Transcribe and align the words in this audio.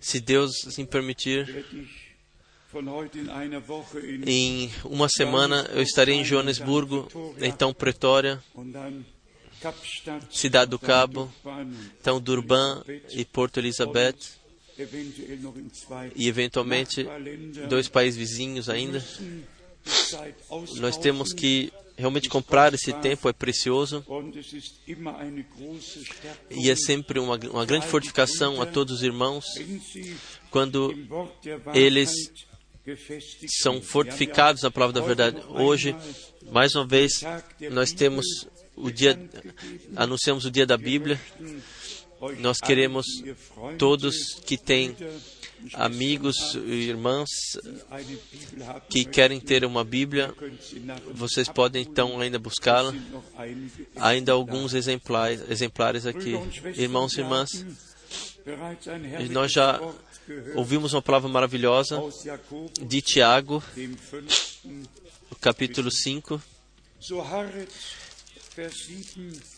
Se 0.00 0.20
Deus 0.20 0.66
assim 0.66 0.84
permitir, 0.84 1.64
em 4.26 4.70
uma 4.84 5.08
semana 5.08 5.68
eu 5.72 5.82
estarei 5.82 6.16
em 6.16 6.24
Joanesburgo, 6.24 7.08
então 7.40 7.72
Pretória, 7.72 8.42
Cidade 10.30 10.70
do 10.70 10.78
Cabo, 10.78 11.32
então 12.00 12.20
Durban 12.20 12.82
e 13.10 13.24
Porto 13.24 13.58
Elizabeth, 13.58 14.16
e 16.16 16.26
eventualmente 16.26 17.06
dois 17.68 17.88
países 17.88 18.18
vizinhos 18.18 18.68
ainda. 18.68 19.04
Nós 20.80 20.96
temos 20.96 21.32
que 21.32 21.72
realmente 21.96 22.28
comprar 22.28 22.74
esse 22.74 22.92
tempo, 22.94 23.28
é 23.28 23.32
precioso. 23.32 24.04
E 26.50 26.70
é 26.70 26.76
sempre 26.76 27.18
uma, 27.18 27.38
uma 27.50 27.64
grande 27.64 27.86
fortificação 27.86 28.60
a 28.60 28.66
todos 28.66 28.96
os 28.96 29.02
irmãos 29.02 29.44
quando 30.50 30.94
eles 31.72 32.10
são 33.48 33.80
fortificados 33.80 34.62
na 34.62 34.70
palavra 34.70 35.00
da 35.00 35.06
verdade. 35.06 35.42
Hoje, 35.48 35.96
mais 36.50 36.74
uma 36.74 36.86
vez, 36.86 37.22
nós 37.70 37.92
temos 37.92 38.46
o 38.76 38.90
dia, 38.90 39.18
anunciamos 39.96 40.44
o 40.44 40.50
dia 40.50 40.66
da 40.66 40.76
Bíblia. 40.76 41.20
Nós 42.38 42.58
queremos 42.58 43.06
todos 43.78 44.34
que 44.46 44.56
têm 44.56 44.96
amigos 45.72 46.36
e 46.66 46.88
irmãs 46.88 47.28
que 48.88 49.04
querem 49.04 49.40
ter 49.40 49.64
uma 49.64 49.84
Bíblia, 49.84 50.34
vocês 51.12 51.48
podem 51.48 51.82
então 51.82 52.20
ainda 52.20 52.38
buscá-la. 52.38 52.92
Ainda 53.96 54.32
alguns 54.32 54.74
exemplares, 54.74 55.42
exemplares 55.48 56.06
aqui. 56.06 56.34
Irmãos 56.76 57.16
e 57.16 57.20
irmãs, 57.20 57.64
nós 59.30 59.52
já 59.52 59.80
ouvimos 60.54 60.92
uma 60.92 61.02
palavra 61.02 61.28
maravilhosa 61.28 62.00
de 62.80 63.00
Tiago, 63.00 63.62
capítulo 65.40 65.90
5, 65.90 66.42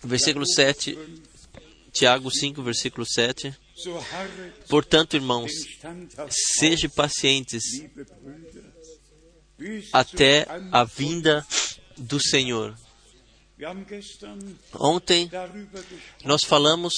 versículo 0.04 0.46
7. 0.46 0.98
Tiago 1.92 2.30
5, 2.30 2.62
versículo 2.62 3.06
7. 3.06 3.66
Portanto, 4.69 5.14
irmãos, 5.14 5.50
sejam 6.30 6.91
pacientes 6.91 7.62
até 9.92 10.46
a 10.72 10.84
vinda 10.84 11.46
do 11.97 12.20
Senhor. 12.20 12.77
Ontem 14.78 15.30
nós 16.24 16.42
falamos 16.42 16.92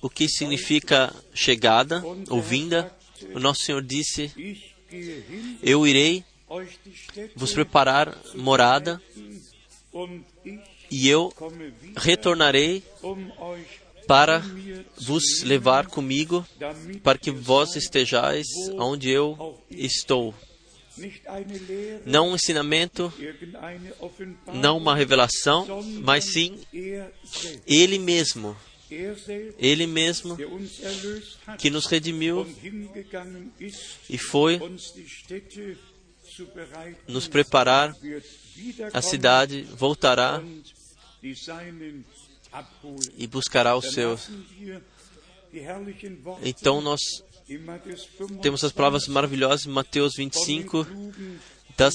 o 0.00 0.10
que 0.10 0.28
significa 0.28 1.14
chegada 1.34 2.02
ou 2.28 2.40
vinda. 2.40 2.94
O 3.34 3.40
nosso 3.40 3.62
Senhor 3.62 3.82
disse: 3.82 4.32
Eu 5.62 5.86
irei 5.86 6.24
vos 7.34 7.52
preparar 7.52 8.16
morada 8.34 9.02
e 10.90 11.08
eu 11.08 11.32
retornarei 11.96 12.84
para 14.06 14.42
vos 15.00 15.42
levar 15.42 15.86
comigo, 15.86 16.46
para 17.02 17.18
que 17.18 17.30
vós 17.30 17.76
estejais 17.76 18.46
onde 18.78 19.10
eu 19.10 19.58
estou. 19.70 20.34
Não 22.06 22.30
um 22.30 22.34
ensinamento, 22.34 23.12
não 24.54 24.78
uma 24.78 24.96
revelação, 24.96 25.66
mas 26.02 26.24
sim 26.24 26.58
Ele 27.66 27.98
mesmo. 27.98 28.56
Ele 29.58 29.86
mesmo 29.86 30.38
que 31.58 31.68
nos 31.70 31.86
redimiu 31.86 32.46
e 34.08 34.16
foi 34.16 34.60
nos 37.08 37.26
preparar 37.26 37.94
a 38.92 39.02
cidade, 39.02 39.62
voltará 39.62 40.40
e 43.16 43.26
buscará 43.26 43.76
os 43.76 43.92
seus. 43.92 44.28
Então 46.42 46.80
nós 46.80 47.00
temos 48.42 48.64
as 48.64 48.72
palavras 48.72 49.06
maravilhosas 49.06 49.66
em 49.66 49.70
Mateus 49.70 50.14
25 50.16 50.86
das, 51.76 51.94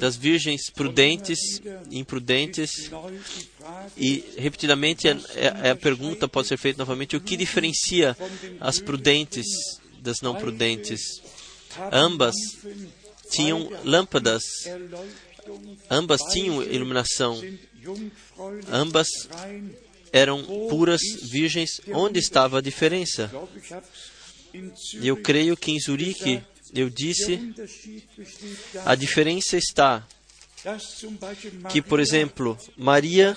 das 0.00 0.16
virgens 0.16 0.70
prudentes 0.70 1.38
e 1.90 1.98
imprudentes. 1.98 2.90
E 3.96 4.34
repetidamente 4.36 5.08
a, 5.08 5.70
a 5.70 5.76
pergunta 5.76 6.28
pode 6.28 6.48
ser 6.48 6.56
feita 6.56 6.78
novamente: 6.78 7.16
o 7.16 7.20
que 7.20 7.36
diferencia 7.36 8.16
as 8.60 8.78
prudentes 8.78 9.46
das 10.00 10.20
não 10.20 10.34
prudentes? 10.34 11.00
Ambas 11.90 12.34
tinham 13.30 13.70
lâmpadas, 13.84 14.42
ambas 15.90 16.20
tinham 16.32 16.62
iluminação, 16.62 17.40
ambas 18.70 19.08
eram 20.12 20.44
puras 20.68 21.00
virgens. 21.22 21.80
Onde 21.88 22.18
estava 22.18 22.58
a 22.58 22.60
diferença? 22.60 23.30
Eu 25.02 25.16
creio 25.16 25.56
que 25.56 25.72
em 25.72 25.80
Zurique 25.80 26.42
eu 26.74 26.88
disse 26.88 27.54
a 28.84 28.94
diferença 28.94 29.56
está 29.56 30.06
que, 31.70 31.82
por 31.82 31.98
exemplo, 31.98 32.56
Maria 32.76 33.36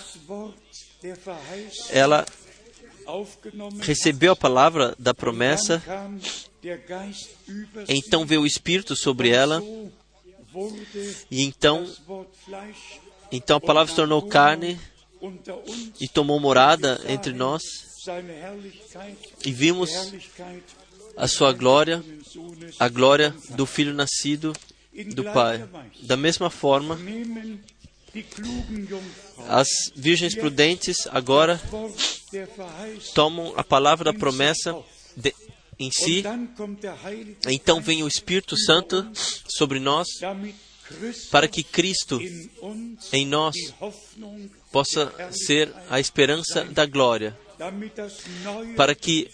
ela 1.90 2.26
recebeu 3.82 4.34
a 4.34 4.36
palavra 4.36 4.96
da 4.98 5.14
promessa, 5.14 5.82
então 7.88 8.26
veio 8.26 8.42
o 8.42 8.48
Espírito 8.48 8.96
sobre 8.96 9.30
ela, 9.30 9.62
e 11.30 11.44
então, 11.44 11.86
então 13.36 13.58
a 13.58 13.62
palavra 13.62 13.90
se 13.90 13.96
tornou 13.96 14.22
carne 14.22 14.80
e 16.00 16.08
tomou 16.08 16.40
morada 16.40 17.02
entre 17.08 17.34
nós, 17.34 17.62
e 19.44 19.52
vimos 19.52 19.90
a 21.18 21.28
sua 21.28 21.52
glória, 21.52 22.04
a 22.80 22.88
glória 22.88 23.36
do 23.52 23.66
Filho 23.66 23.94
nascido 23.94 24.54
do 25.14 25.24
Pai. 25.24 25.68
Da 26.04 26.16
mesma 26.16 26.50
forma, 26.50 27.00
as 29.50 29.68
virgens 29.96 30.36
prudentes 30.36 31.08
agora 31.08 31.60
tomam 33.14 33.54
a 33.58 33.64
palavra 33.64 34.12
da 34.12 34.18
promessa 34.18 34.76
de, 35.16 35.34
em 35.80 35.92
si. 35.92 36.24
Então 37.48 37.82
vem 37.82 38.04
o 38.04 38.08
Espírito 38.08 38.56
Santo 38.58 39.10
sobre 39.48 39.80
nós 39.80 40.08
para 41.32 41.48
que 41.48 41.64
Cristo 41.64 42.20
em 43.12 43.26
nós 43.26 43.56
possa 44.72 45.12
ser 45.32 45.74
a 45.90 46.00
esperança 46.00 46.64
da 46.64 46.86
glória, 46.86 47.38
para 48.76 48.94
que 48.94 49.30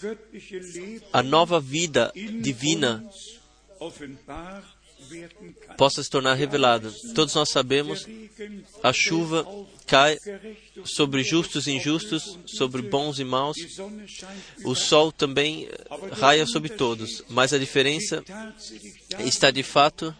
a 1.12 1.22
nova 1.22 1.60
vida 1.60 2.12
divina 2.14 3.04
possa 5.76 6.02
se 6.02 6.10
tornar 6.10 6.34
revelada. 6.34 6.90
Todos 7.14 7.34
nós 7.34 7.50
sabemos, 7.50 8.06
a 8.82 8.92
chuva 8.92 9.46
cai 9.86 10.18
sobre 10.84 11.22
justos 11.22 11.66
e 11.66 11.72
injustos, 11.72 12.38
sobre 12.46 12.82
bons 12.82 13.18
e 13.18 13.24
maus. 13.24 13.56
O 14.64 14.74
sol 14.74 15.12
também 15.12 15.68
raia 16.12 16.46
sobre 16.46 16.70
todos, 16.70 17.22
mas 17.28 17.52
a 17.52 17.58
diferença 17.58 18.24
está 19.20 19.50
de 19.50 19.62
fato 19.62 20.14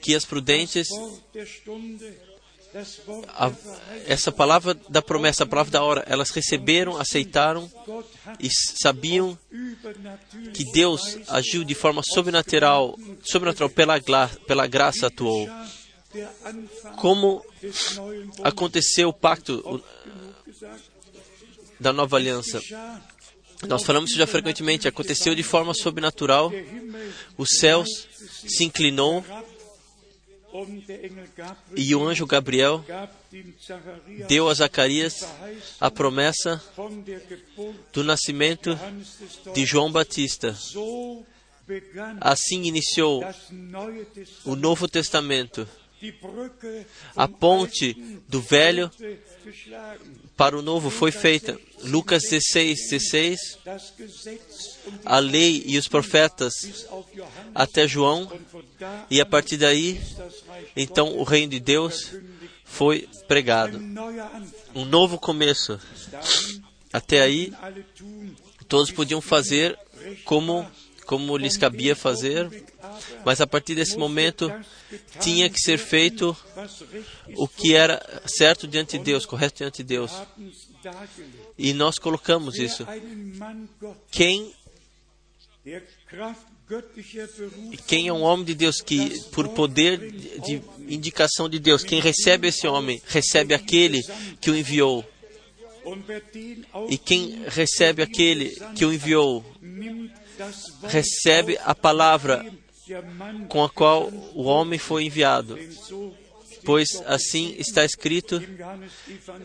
que 0.00 0.14
as 0.14 0.24
prudentes 0.24 0.88
a, 3.28 3.50
essa 4.06 4.30
palavra 4.30 4.74
da 4.88 5.00
promessa, 5.00 5.44
a 5.44 5.46
palavra 5.46 5.72
da 5.72 5.82
hora, 5.82 6.04
elas 6.06 6.30
receberam, 6.30 6.98
aceitaram 6.98 7.70
e 8.38 8.48
sabiam 8.50 9.38
que 10.52 10.64
Deus 10.72 11.18
agiu 11.28 11.64
de 11.64 11.74
forma 11.74 12.02
sobrenatural, 12.02 12.98
sobrenatural 13.22 13.70
pela, 13.70 14.00
pela 14.46 14.66
graça 14.66 15.06
atuou. 15.06 15.48
Como 16.96 17.44
aconteceu 18.42 19.08
o 19.08 19.12
pacto 19.12 19.82
da 21.80 21.92
nova 21.92 22.16
aliança? 22.16 22.60
Nós 23.66 23.82
falamos 23.82 24.10
isso 24.10 24.18
já 24.18 24.26
frequentemente. 24.26 24.86
Aconteceu 24.86 25.34
de 25.34 25.42
forma 25.42 25.74
sobrenatural. 25.74 26.52
Os 27.36 27.58
céus 27.58 27.88
se 28.46 28.64
inclinou 28.64 29.24
e 31.76 31.94
o 31.94 32.06
anjo 32.06 32.26
Gabriel 32.26 32.84
deu 34.26 34.48
a 34.48 34.54
Zacarias 34.54 35.26
a 35.80 35.90
promessa 35.90 36.62
do 37.92 38.02
nascimento 38.04 38.78
de 39.54 39.64
João 39.66 39.90
Batista. 39.90 40.56
Assim 42.20 42.62
iniciou 42.62 43.22
o 44.44 44.56
Novo 44.56 44.88
Testamento. 44.88 45.68
A 47.16 47.26
ponte 47.26 47.94
do 48.28 48.40
Velho 48.40 48.90
para 50.36 50.56
o 50.56 50.62
novo 50.62 50.90
foi 50.90 51.10
feita. 51.10 51.58
Lucas 51.82 52.22
16, 52.24 52.90
16, 52.90 53.58
a 55.04 55.18
lei 55.18 55.62
e 55.66 55.78
os 55.78 55.88
profetas 55.88 56.52
até 57.54 57.86
João, 57.86 58.30
e 59.10 59.20
a 59.20 59.26
partir 59.26 59.56
daí, 59.56 60.00
então 60.76 61.16
o 61.16 61.22
reino 61.22 61.52
de 61.52 61.60
Deus 61.60 62.12
foi 62.64 63.08
pregado. 63.26 63.78
Um 64.74 64.84
novo 64.84 65.18
começo. 65.18 65.80
Até 66.92 67.20
aí, 67.20 67.52
todos 68.66 68.90
podiam 68.90 69.20
fazer 69.20 69.78
como, 70.24 70.66
como 71.08 71.38
lhes 71.38 71.56
cabia 71.56 71.96
fazer, 71.96 72.66
mas 73.24 73.40
a 73.40 73.46
partir 73.46 73.74
desse 73.74 73.96
momento 73.96 74.52
tinha 75.18 75.48
que 75.48 75.58
ser 75.58 75.78
feito 75.78 76.36
o 77.34 77.48
que 77.48 77.74
era 77.74 77.98
certo 78.26 78.68
diante 78.68 78.98
de 78.98 79.04
Deus, 79.04 79.24
correto 79.24 79.56
diante 79.56 79.78
de 79.78 79.84
Deus. 79.84 80.12
E 81.56 81.72
nós 81.72 81.98
colocamos 81.98 82.58
isso. 82.58 82.86
Quem 84.10 84.52
quem 87.86 88.08
é 88.08 88.12
um 88.12 88.20
homem 88.20 88.44
de 88.44 88.54
Deus 88.54 88.82
que, 88.82 89.18
por 89.30 89.48
poder 89.48 90.12
de 90.42 90.62
indicação 90.90 91.48
de 91.48 91.58
Deus, 91.58 91.82
quem 91.82 92.00
recebe 92.00 92.48
esse 92.48 92.66
homem, 92.66 93.00
recebe 93.06 93.54
aquele 93.54 94.02
que 94.42 94.50
o 94.50 94.56
enviou. 94.56 95.02
E 96.90 96.98
quem 96.98 97.44
recebe 97.48 98.02
aquele 98.02 98.50
que 98.76 98.84
o 98.84 98.92
enviou, 98.92 99.42
recebe 100.84 101.58
a 101.64 101.74
palavra 101.74 102.44
com 103.48 103.62
a 103.62 103.68
qual 103.68 104.08
o 104.34 104.44
homem 104.44 104.78
foi 104.78 105.04
enviado. 105.04 105.58
Pois 106.64 107.02
assim 107.06 107.54
está 107.58 107.84
escrito 107.84 108.42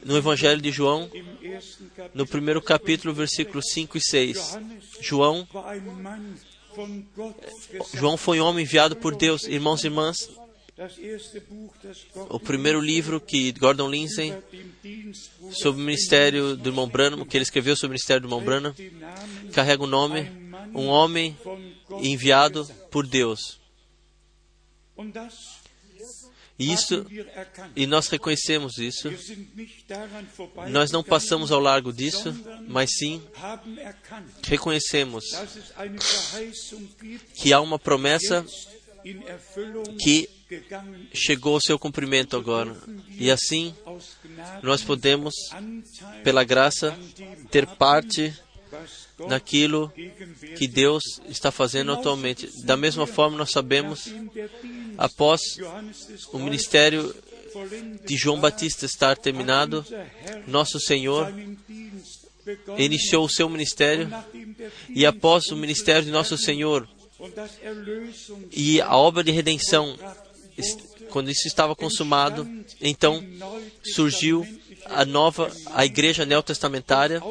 no 0.04 0.18
Evangelho 0.18 0.62
de 0.62 0.72
João, 0.72 1.10
no 2.14 2.26
primeiro 2.26 2.62
capítulo, 2.62 3.14
versículos 3.14 3.66
5 3.72 3.98
e 3.98 4.02
6. 4.02 4.60
João, 5.00 5.48
João 7.94 8.18
foi 8.18 8.42
um 8.42 8.46
homem 8.46 8.64
enviado 8.64 8.96
por 8.96 9.16
Deus. 9.16 9.44
Irmãos 9.44 9.84
e 9.84 9.88
irmãs, 9.88 10.30
o 12.30 12.40
primeiro 12.40 12.82
livro 12.82 13.22
que 13.22 13.52
Gordon 13.54 13.90
Lindsay, 13.90 14.34
sobre 15.52 15.82
o 15.82 15.86
ministério 15.86 16.58
do 16.58 16.70
irmão 16.70 16.88
Branham, 16.88 17.26
que 17.26 17.38
ele 17.38 17.44
escreveu 17.44 17.76
sobre 17.76 17.90
o 17.90 17.92
ministério 17.92 18.22
do 18.22 18.28
irmão 18.28 18.44
Branham, 18.44 18.74
carrega 19.54 19.84
o 19.84 19.88
nome 19.88 20.43
Um 20.74 20.88
Homem 20.88 21.38
Enviado 22.02 22.66
por 22.92 23.08
Deus. 23.08 23.60
E 26.58 26.72
isso, 26.72 27.06
e 27.76 27.88
nós 27.88 28.08
reconhecemos 28.08 28.78
isso. 28.78 29.10
Nós 30.70 30.92
não 30.92 31.04
passamos 31.04 31.52
ao 31.52 31.60
largo 31.60 31.92
disso, 31.92 32.34
mas 32.68 32.92
sim 32.98 33.22
reconhecemos 34.44 35.26
que 37.34 37.52
há 37.52 37.60
uma 37.60 37.80
promessa 37.80 38.46
que 40.00 40.30
chegou 41.14 41.56
ao 41.56 41.62
seu 41.62 41.80
cumprimento 41.80 42.38
agora. 42.38 42.78
E 43.10 43.32
assim, 43.32 43.76
nós 44.62 44.84
podemos, 44.84 45.34
pela 46.24 46.44
graça, 46.44 46.98
ter 47.50 47.66
parte 47.66 48.34
naquilo 49.28 49.92
que 50.58 50.68
Deus 50.68 51.04
está 51.28 51.52
fazendo 51.52 51.92
atualmente. 51.92 52.50
Da 52.64 52.78
mesma 52.78 53.06
forma, 53.06 53.38
nós 53.38 53.52
sabemos, 53.52 54.14
após 54.98 55.42
o 56.32 56.40
ministério 56.40 57.14
de 58.06 58.18
João 58.18 58.40
Batista 58.40 58.86
estar 58.86 59.18
terminado, 59.18 59.86
nosso 60.48 60.80
Senhor 60.80 61.32
iniciou 62.78 63.26
o 63.26 63.30
seu 63.30 63.48
ministério 63.48 64.10
e 64.90 65.06
após 65.06 65.48
o 65.48 65.56
ministério 65.56 66.04
de 66.04 66.12
nosso 66.12 66.38
Senhor 66.38 66.88
e 68.52 68.82
a 68.82 68.98
obra 68.98 69.24
de 69.24 69.32
redenção, 69.32 69.98
quando 71.10 71.32
isso 71.32 71.48
estava 71.48 71.76
consumado, 71.76 72.48
então 72.82 73.24
surgiu 73.94 74.46
a 74.86 75.06
nova, 75.06 75.50
a 75.68 75.86
igreja 75.86 76.26
neotestamentária, 76.26 77.22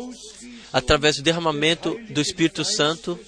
através 0.73 1.17
do 1.17 1.23
derramamento 1.23 1.99
do 2.11 2.21
Espírito 2.21 2.65
Santo 2.65 3.19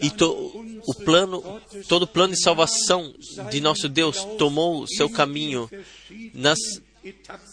e 0.00 0.10
to, 0.10 0.80
o 0.86 0.94
plano, 0.94 1.60
todo 1.88 2.02
o 2.02 2.06
plano 2.06 2.34
de 2.34 2.40
salvação 2.40 3.12
de 3.50 3.60
nosso 3.60 3.88
Deus 3.88 4.22
tomou 4.38 4.86
seu 4.86 5.08
caminho 5.08 5.68
nas, 6.32 6.58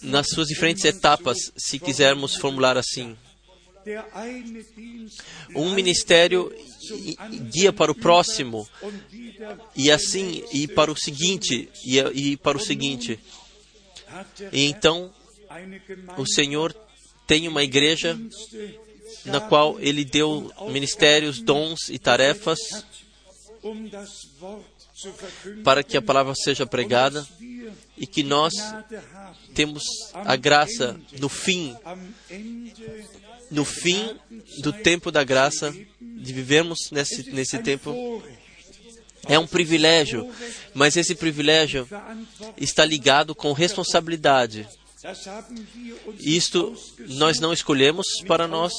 nas 0.01 0.27
suas 0.29 0.47
diferentes 0.47 0.85
etapas, 0.85 1.37
se 1.57 1.79
quisermos 1.79 2.35
formular 2.35 2.77
assim. 2.77 3.17
Um 5.55 5.73
ministério 5.73 6.53
guia 7.51 7.73
para 7.73 7.91
o 7.91 7.95
próximo 7.95 8.67
e 9.75 9.89
assim 9.89 10.43
e 10.53 10.67
para 10.67 10.91
o 10.91 10.95
seguinte 10.95 11.67
e, 11.83 11.97
e 11.99 12.37
para 12.37 12.57
o 12.57 12.61
seguinte. 12.61 13.19
E 14.51 14.65
então 14.65 15.11
o 16.17 16.25
Senhor 16.25 16.75
tem 17.27 17.47
uma 17.47 17.63
igreja 17.63 18.19
na 19.25 19.39
qual 19.39 19.79
Ele 19.79 20.03
deu 20.03 20.51
ministérios, 20.69 21.39
dons 21.41 21.89
e 21.89 21.99
tarefas 21.99 22.59
para 25.63 25.83
que 25.83 25.97
a 25.97 26.01
palavra 26.01 26.33
seja 26.35 26.65
pregada 26.65 27.25
e 27.97 28.05
que 28.05 28.23
nós 28.23 28.53
temos 29.53 29.83
a 30.13 30.35
graça 30.35 30.99
no 31.19 31.29
fim, 31.29 31.75
no 33.49 33.65
fim 33.65 34.15
do 34.59 34.71
tempo 34.73 35.11
da 35.11 35.23
graça, 35.23 35.71
de 35.71 36.33
vivermos 36.33 36.89
nesse, 36.91 37.31
nesse 37.31 37.59
tempo. 37.59 38.23
É 39.27 39.37
um 39.37 39.45
privilégio, 39.45 40.31
mas 40.73 40.97
esse 40.97 41.13
privilégio 41.13 41.87
está 42.57 42.83
ligado 42.83 43.35
com 43.35 43.53
responsabilidade. 43.53 44.67
Isto 46.19 46.75
nós 47.09 47.39
não 47.39 47.51
escolhemos 47.51 48.05
para 48.27 48.47
nós, 48.47 48.71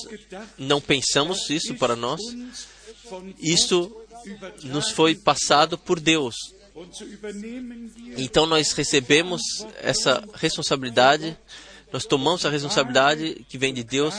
não 0.57 0.81
pensamos 0.81 1.51
isso 1.51 1.75
para 1.75 1.97
nós. 1.97 2.21
Isto 3.39 4.05
nos 4.65 4.91
foi 4.91 5.15
passado 5.15 5.77
por 5.77 5.99
Deus. 5.99 6.37
Então 8.17 8.47
nós 8.47 8.73
recebemos 8.73 9.43
essa 9.81 10.25
responsabilidade, 10.35 11.37
nós 11.93 12.05
tomamos 12.05 12.47
a 12.47 12.51
responsabilidade 12.51 13.44
que 13.49 13.58
vem 13.58 13.75
de 13.75 13.82
Deus 13.82 14.15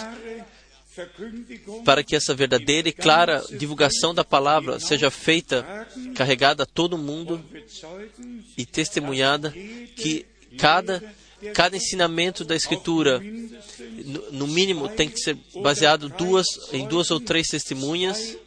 para 1.83 2.03
que 2.03 2.15
essa 2.15 2.35
verdadeira 2.35 2.87
e 2.87 2.93
clara 2.93 3.43
divulgação 3.57 4.13
da 4.13 4.23
palavra 4.23 4.79
seja 4.79 5.09
feita, 5.09 5.87
carregada 6.15 6.63
a 6.63 6.67
todo 6.67 6.97
mundo 6.97 7.43
e 8.55 8.65
testemunhada 8.65 9.51
que 9.51 10.25
cada 10.57 11.01
cada 11.53 11.75
ensinamento 11.77 12.43
da 12.43 12.55
Escritura, 12.55 13.21
no, 14.31 14.47
mínimo, 14.47 14.89
tem 14.89 15.09
que 15.09 15.19
ser 15.19 15.37
baseado 15.61 16.09
duas, 16.09 16.45
em 16.71 16.87
duas 16.87 17.11
ou 17.11 17.19
três 17.19 17.47
testemunhas, 17.47 18.37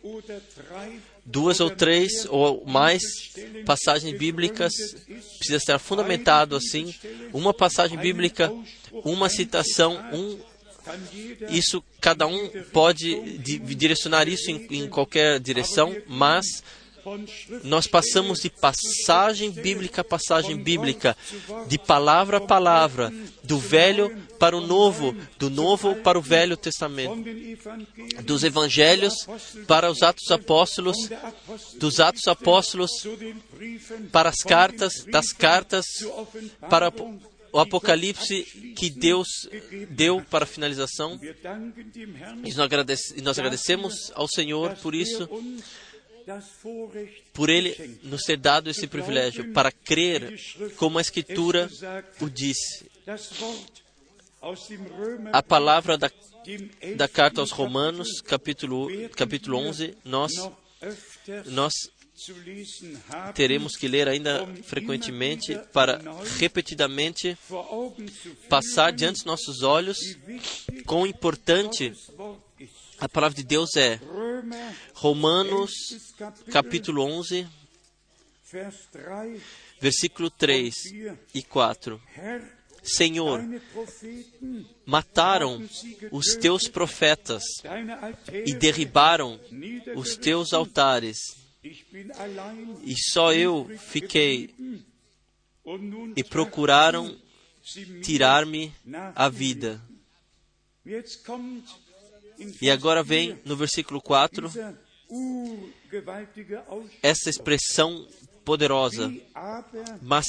duas 1.25 1.61
ou 1.61 1.71
três 1.71 2.27
ou 2.29 2.65
mais 2.67 3.03
passagens 3.65 4.17
bíblicas, 4.17 4.73
precisa 5.39 5.57
estar 5.57 5.79
fundamentado 5.79 6.57
assim, 6.57 6.95
uma 7.33 7.53
passagem 7.53 7.99
bíblica, 7.99 8.53
uma 9.05 9.29
citação, 9.29 9.99
um 10.13 10.39
isso 11.49 11.83
cada 12.01 12.29
um 12.29 12.49
pode 12.73 13.39
direcionar 13.39 14.29
isso 14.29 14.51
em, 14.51 14.67
em 14.71 14.89
qualquer 14.89 15.41
direção, 15.41 15.95
mas 16.07 16.63
nós 17.63 17.87
passamos 17.87 18.41
de 18.41 18.51
passagem 18.51 19.51
bíblica 19.51 20.01
a 20.01 20.05
passagem 20.05 20.57
bíblica, 20.57 21.17
de 21.69 21.79
palavra 21.79 22.39
a 22.39 22.41
palavra, 22.41 23.13
do 23.45 23.59
velho 23.59 24.17
para 24.39 24.57
o 24.57 24.61
novo, 24.61 25.15
do 25.39 25.49
novo 25.49 25.95
para 25.97 26.19
o 26.19 26.23
velho 26.23 26.57
testamento, 26.57 27.25
dos 28.23 28.43
evangelhos 28.43 29.15
para 29.67 29.91
os 29.91 30.03
atos 30.03 30.31
apóstolos, 30.31 30.97
dos 31.79 32.01
atos 32.01 32.27
apóstolos 32.27 32.91
para 34.11 34.31
as 34.31 34.43
cartas, 34.43 35.05
das 35.05 35.33
cartas 35.33 35.87
para 36.69 36.93
o 37.53 37.61
Apocalipse 37.61 38.43
que 38.77 38.91
Deus 38.91 39.29
deu 39.91 40.21
para 40.23 40.45
a 40.45 40.47
finalização. 40.47 41.19
E 42.45 43.23
nós 43.23 43.39
agradecemos 43.39 44.13
ao 44.15 44.29
Senhor 44.29 44.75
por 44.77 44.95
isso 44.95 45.29
por 47.33 47.49
Ele 47.49 47.99
nos 48.03 48.23
ter 48.23 48.37
dado 48.37 48.71
esse 48.71 48.87
privilégio 48.87 49.53
para 49.53 49.71
crer 49.71 50.39
como 50.77 50.99
a 50.99 51.01
Escritura 51.01 51.69
o 52.21 52.29
disse. 52.29 52.91
A 55.33 55.43
palavra 55.43 55.97
da, 55.97 56.11
da 56.97 57.09
carta 57.09 57.41
aos 57.41 57.51
Romanos, 57.51 58.21
capítulo, 58.21 58.89
capítulo 59.11 59.59
11, 59.59 59.97
nós, 60.05 60.33
nós 61.47 61.73
teremos 63.35 63.77
que 63.77 63.89
ler 63.89 64.09
ainda 64.09 64.47
frequentemente 64.63 65.59
para 65.73 66.01
repetidamente 66.39 67.37
passar 68.49 68.93
diante 68.93 69.17
dos 69.17 69.25
nossos 69.25 69.63
olhos 69.63 69.99
quão 70.87 71.07
importante 71.07 71.93
a 72.99 73.09
palavra 73.09 73.37
de 73.37 73.45
Deus 73.45 73.77
é. 73.77 74.01
Romanos, 74.95 75.71
capítulo 76.51 77.03
11, 77.03 77.47
versículo 79.81 80.31
3 80.31 80.75
e 81.35 81.43
4. 81.43 82.01
Senhor, 82.83 83.43
mataram 84.85 85.69
os 86.13 86.37
teus 86.37 86.69
profetas 86.69 87.43
e 88.45 88.55
derribaram 88.55 89.41
os 89.97 90.17
teus 90.17 90.53
altares, 90.53 91.19
e 91.65 92.95
só 93.11 93.33
eu 93.33 93.69
fiquei, 93.91 94.55
e 96.15 96.23
procuraram 96.23 97.19
tirar-me 98.03 98.73
a 99.15 99.29
vida. 99.29 99.83
E 102.61 102.71
agora 102.71 103.03
vem 103.03 103.39
no 103.45 103.57
versículo 103.57 104.01
4 104.01 104.51
essa 107.03 107.31
expressão 107.31 108.07
poderosa, 108.45 109.13
mas 110.03 110.27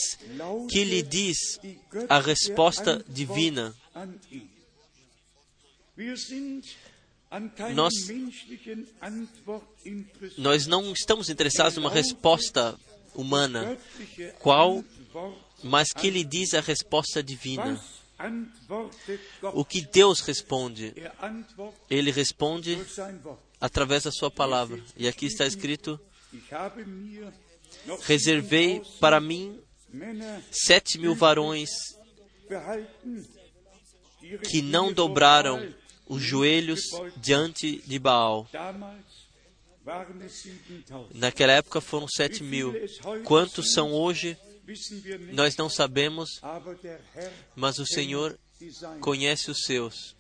que 0.70 0.84
lhe 0.84 1.02
diz 1.02 1.60
a 2.10 2.20
resposta 2.20 3.04
divina. 3.08 3.76
Nós, 7.76 7.94
nós 10.38 10.68
não 10.68 10.94
estamos 10.94 11.30
interessados 11.30 11.76
numa 11.76 11.90
resposta 11.90 12.80
humana, 13.14 13.78
qual, 14.40 14.84
mas 15.64 15.90
que 15.92 16.10
lhe 16.10 16.24
diz 16.24 16.54
a 16.54 16.62
resposta 16.62 17.22
divina. 17.22 17.82
O 19.54 19.64
que 19.64 19.82
Deus 19.82 20.22
responde? 20.22 20.94
Ele 21.90 22.12
responde 22.12 22.78
através 23.62 24.04
da 24.04 24.12
Sua 24.12 24.32
palavra. 24.32 24.82
E 24.96 25.08
aqui 25.08 25.28
está 25.28 25.46
escrito: 25.46 26.00
Reservei 28.04 28.82
para 29.00 29.20
mim 29.20 29.60
sete 30.52 30.98
mil 30.98 31.16
varões 31.16 31.70
que 34.50 34.62
não 34.62 34.92
dobraram 34.92 35.74
os 36.08 36.22
joelhos 36.22 36.82
diante 37.18 37.82
de 37.86 38.00
Baal. 38.00 38.50
Naquela 41.14 41.54
época 41.54 41.80
foram 41.80 42.08
sete 42.08 42.44
mil. 42.44 42.74
Quantos 43.24 43.74
são 43.74 43.94
hoje? 43.94 44.38
Nós 45.34 45.56
não 45.56 45.70
sabemos, 45.70 46.42
mas 47.56 47.80
o 47.80 47.86
Senhor 47.86 48.38
conhece 49.00 49.50
os 49.52 49.64
seus. 49.64 50.16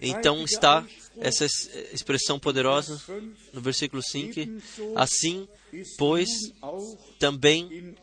Então 0.00 0.42
está 0.44 0.86
essa 1.18 1.44
expressão 1.92 2.38
poderosa 2.38 3.00
no 3.52 3.60
versículo 3.60 4.02
5. 4.02 4.40
Assim, 4.96 5.46
pois, 5.98 6.30
também 7.18 7.94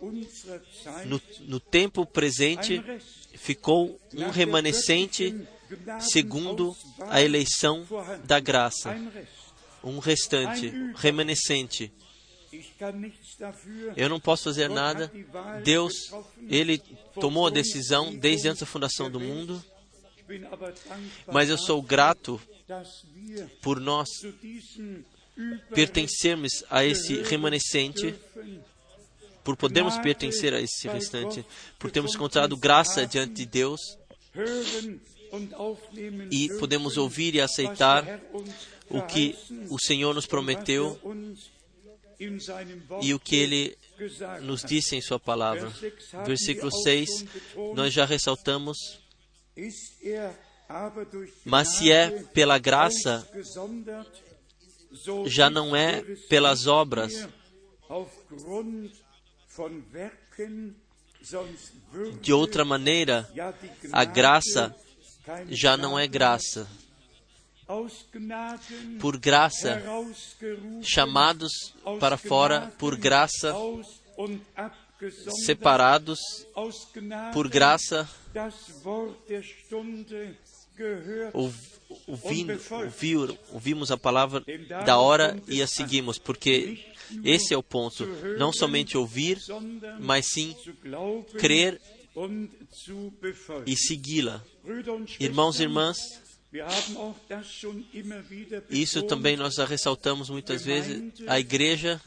no, 1.05 1.21
no 1.41 1.59
tempo 1.59 2.05
presente 2.05 2.81
ficou 3.35 3.99
um 4.13 4.29
remanescente 4.29 5.35
segundo 5.99 6.75
a 7.09 7.21
eleição 7.21 7.87
da 8.23 8.39
graça. 8.39 8.95
Um 9.83 9.97
restante, 9.97 10.71
remanescente. 10.95 11.91
Eu 13.95 14.09
não 14.09 14.19
posso 14.19 14.45
fazer 14.45 14.69
nada. 14.69 15.11
Deus, 15.63 16.11
Ele 16.49 16.77
tomou 17.19 17.47
a 17.47 17.49
decisão 17.49 18.15
desde 18.15 18.47
antes 18.47 18.61
da 18.61 18.65
fundação 18.65 19.09
do 19.09 19.19
mundo. 19.19 19.63
Mas 21.31 21.49
eu 21.49 21.57
sou 21.57 21.81
grato 21.81 22.39
por 23.61 23.79
nós 23.79 24.07
pertencermos 25.73 26.63
a 26.69 26.85
esse 26.85 27.21
remanescente, 27.23 28.15
por 29.43 29.57
podermos 29.57 29.97
pertencer 29.99 30.53
a 30.53 30.61
esse 30.61 30.87
restante, 30.87 31.45
por 31.79 31.91
termos 31.91 32.15
encontrado 32.15 32.55
graça 32.55 33.05
diante 33.05 33.33
de 33.33 33.45
Deus 33.45 33.97
e 36.29 36.49
podemos 36.59 36.97
ouvir 36.97 37.35
e 37.35 37.41
aceitar 37.41 38.19
o 38.89 39.01
que 39.03 39.35
o 39.69 39.79
Senhor 39.79 40.13
nos 40.13 40.25
prometeu 40.25 40.99
e 43.01 43.13
o 43.13 43.19
que 43.19 43.35
Ele 43.35 43.77
nos 44.41 44.63
disse 44.63 44.95
em 44.95 45.01
Sua 45.01 45.19
palavra. 45.19 45.71
Versículo 46.25 46.71
6, 46.71 47.25
nós 47.75 47.93
já 47.93 48.05
ressaltamos 48.05 49.01
mas 51.43 51.67
se 51.75 51.91
é 51.91 52.23
pela 52.33 52.57
graça, 52.57 53.27
já 55.25 55.49
não 55.49 55.75
é 55.75 56.01
pelas 56.29 56.67
obras. 56.67 57.27
De 62.21 62.33
outra 62.33 62.63
maneira, 62.63 63.29
a 63.91 64.05
graça 64.05 64.75
já 65.49 65.75
não 65.75 65.99
é 65.99 66.07
graça. 66.07 66.67
Por 68.99 69.17
graça, 69.17 69.81
chamados 70.83 71.73
para 71.99 72.17
fora, 72.17 72.71
por 72.77 72.95
graça, 72.97 73.55
separados 75.45 76.19
por 77.33 77.47
graça, 77.47 78.07
ouvindo, 82.07 82.59
ouvir, 82.71 83.39
ouvimos 83.51 83.91
a 83.91 83.97
palavra 83.97 84.43
da 84.85 84.97
hora 84.97 85.41
e 85.47 85.61
a 85.61 85.67
seguimos, 85.67 86.17
porque 86.17 86.85
esse 87.23 87.53
é 87.53 87.57
o 87.57 87.63
ponto. 87.63 88.05
Não 88.37 88.53
somente 88.53 88.97
ouvir, 88.97 89.39
mas 89.99 90.27
sim 90.27 90.55
crer 91.39 91.81
e 93.65 93.75
segui-la. 93.75 94.43
Irmãos 95.19 95.59
e 95.59 95.63
irmãs, 95.63 95.97
isso 98.69 99.03
também 99.03 99.37
nós 99.37 99.55
já 99.55 99.65
ressaltamos 99.65 100.29
muitas 100.29 100.63
vezes. 100.63 101.13
A 101.27 101.39
igreja, 101.39 102.01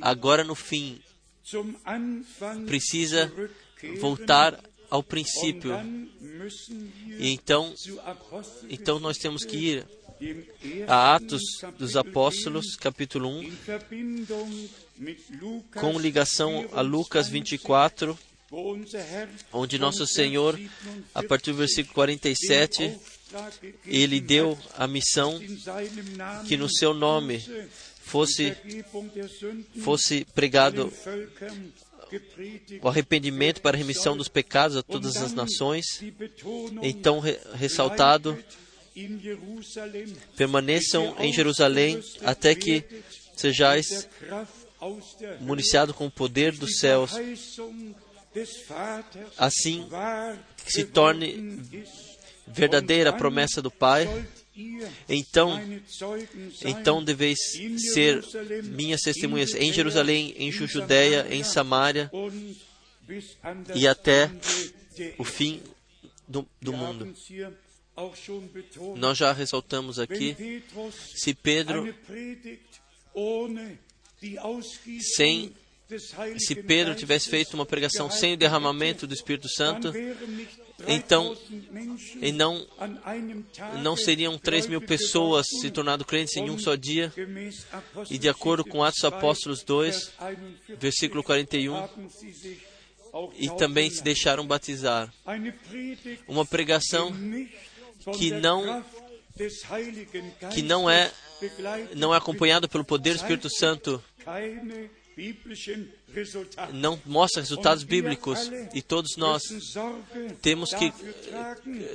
agora 0.00 0.44
no 0.44 0.54
fim, 0.54 1.00
precisa 2.66 3.32
voltar 4.00 4.62
ao 4.88 5.02
princípio. 5.02 5.72
E 7.18 7.30
então, 7.30 7.74
então 8.70 9.00
nós 9.00 9.18
temos 9.18 9.44
que 9.44 9.56
ir 9.56 9.86
a 10.86 11.14
Atos 11.14 11.42
dos 11.78 11.96
Apóstolos, 11.96 12.76
capítulo 12.76 13.28
1, 13.28 13.58
com 15.74 15.98
ligação 15.98 16.68
a 16.72 16.80
Lucas 16.80 17.28
24, 17.28 18.18
onde 19.52 19.78
nosso 19.78 20.06
Senhor, 20.06 20.58
a 21.14 21.22
partir 21.22 21.52
do 21.52 21.58
versículo 21.58 21.94
47, 21.94 22.98
ele 23.86 24.20
deu 24.20 24.58
a 24.76 24.86
missão 24.86 25.38
que 26.46 26.56
no 26.56 26.68
seu 26.68 26.94
nome 26.94 27.44
fosse, 28.00 28.56
fosse 29.82 30.24
pregado 30.34 30.92
o 32.80 32.88
arrependimento 32.88 33.60
para 33.60 33.76
a 33.76 33.78
remissão 33.78 34.16
dos 34.16 34.28
pecados 34.28 34.76
a 34.76 34.82
todas 34.82 35.16
as 35.16 35.34
nações. 35.34 36.02
Então, 36.82 37.20
ressaltado, 37.54 38.38
permaneçam 40.36 41.14
em 41.18 41.32
Jerusalém 41.32 42.02
até 42.24 42.54
que 42.54 42.82
sejais 43.36 44.08
municiado 45.40 45.92
com 45.92 46.06
o 46.06 46.10
poder 46.10 46.52
dos 46.52 46.78
céus. 46.78 47.12
Assim 49.36 49.88
se 50.66 50.84
torne 50.84 51.60
verdadeira 52.46 53.10
a 53.10 53.12
promessa 53.12 53.60
do 53.60 53.70
Pai 53.70 54.08
então, 55.08 55.60
então 56.64 57.04
deveis 57.04 57.38
ser 57.92 58.24
minhas 58.64 59.02
testemunhas 59.02 59.54
em 59.54 59.72
Jerusalém, 59.72 60.34
em 60.36 60.50
Judéia, 60.50 61.26
em 61.30 61.44
Samaria 61.44 62.10
e 63.74 63.86
até 63.86 64.28
o 65.16 65.22
fim 65.22 65.62
do, 66.26 66.44
do 66.60 66.72
mundo. 66.72 67.14
Nós 68.96 69.16
já 69.16 69.32
ressaltamos 69.32 70.00
aqui, 70.00 70.62
se 71.14 71.34
Pedro, 71.34 71.94
sem 75.16 75.54
se 76.38 76.54
Pedro 76.54 76.94
tivesse 76.94 77.30
feito 77.30 77.54
uma 77.54 77.64
pregação 77.64 78.10
sem 78.10 78.34
o 78.34 78.36
derramamento 78.36 79.06
do 79.06 79.14
Espírito 79.14 79.48
Santo, 79.48 79.92
então 80.86 81.34
e 82.20 82.30
não, 82.30 82.66
não 83.82 83.96
seriam 83.96 84.36
3 84.36 84.66
mil 84.66 84.82
pessoas 84.82 85.46
se 85.48 85.70
tornando 85.70 86.04
crentes 86.04 86.36
em 86.36 86.50
um 86.50 86.58
só 86.58 86.74
dia. 86.74 87.12
E 88.10 88.18
de 88.18 88.28
acordo 88.28 88.64
com 88.64 88.84
Atos 88.84 89.02
Apóstolos 89.02 89.62
2, 89.62 90.12
versículo 90.78 91.22
41, 91.22 91.88
e 93.36 93.48
também 93.56 93.88
se 93.90 94.02
deixaram 94.02 94.46
batizar. 94.46 95.12
Uma 96.26 96.44
pregação 96.44 97.12
que 98.16 98.30
não 98.30 98.84
que 100.52 100.62
não 100.62 100.90
é 100.90 101.10
não 101.94 102.12
é 102.12 102.18
acompanhada 102.18 102.68
pelo 102.68 102.84
poder 102.84 103.14
do 103.14 103.16
Espírito 103.16 103.48
Santo 103.48 104.02
não 106.72 107.00
mostra 107.04 107.42
resultados 107.42 107.82
bíblicos. 107.82 108.50
e 108.74 108.80
todos 108.80 109.16
nós 109.16 109.42
temos 110.40 110.70
que 110.72 110.92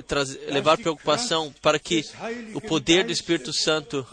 trazer, 0.07 0.51
levar 0.51 0.77
preocupação 0.77 1.53
para 1.61 1.79
que 1.79 2.03
o 2.53 2.61
poder 2.61 3.05
do 3.05 3.11
Espírito 3.11 3.53
Santo 3.53 4.05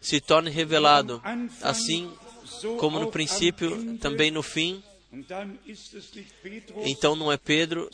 se 0.00 0.20
torne 0.20 0.50
revelado, 0.50 1.22
assim 1.62 2.12
como 2.78 2.98
no 2.98 3.10
princípio, 3.10 3.98
também 3.98 4.30
no 4.30 4.42
fim. 4.42 4.82
Então 6.84 7.16
não 7.16 7.32
é 7.32 7.36
Pedro, 7.36 7.88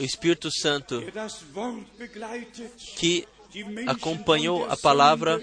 o 0.00 0.02
Espírito 0.02 0.50
Santo 0.50 1.00
que 2.96 3.26
acompanhou 3.86 4.64
a 4.66 4.76
palavra, 4.76 5.40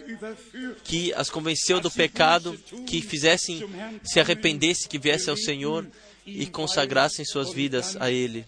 que 0.84 1.14
as 1.14 1.30
convenceu 1.30 1.80
do 1.80 1.92
pecado, 1.92 2.58
que 2.88 3.02
fizessem 3.02 3.64
se 4.04 4.20
arrependessem, 4.20 4.90
que 4.90 5.00
viessem 5.00 5.32
ao 5.32 5.38
Senhor 5.38 5.88
e 6.26 6.46
consagrassem 6.46 7.26
suas 7.26 7.52
vidas 7.52 7.96
a 7.98 8.10
Ele. 8.10 8.46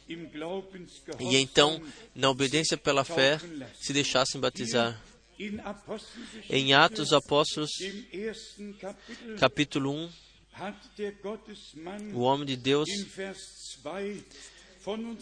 E 1.20 1.38
então, 1.38 1.82
na 2.14 2.30
obediência 2.30 2.78
pela 2.78 3.04
fé, 3.04 3.40
se 3.80 3.94
deixassem 3.94 4.40
batizar. 4.40 5.02
Em 6.50 6.74
Atos 6.74 7.12
Apóstolos, 7.12 7.72
capítulo 9.38 9.92
1, 9.92 10.10
o 12.14 12.22
homem 12.22 12.46
de 12.46 12.56
Deus, 12.56 12.88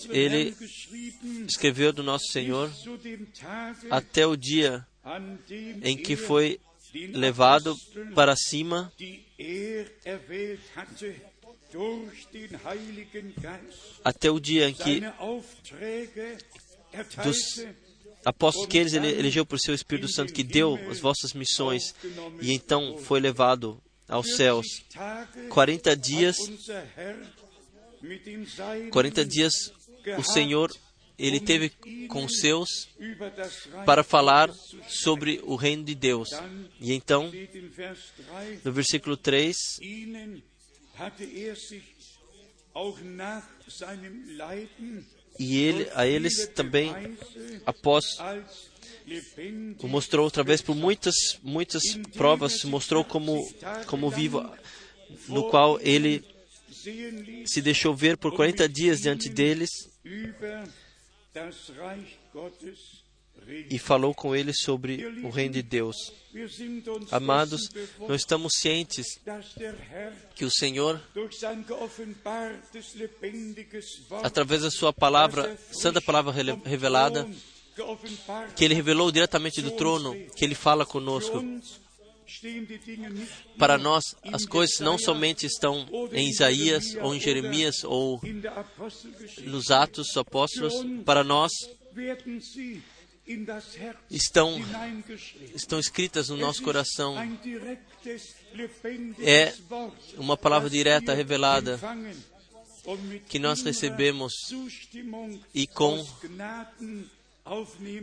ele 0.10 0.55
escreveu 1.48 1.93
do 1.93 2.03
nosso 2.03 2.25
Senhor 2.32 2.72
até 3.89 4.25
o 4.25 4.36
dia 4.36 4.86
em 5.82 5.98
que 5.98 6.15
foi 6.15 6.60
levado 7.13 7.75
para 8.13 8.36
cima. 8.36 8.91
até 14.03 14.29
o 14.29 14.39
dia 14.39 14.70
em 14.70 14.74
que 14.74 15.01
dos 17.24 17.65
apóstolos 18.24 18.67
que 18.67 18.77
eles 18.77 18.93
elegeu 18.93 19.46
por 19.46 19.60
seu 19.60 19.74
Espírito 19.74 20.12
Santo 20.12 20.34
que 20.34 20.43
deu 20.43 20.75
as 20.89 21.00
vossas 21.00 21.34
missões 21.34 21.96
e 22.41 22.53
então 22.53 22.98
foi 23.00 23.20
levado 23.20 23.82
aos 24.08 24.36
céus. 24.36 24.67
40 25.50 25.96
dias 25.98 26.38
40 28.91 29.25
dias 29.25 29.53
o 30.17 30.24
Senhor 30.24 30.72
ele 31.17 31.39
teve 31.39 31.69
com 32.07 32.25
os 32.25 32.39
seus 32.39 32.89
para 33.86 34.03
falar 34.03 34.51
sobre 34.88 35.39
o 35.43 35.55
reino 35.55 35.83
de 35.83 35.95
Deus. 35.95 36.29
E 36.79 36.91
então, 36.93 37.31
no 38.63 38.72
versículo 38.72 39.15
3, 39.15 39.55
e 45.39 45.57
ele, 45.57 45.89
a 45.93 46.07
eles 46.07 46.48
também, 46.48 47.17
após 47.65 48.05
o 49.79 49.88
mostrou 49.88 50.25
outra 50.25 50.43
vez 50.43 50.62
por 50.62 50.75
muitas, 50.75 51.15
muitas 51.43 51.83
provas, 52.13 52.63
mostrou 52.63 53.03
como, 53.03 53.48
como 53.86 54.10
vivo, 54.10 54.50
no 55.27 55.50
qual 55.50 55.79
ele 55.81 56.33
se 57.46 57.62
deixou 57.62 57.96
ver 57.96 58.18
por 58.18 58.34
40 58.36 58.68
dias 58.68 59.02
diante 59.02 59.30
deles 59.30 59.70
e 63.69 63.80
falou 63.80 64.13
com 64.13 64.36
eles 64.36 64.58
sobre 64.62 65.06
o 65.24 65.30
reino 65.30 65.54
de 65.54 65.62
Deus. 65.62 65.96
Amados, 67.12 67.69
nós 68.00 68.22
estamos 68.22 68.54
cientes 68.56 69.06
que 70.36 70.46
o 70.46 70.52
Senhor, 70.52 71.02
através 74.24 74.62
da 74.62 74.72
Sua 74.72 74.93
palavra, 74.93 75.58
santa 75.72 76.02
palavra 76.02 76.32
revelada, 76.63 77.28
que 78.56 78.63
Ele 78.63 78.74
revelou 78.74 79.12
diretamente 79.12 79.62
do 79.62 79.72
trono, 79.72 80.15
que 80.36 80.46
Ele 80.46 80.56
fala 80.56 80.86
conosco. 80.86 81.43
Para 83.58 83.78
nós, 83.78 84.04
as 84.32 84.46
coisas 84.46 84.80
não 84.80 84.98
somente 84.98 85.46
estão 85.46 85.88
em 86.12 86.30
Isaías 86.30 86.96
ou 86.96 87.13
em 87.15 87.19
Jeremias 87.19 87.84
ou 87.84 88.22
nos 89.43 89.72
Atos 89.72 90.08
dos 90.08 90.17
Apóstolos, 90.17 90.74
para 91.06 91.24
nós 91.24 91.52
estão, 94.10 94.60
estão 95.56 95.80
escritas 95.80 96.30
no 96.30 96.38
nosso 96.38 96.62
coração. 96.63 97.15
É 99.19 99.54
uma 100.17 100.36
palavra 100.36 100.69
direta, 100.69 101.13
revelada, 101.13 101.80
que 103.30 103.39
nós 103.39 103.62
recebemos 103.62 104.34
e 105.54 105.65
com 105.67 106.06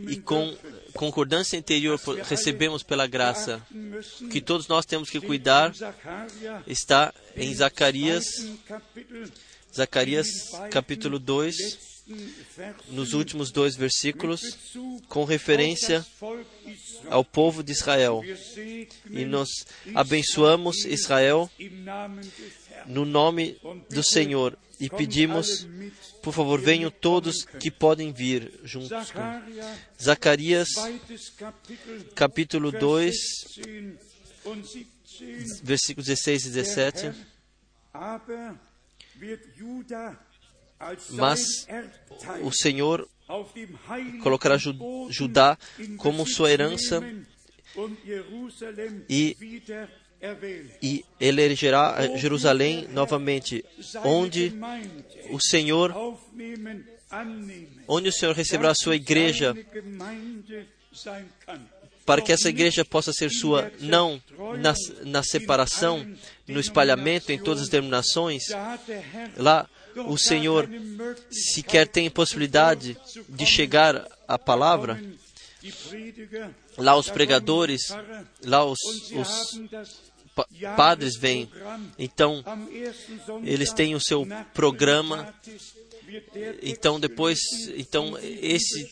e 0.07 0.17
com 0.17 0.55
concordância 0.93 1.57
interior 1.57 1.99
recebemos 2.23 2.83
pela 2.83 3.07
graça, 3.07 3.61
que 4.31 4.39
todos 4.39 4.67
nós 4.67 4.85
temos 4.85 5.09
que 5.09 5.19
cuidar, 5.19 5.73
está 6.67 7.13
em 7.35 7.53
Zacarias, 7.53 8.25
Zacarias 9.73 10.27
capítulo 10.69 11.17
2, 11.17 11.91
nos 12.89 13.13
últimos 13.13 13.51
dois 13.51 13.75
versículos, 13.75 14.41
com 15.07 15.23
referência 15.23 16.05
ao 17.09 17.23
povo 17.23 17.63
de 17.63 17.71
Israel. 17.71 18.23
E 19.09 19.25
nós 19.25 19.49
abençoamos 19.95 20.85
Israel 20.85 21.49
no 22.85 23.05
nome 23.05 23.57
do 23.89 24.03
Senhor. 24.03 24.57
E 24.79 24.89
pedimos, 24.89 25.67
por 26.21 26.33
favor, 26.33 26.59
venham 26.59 26.91
todos 26.91 27.45
que 27.45 27.71
podem 27.71 28.11
vir 28.11 28.59
juntos. 28.63 28.89
Zacarias, 30.01 30.69
capítulo 32.15 32.71
2, 32.71 33.15
versículos 35.63 36.07
16 36.07 36.45
e 36.45 36.49
17. 36.51 37.13
Mas 41.11 41.67
o 42.41 42.51
Senhor 42.51 43.07
colocará 44.21 44.57
Judá 45.09 45.57
como 45.97 46.27
sua 46.27 46.51
herança 46.51 47.01
e 49.09 49.37
e 50.81 51.03
ele 51.19 51.41
elegerá 51.41 52.15
Jerusalém 52.15 52.87
novamente, 52.91 53.65
onde 54.03 54.53
o 55.31 55.39
Senhor, 55.39 55.93
onde 57.87 58.09
o 58.09 58.13
Senhor 58.13 58.35
receberá 58.35 58.71
a 58.71 58.75
sua 58.75 58.95
igreja, 58.95 59.55
para 62.05 62.21
que 62.21 62.31
essa 62.31 62.49
igreja 62.49 62.85
possa 62.85 63.11
ser 63.11 63.31
sua, 63.31 63.71
não 63.79 64.21
na, 64.59 64.73
na 65.05 65.23
separação, 65.23 66.05
no 66.47 66.59
espalhamento 66.59 67.31
em 67.31 67.39
todas 67.39 67.63
as 67.63 67.69
denominações. 67.69 68.43
Lá, 69.37 69.67
o 69.95 70.17
Senhor 70.17 70.69
sequer 71.31 71.87
tem 71.87 72.09
possibilidade 72.09 72.97
de 73.27 73.45
chegar 73.45 74.07
à 74.27 74.37
palavra. 74.37 75.01
Lá, 76.77 76.95
os 76.95 77.09
pregadores, 77.09 77.81
lá, 78.43 78.65
os, 78.65 78.79
os 79.11 80.01
padres 80.75 81.15
vêm. 81.15 81.49
Então, 81.97 82.43
eles 83.43 83.71
têm 83.71 83.95
o 83.95 83.99
seu 83.99 84.27
programa. 84.53 85.33
Então, 86.61 86.99
depois, 86.99 87.39
então, 87.75 88.17
esse 88.19 88.91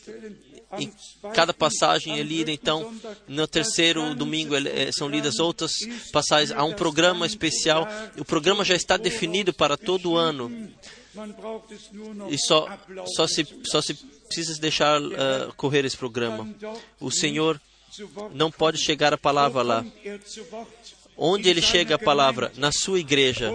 em 0.78 0.92
cada 1.34 1.52
passagem 1.52 2.18
é 2.18 2.22
lida, 2.22 2.52
então, 2.52 2.94
no 3.26 3.46
terceiro 3.46 4.14
domingo 4.14 4.54
é, 4.54 4.92
são 4.92 5.08
lidas 5.08 5.38
outras 5.38 5.72
passagens. 6.12 6.52
Há 6.52 6.64
um 6.64 6.72
programa 6.72 7.26
especial. 7.26 7.88
O 8.16 8.24
programa 8.24 8.64
já 8.64 8.76
está 8.76 8.96
definido 8.96 9.52
para 9.52 9.76
todo 9.76 10.12
o 10.12 10.16
ano. 10.16 10.70
E 12.30 12.38
só, 12.38 12.68
só, 13.16 13.26
se, 13.26 13.44
só 13.64 13.82
se 13.82 13.94
precisa 14.28 14.60
deixar 14.60 15.02
uh, 15.02 15.52
correr 15.56 15.84
esse 15.84 15.96
programa. 15.96 16.48
O 17.00 17.10
Senhor 17.10 17.60
não 18.32 18.50
pode 18.50 18.78
chegar 18.78 19.12
a 19.12 19.18
palavra 19.18 19.62
lá 19.62 19.84
Onde 21.22 21.50
ele 21.50 21.60
chega 21.60 21.96
a 21.96 21.98
palavra? 21.98 22.50
Na 22.56 22.72
sua 22.72 22.98
igreja. 22.98 23.52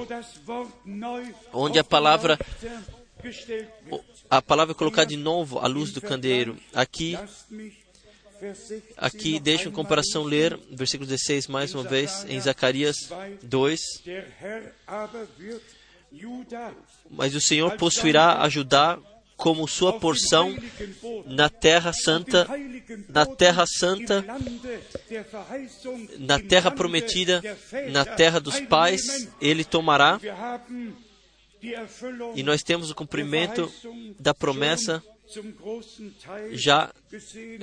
Onde 1.51 1.79
a 1.79 1.83
palavra 1.83 2.37
a 4.29 4.39
palavra 4.39 4.73
é 4.73 4.75
colocada 4.75 5.07
de 5.07 5.17
novo 5.17 5.57
à 5.57 5.65
luz 5.65 5.91
do 5.91 5.99
candeeiro. 5.99 6.57
Aqui 6.73 7.17
Aqui 8.97 9.39
deixa 9.39 9.69
em 9.69 9.71
comparação 9.71 10.23
ler 10.23 10.59
versículo 10.69 11.09
16 11.09 11.47
mais 11.47 11.73
uma 11.73 11.83
vez 11.83 12.23
em 12.29 12.39
Zacarias 12.39 12.95
2. 13.41 13.79
Mas 17.09 17.33
o 17.33 17.41
Senhor 17.41 17.75
possuirá 17.77 18.43
a 18.43 18.49
Judá 18.49 18.99
como 19.35 19.67
sua 19.67 19.99
porção 19.99 20.55
na 21.25 21.49
terra 21.49 21.91
santa, 21.93 22.47
na 23.09 23.25
terra 23.25 23.65
santa, 23.67 24.25
na 26.19 26.39
terra 26.39 26.71
prometida, 26.71 27.41
na 27.91 28.05
terra 28.05 28.39
dos 28.39 28.59
pais, 28.61 29.29
ele 29.41 29.63
tomará. 29.63 30.19
E 32.35 32.43
nós 32.43 32.61
temos 32.61 32.89
o 32.91 32.95
cumprimento 32.95 33.71
da 34.19 34.33
promessa 34.33 35.03
já 36.51 36.93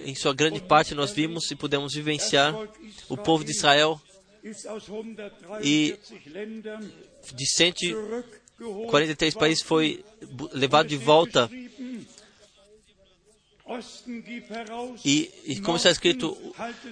em 0.04 0.14
sua 0.14 0.34
grande 0.34 0.60
parte 0.60 0.94
nós 0.94 1.12
vimos 1.12 1.50
e 1.50 1.56
pudemos 1.56 1.94
vivenciar 1.94 2.54
o 3.08 3.16
povo 3.16 3.44
de 3.44 3.52
Israel 3.52 4.00
e 5.62 5.96
de 7.32 7.46
143 8.62 9.34
países 9.34 9.62
foi 9.62 10.04
levado 10.52 10.88
de 10.88 10.96
volta. 10.96 11.50
E, 15.04 15.30
e, 15.44 15.60
como 15.60 15.76
está 15.76 15.90
escrito, 15.90 16.36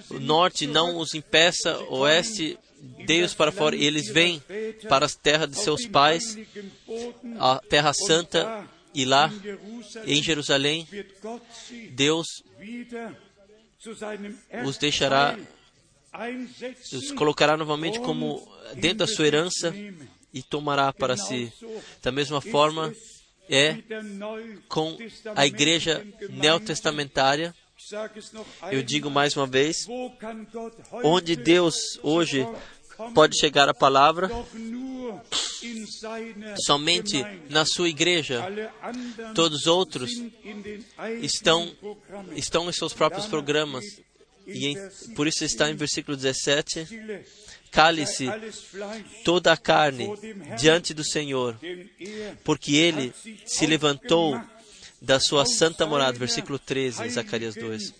o 0.09 0.19
norte 0.19 0.65
não 0.67 0.97
os 0.97 1.13
impeça, 1.13 1.77
o 1.89 1.99
oeste 1.99 2.57
dê-os 3.05 3.33
para 3.33 3.51
fora, 3.51 3.75
e 3.75 3.85
eles 3.85 4.07
vêm 4.07 4.41
para 4.89 5.05
a 5.05 5.09
terra 5.09 5.45
de 5.45 5.55
seus 5.55 5.85
pais, 5.85 6.37
a 7.39 7.59
terra 7.59 7.93
santa, 7.93 8.67
e 8.93 9.05
lá, 9.05 9.31
em 10.05 10.21
Jerusalém, 10.21 10.87
Deus 11.91 12.25
os 14.65 14.77
deixará, 14.77 15.37
os 16.93 17.11
colocará 17.11 17.55
novamente 17.55 17.99
como 17.99 18.41
dentro 18.75 18.99
da 18.99 19.07
sua 19.07 19.27
herança 19.27 19.73
e 20.33 20.41
tomará 20.41 20.91
para 20.93 21.17
si. 21.17 21.51
Da 22.01 22.11
mesma 22.11 22.41
forma, 22.41 22.93
é 23.49 23.77
com 24.67 24.97
a 25.35 25.45
igreja 25.45 26.05
neotestamentária. 26.29 27.53
Eu 28.71 28.83
digo 28.83 29.09
mais 29.09 29.35
uma 29.35 29.47
vez, 29.47 29.85
onde 31.03 31.35
Deus 31.35 31.75
hoje 32.01 32.47
pode 33.13 33.37
chegar 33.37 33.67
a 33.67 33.73
palavra 33.73 34.29
somente 36.65 37.23
na 37.49 37.65
sua 37.65 37.89
igreja. 37.89 38.43
Todos 39.35 39.61
os 39.61 39.67
outros 39.67 40.11
estão, 41.21 41.71
estão 42.35 42.69
em 42.69 42.73
seus 42.73 42.93
próprios 42.93 43.25
programas. 43.25 43.83
E 44.47 44.67
em, 44.67 44.75
por 45.15 45.27
isso 45.27 45.43
está 45.43 45.69
em 45.69 45.75
versículo 45.75 46.17
17: 46.17 46.87
Cale-se 47.71 48.27
toda 49.23 49.53
a 49.53 49.57
carne 49.57 50.09
diante 50.59 50.93
do 50.93 51.03
Senhor, 51.05 51.57
porque 52.43 52.75
ele 52.75 53.13
se 53.45 53.65
levantou 53.65 54.39
da 55.01 55.19
sua 55.19 55.45
santa 55.45 55.85
morada. 55.87 56.19
Versículo 56.19 56.59
13, 56.59 57.09
Zacarias 57.09 57.55
2. 57.55 57.93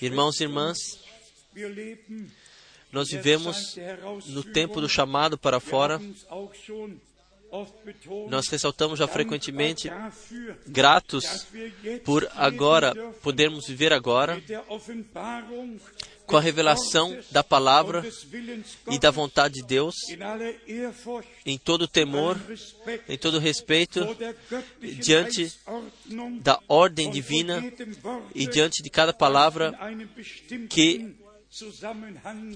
Irmãos 0.00 0.40
e 0.40 0.44
irmãs, 0.44 0.78
nós 2.90 3.10
vivemos 3.10 3.76
no 4.26 4.42
tempo 4.42 4.80
do 4.80 4.88
chamado 4.88 5.36
para 5.36 5.60
fora. 5.60 6.00
Nós 8.30 8.48
ressaltamos 8.48 8.98
já 8.98 9.06
frequentemente 9.06 9.90
gratos 10.66 11.46
por 12.04 12.26
agora 12.34 12.94
podermos 13.22 13.66
viver 13.66 13.92
agora 13.92 14.42
com 16.32 16.38
a 16.38 16.40
revelação 16.40 17.14
da 17.30 17.44
palavra 17.44 18.02
e 18.90 18.98
da 18.98 19.10
vontade 19.10 19.56
de 19.56 19.66
Deus, 19.66 19.94
em 21.44 21.58
todo 21.58 21.86
temor, 21.86 22.40
em 23.06 23.18
todo 23.18 23.38
respeito, 23.38 24.00
diante 24.80 25.52
da 26.40 26.58
ordem 26.66 27.10
divina 27.10 27.62
e 28.34 28.46
diante 28.46 28.82
de 28.82 28.88
cada 28.88 29.12
palavra 29.12 29.78
que 30.70 31.14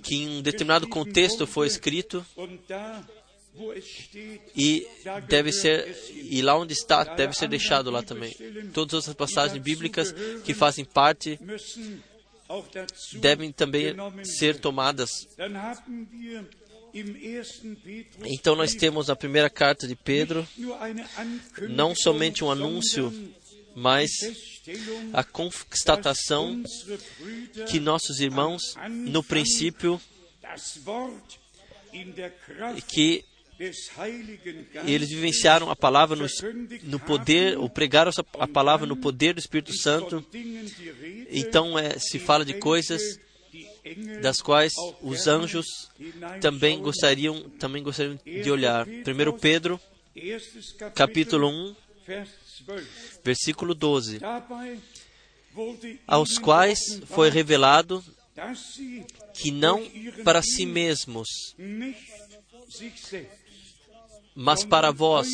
que 0.03 0.15
em 0.15 0.39
um 0.39 0.41
determinado 0.41 0.89
contexto 0.89 1.47
foi 1.47 1.67
escrito 1.67 2.25
e 4.57 4.89
deve 5.29 5.53
ser 5.53 5.95
e 6.15 6.41
lá 6.41 6.57
onde 6.57 6.73
está 6.73 7.05
deve 7.05 7.35
ser 7.35 7.47
deixado 7.47 7.91
lá 7.91 8.03
também. 8.03 8.35
Todas 8.73 9.07
as 9.07 9.15
passagens 9.15 9.63
bíblicas 9.63 10.15
que 10.47 10.55
fazem 10.55 10.83
parte 10.83 11.39
devem 13.21 13.53
também 13.53 13.95
ser 14.25 14.59
tomadas. 14.59 15.11
Então 18.25 18.57
nós 18.57 18.75
temos 18.75 19.11
a 19.11 19.17
primeira 19.17 19.51
carta 19.51 19.87
de 19.87 19.95
Pedro, 19.95 20.47
não 21.69 21.95
somente 21.95 22.43
um 22.43 22.51
anúncio, 22.51 23.13
mas 23.75 24.11
a 25.13 25.23
constatação 25.23 26.63
que 27.69 27.79
nossos 27.79 28.21
irmãos, 28.21 28.75
no 28.89 29.23
princípio, 29.23 30.01
que 32.89 33.25
eles 34.87 35.09
vivenciaram 35.09 35.71
a 35.71 35.77
palavra 35.77 36.17
no, 36.17 36.27
no, 36.83 37.01
poder, 37.01 37.57
ou 37.59 37.71
pregaram 37.71 38.11
a 38.39 38.47
palavra 38.47 38.87
no 38.87 38.97
poder 38.97 39.35
do 39.35 39.41
Espírito 39.41 39.77
Santo. 39.77 40.25
Então 41.31 41.79
é, 41.79 41.99
se 41.99 42.19
fala 42.19 42.45
de 42.45 42.55
coisas 42.55 43.19
das 44.21 44.41
quais 44.41 44.73
os 45.01 45.27
anjos 45.27 45.67
também 46.41 46.81
gostariam, 46.81 47.49
também 47.51 47.83
gostariam 47.83 48.19
de 48.25 48.51
olhar. 48.51 48.87
1 48.87 49.39
Pedro, 49.39 49.81
capítulo 50.95 51.49
1, 51.49 51.77
versículo 53.25 53.75
12, 53.75 54.21
aos 56.07 56.39
quais 56.39 57.01
foi 57.07 57.31
revelado 57.31 58.05
que 59.35 59.51
não 59.51 59.83
para 60.25 60.43
si 60.43 60.67
mesmos, 60.67 61.29
mas 64.37 64.65
para 64.65 64.93
vós, 64.93 65.27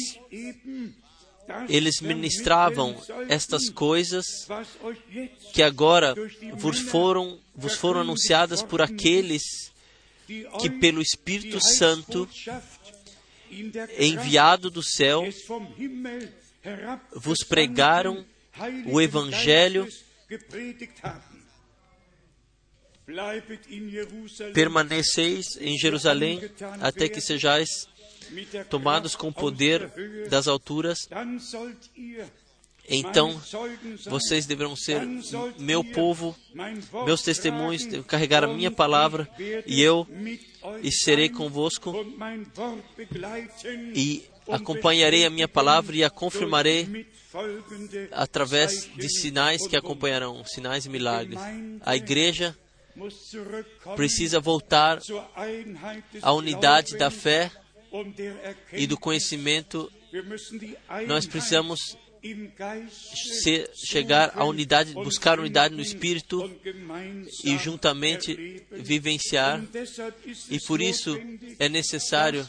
eles 1.69 2.01
ministravam 2.01 2.97
estas 3.29 3.69
coisas 3.69 4.25
que 5.53 5.61
agora 5.63 6.15
vos 6.55 6.79
foram, 6.79 7.41
vos 7.55 7.75
foram 7.75 8.03
anunciadas 8.03 8.63
por 8.63 8.81
aqueles 8.81 9.43
que, 10.61 10.71
pelo 10.71 11.03
Espírito 11.03 11.61
Santo, 11.61 12.29
enviado 13.99 14.71
do 14.71 14.83
céu, 14.83 15.25
vos 17.15 17.43
pregaram 17.43 18.25
o 18.87 19.01
Evangelho. 19.01 19.89
Permaneceis 24.55 25.57
em 25.61 25.77
Jerusalém 25.77 26.41
até 26.81 27.09
que 27.09 27.21
sejais 27.21 27.69
tomados 28.69 29.15
com 29.17 29.29
o 29.29 29.33
poder 29.33 29.91
das 30.29 30.49
alturas. 30.49 31.09
Então 32.89 33.41
vocês 34.07 34.45
deverão 34.45 34.75
ser 34.75 35.01
meu 35.59 35.85
povo, 35.85 36.37
meus 37.07 37.23
testemunhos, 37.23 37.87
carregar 38.07 38.43
a 38.45 38.49
minha 38.49 38.71
palavra 38.71 39.29
e 39.67 39.81
eu 39.81 40.07
e 40.83 40.91
serei 40.91 41.29
convosco 41.29 41.95
e 43.95 44.25
acompanharei 44.49 45.25
a 45.25 45.31
minha 45.31 45.47
palavra 45.47 45.95
e 45.95 46.03
a 46.03 46.11
confirmarei 46.11 47.07
através 48.11 48.91
de 48.97 49.09
sinais 49.09 49.67
que 49.67 49.77
acompanharão, 49.77 50.45
sinais 50.45 50.85
e 50.85 50.89
milagres. 50.89 51.39
A 51.83 51.95
igreja 51.95 52.57
precisa 53.97 54.41
voltar 54.41 54.99
à 56.21 56.33
unidade 56.33 56.97
da 56.97 57.11
fé 57.11 57.51
e 58.73 58.87
do 58.87 58.99
conhecimento. 58.99 59.91
Nós 61.07 61.27
precisamos 61.27 61.97
ser, 63.43 63.69
chegar 63.75 64.33
à 64.37 64.45
unidade, 64.45 64.93
buscar 64.93 65.41
unidade 65.41 65.75
no 65.75 65.83
Espírito 65.83 66.49
e 67.43 67.57
juntamente 67.59 68.65
vivenciar. 68.71 69.63
E 70.49 70.61
por 70.61 70.81
isso 70.81 71.19
é 71.59 71.69
necessário 71.69 72.49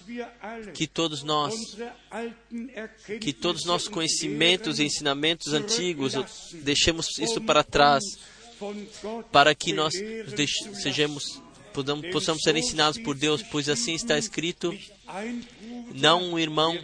que 0.74 0.86
todos 0.86 1.24
nós, 1.24 1.56
que 3.20 3.34
todos 3.34 3.66
nossos 3.66 3.88
conhecimentos 3.88 4.80
e 4.80 4.84
ensinamentos 4.84 5.54
antigos, 5.54 6.14
deixemos 6.54 7.18
isso 7.18 7.42
para 7.42 7.64
trás 7.64 8.04
para 9.32 9.54
que 9.56 9.74
nós 9.74 9.94
sejamos, 10.82 11.42
possamos 12.12 12.44
ser 12.44 12.56
ensinados 12.56 13.00
por 13.02 13.16
Deus, 13.16 13.42
pois 13.44 13.70
assim 13.70 13.94
está 13.94 14.18
escrito: 14.18 14.74
não 15.94 16.34
um 16.34 16.40
irmão 16.40 16.78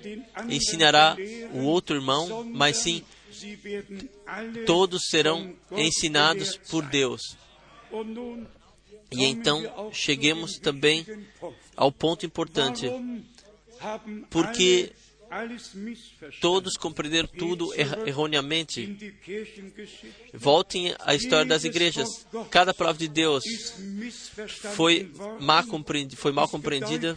ensinará 0.49 1.15
o 1.54 1.63
outro 1.63 1.95
irmão, 1.95 2.43
mas 2.45 2.78
sim 2.78 3.04
todos 4.65 5.04
serão 5.10 5.54
ensinados 5.71 6.58
por 6.69 6.86
Deus. 6.86 7.21
E 9.12 9.25
então 9.25 9.89
cheguemos 9.91 10.60
também 10.60 11.06
ao 11.75 11.91
ponto 11.91 12.25
importante, 12.25 12.88
porque 14.30 14.91
todos 16.41 16.75
compreenderam 16.75 17.27
tudo 17.27 17.73
erroneamente. 18.05 19.13
Voltem 20.33 20.95
à 20.99 21.15
história 21.15 21.45
das 21.45 21.63
igrejas. 21.63 22.25
Cada 22.49 22.73
palavra 22.73 22.99
de 22.99 23.07
Deus 23.07 23.43
foi 24.75 25.11
mal, 25.39 25.65
compreendida, 25.65 26.19
foi 26.19 26.31
mal 26.31 26.47
compreendida, 26.47 27.15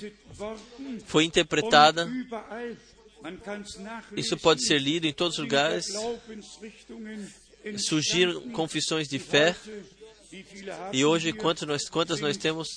foi 1.07 1.25
interpretada. 1.25 2.11
Isso 4.17 4.37
pode 4.37 4.67
ser 4.67 4.79
lido 4.79 5.07
em 5.07 5.13
todos 5.13 5.39
os 5.39 5.45
lugares. 5.45 5.87
Surgiram 7.79 8.51
confissões 8.51 9.09
de 9.09 9.19
fé 9.19 9.55
e 10.93 11.05
hoje, 11.05 11.33
quantas 11.33 11.69
nós, 11.69 11.89
quantas 11.89 12.21
nós 12.21 12.37
temos? 12.37 12.69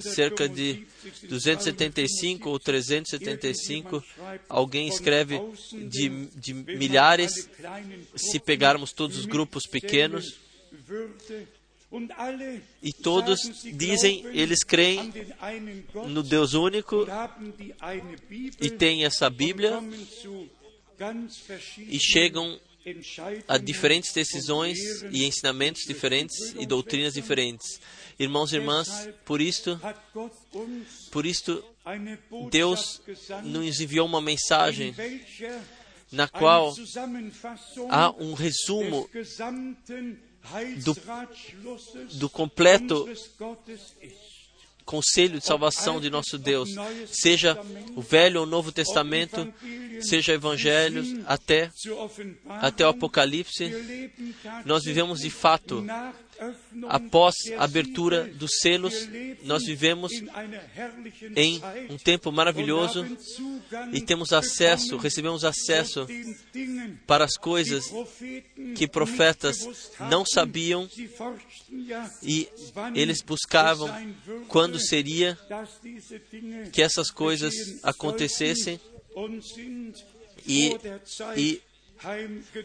Cerca 0.00 0.48
de 0.48 0.84
275 1.28 2.50
ou 2.50 2.58
375. 2.58 4.02
Alguém 4.48 4.88
escreve 4.88 5.40
de, 5.72 6.26
de 6.34 6.54
milhares, 6.54 7.48
se 8.16 8.40
pegarmos 8.40 8.92
todos 8.92 9.16
os 9.16 9.26
grupos 9.26 9.66
pequenos. 9.66 10.38
E 12.82 12.92
todos 12.92 13.38
dizem, 13.74 14.26
eles 14.32 14.64
creem 14.64 15.12
no 16.08 16.22
Deus 16.22 16.54
único 16.54 17.06
e 18.60 18.70
têm 18.70 19.04
essa 19.04 19.28
Bíblia 19.28 19.78
e 21.78 21.98
chegam 22.00 22.58
a 23.48 23.58
diferentes 23.58 24.12
decisões 24.12 24.78
e 25.10 25.24
ensinamentos 25.24 25.82
diferentes 25.82 26.54
e 26.58 26.66
doutrinas 26.66 27.14
diferentes. 27.14 27.80
Irmãos 28.18 28.52
e 28.52 28.56
irmãs, 28.56 29.08
por 29.24 29.40
isto, 29.40 29.80
por 31.10 31.26
isto 31.26 31.64
Deus 32.50 33.00
nos 33.44 33.80
enviou 33.80 34.06
uma 34.06 34.20
mensagem 34.20 34.94
na 36.10 36.28
qual 36.28 36.74
há 37.88 38.10
um 38.18 38.34
resumo 38.34 39.08
do, 40.84 40.96
do 42.18 42.28
completo 42.28 43.08
conselho 44.84 45.38
de 45.38 45.44
salvação 45.44 46.00
de 46.00 46.10
nosso 46.10 46.38
Deus, 46.38 46.70
seja 47.06 47.58
o 47.94 48.00
Velho 48.00 48.40
ou 48.40 48.46
Novo 48.46 48.72
Testamento, 48.72 49.52
seja 50.00 50.32
Evangelhos, 50.32 51.14
até, 51.26 51.70
até 52.48 52.84
o 52.86 52.90
Apocalipse, 52.90 53.72
nós 54.64 54.84
vivemos 54.84 55.20
de 55.20 55.30
fato 55.30 55.84
após 56.88 57.34
a 57.56 57.64
abertura 57.64 58.24
dos 58.24 58.58
selos, 58.60 59.08
nós 59.44 59.64
vivemos 59.64 60.12
em 61.36 61.60
um 61.90 61.96
tempo 61.96 62.30
maravilhoso 62.32 63.06
e 63.92 64.00
temos 64.00 64.32
acesso, 64.32 64.96
recebemos 64.96 65.44
acesso 65.44 66.06
para 67.06 67.24
as 67.24 67.36
coisas 67.36 67.84
que 68.76 68.86
profetas 68.86 69.90
não 70.10 70.24
sabiam 70.24 70.88
e 72.22 72.48
eles 72.94 73.22
buscavam 73.22 73.88
quando 74.48 74.78
seria 74.78 75.38
que 76.72 76.82
essas 76.82 77.10
coisas 77.10 77.54
acontecessem 77.82 78.80
e, 80.46 80.76
e, 81.36 81.62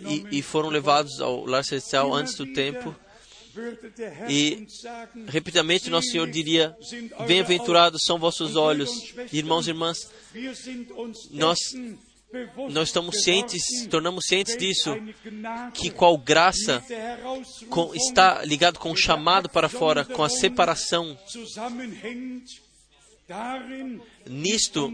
e, 0.07 0.37
e 0.39 0.41
foram 0.41 0.69
levados 0.69 1.19
ao 1.21 1.45
lar 1.45 1.63
celestial 1.63 2.13
antes 2.13 2.35
do 2.35 2.51
tempo 2.53 2.95
e 4.29 4.67
repetidamente 5.27 5.89
nosso 5.89 6.09
Senhor 6.09 6.29
diria: 6.29 6.75
Bem-aventurados 7.25 8.01
são 8.05 8.19
vossos 8.19 8.55
olhos, 8.55 9.13
irmãos 9.31 9.67
e 9.67 9.71
irmãs. 9.71 10.11
Nós 11.31 11.59
nós 12.69 12.89
estamos 12.89 13.23
cientes, 13.23 13.87
tornamos 13.89 14.25
cientes 14.25 14.57
disso, 14.57 14.95
que 15.73 15.89
qual 15.89 16.17
graça 16.17 16.83
com, 17.69 17.95
está 17.95 18.43
ligado 18.43 18.79
com 18.79 18.91
o 18.91 18.97
chamado 18.97 19.49
para 19.49 19.69
fora, 19.69 20.03
com 20.03 20.23
a 20.23 20.29
separação. 20.29 21.17
Nisto 24.25 24.93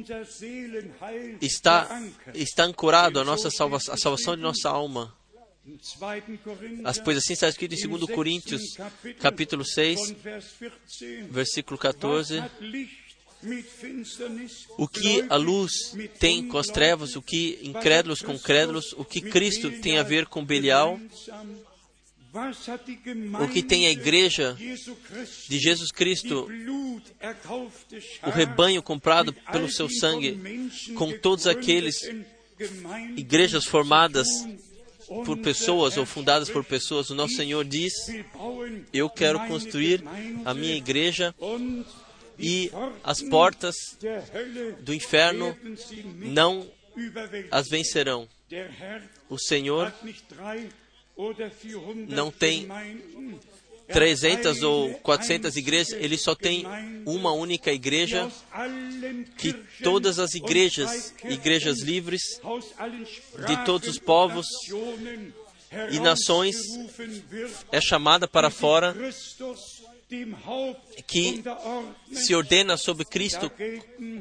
está, 1.42 2.02
está 2.34 2.64
ancorado 2.64 3.20
a 3.20 3.24
nossa 3.24 3.50
salva, 3.50 3.78
a 3.78 3.98
salvação 3.98 4.36
de 4.36 4.42
nossa 4.42 4.70
alma. 4.70 5.16
As, 6.84 7.00
pois 7.00 7.18
assim 7.18 7.34
está 7.34 7.48
escrito 7.48 7.74
em 7.74 7.88
2 7.88 8.06
Coríntios, 8.14 8.62
capítulo 9.20 9.64
6, 9.64 10.14
versículo 11.30 11.78
14. 11.78 12.44
O 14.78 14.88
que 14.88 15.26
a 15.30 15.38
luz 15.38 15.96
tem 16.20 16.48
com 16.48 16.58
as 16.58 16.68
trevas, 16.68 17.16
o 17.16 17.22
que 17.22 17.60
incrédulos 17.64 18.22
com 18.22 18.38
crédulos, 18.38 18.94
o 18.98 19.06
que 19.06 19.22
Cristo 19.22 19.72
tem 19.80 19.98
a 19.98 20.04
ver 20.04 20.26
com 20.26 20.44
Belial, 20.44 21.00
o 23.42 23.48
que 23.48 23.64
tem 23.64 23.86
a 23.86 23.92
igreja 23.92 24.58
de 25.48 25.60
Jesus 25.60 25.92
Cristo, 25.92 26.48
o 28.26 28.30
rebanho 28.30 28.84
comprado 28.84 29.32
pelo 29.32 29.70
seu 29.72 29.90
sangue, 29.90 30.38
com 30.96 31.18
todos 31.20 31.48
aqueles 31.48 31.96
igrejas 33.16 33.66
formadas 33.66 34.28
por 35.26 35.38
pessoas 35.38 35.98
ou 35.98 36.06
fundadas 36.06 36.50
por 36.50 36.64
pessoas, 36.64 37.10
o 37.10 37.16
nosso 37.16 37.36
Senhor 37.36 37.64
diz: 37.64 37.94
Eu 38.92 39.10
quero 39.10 39.40
construir 39.48 40.04
a 40.46 40.54
minha 40.54 40.76
igreja 40.76 41.34
e 42.40 42.72
as 43.04 43.22
portas 43.22 43.76
do 44.82 44.94
inferno 44.94 45.58
não 46.16 46.68
as 47.52 47.68
vencerão. 47.68 48.28
O 49.30 49.38
Senhor 49.38 49.94
não 52.08 52.32
tem 52.32 52.68
300 53.88 54.64
ou 54.64 54.94
400 54.96 55.56
igrejas, 55.58 55.94
ele 55.94 56.18
só 56.18 56.34
tem 56.34 56.66
uma 57.06 57.32
única 57.32 57.72
igreja, 57.72 58.32
que 59.38 59.54
todas 59.84 60.20
as 60.20 60.34
igrejas, 60.34 61.14
igrejas 61.24 61.80
livres 61.80 62.40
de 63.48 63.66
todos 63.66 63.90
os 63.90 64.00
povos 64.00 64.48
e 65.92 66.00
nações, 66.00 66.56
é 67.72 67.82
chamada 67.82 68.28
para 68.28 68.50
fora, 68.50 68.96
que 71.08 71.44
se 72.12 72.36
ordena 72.36 72.78
sobre 72.78 73.04
Cristo 73.06 73.52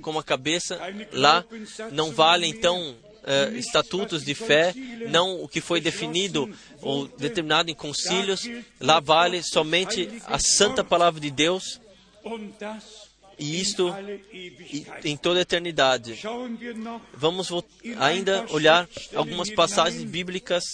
como 0.01 0.19
a 0.19 0.25
cabeça, 0.25 0.81
lá 1.13 1.45
não 1.93 2.11
vale 2.11 2.47
então 2.47 2.97
uh, 3.23 3.57
estatutos 3.57 4.25
de 4.25 4.35
fé, 4.35 4.75
não 5.11 5.43
o 5.43 5.49
que 5.49 5.61
foi 5.61 5.81
definido 5.81 6.49
ou 6.81 7.07
determinado 7.07 7.71
em 7.71 7.75
concílios, 7.75 8.49
lá 8.81 9.01
vale 9.01 9.43
somente 9.43 10.09
a 10.27 10.39
santa 10.39 10.83
palavra 10.83 11.21
de 11.21 11.31
Deus 11.31 11.81
e 13.39 13.61
isto 13.61 13.93
em 15.05 15.17
toda 15.17 15.41
a 15.41 15.43
eternidade. 15.43 16.21
Vamos 17.15 17.49
ainda 17.99 18.47
olhar 18.51 18.89
algumas 19.15 19.51
passagens 19.51 20.05
bíblicas 20.05 20.65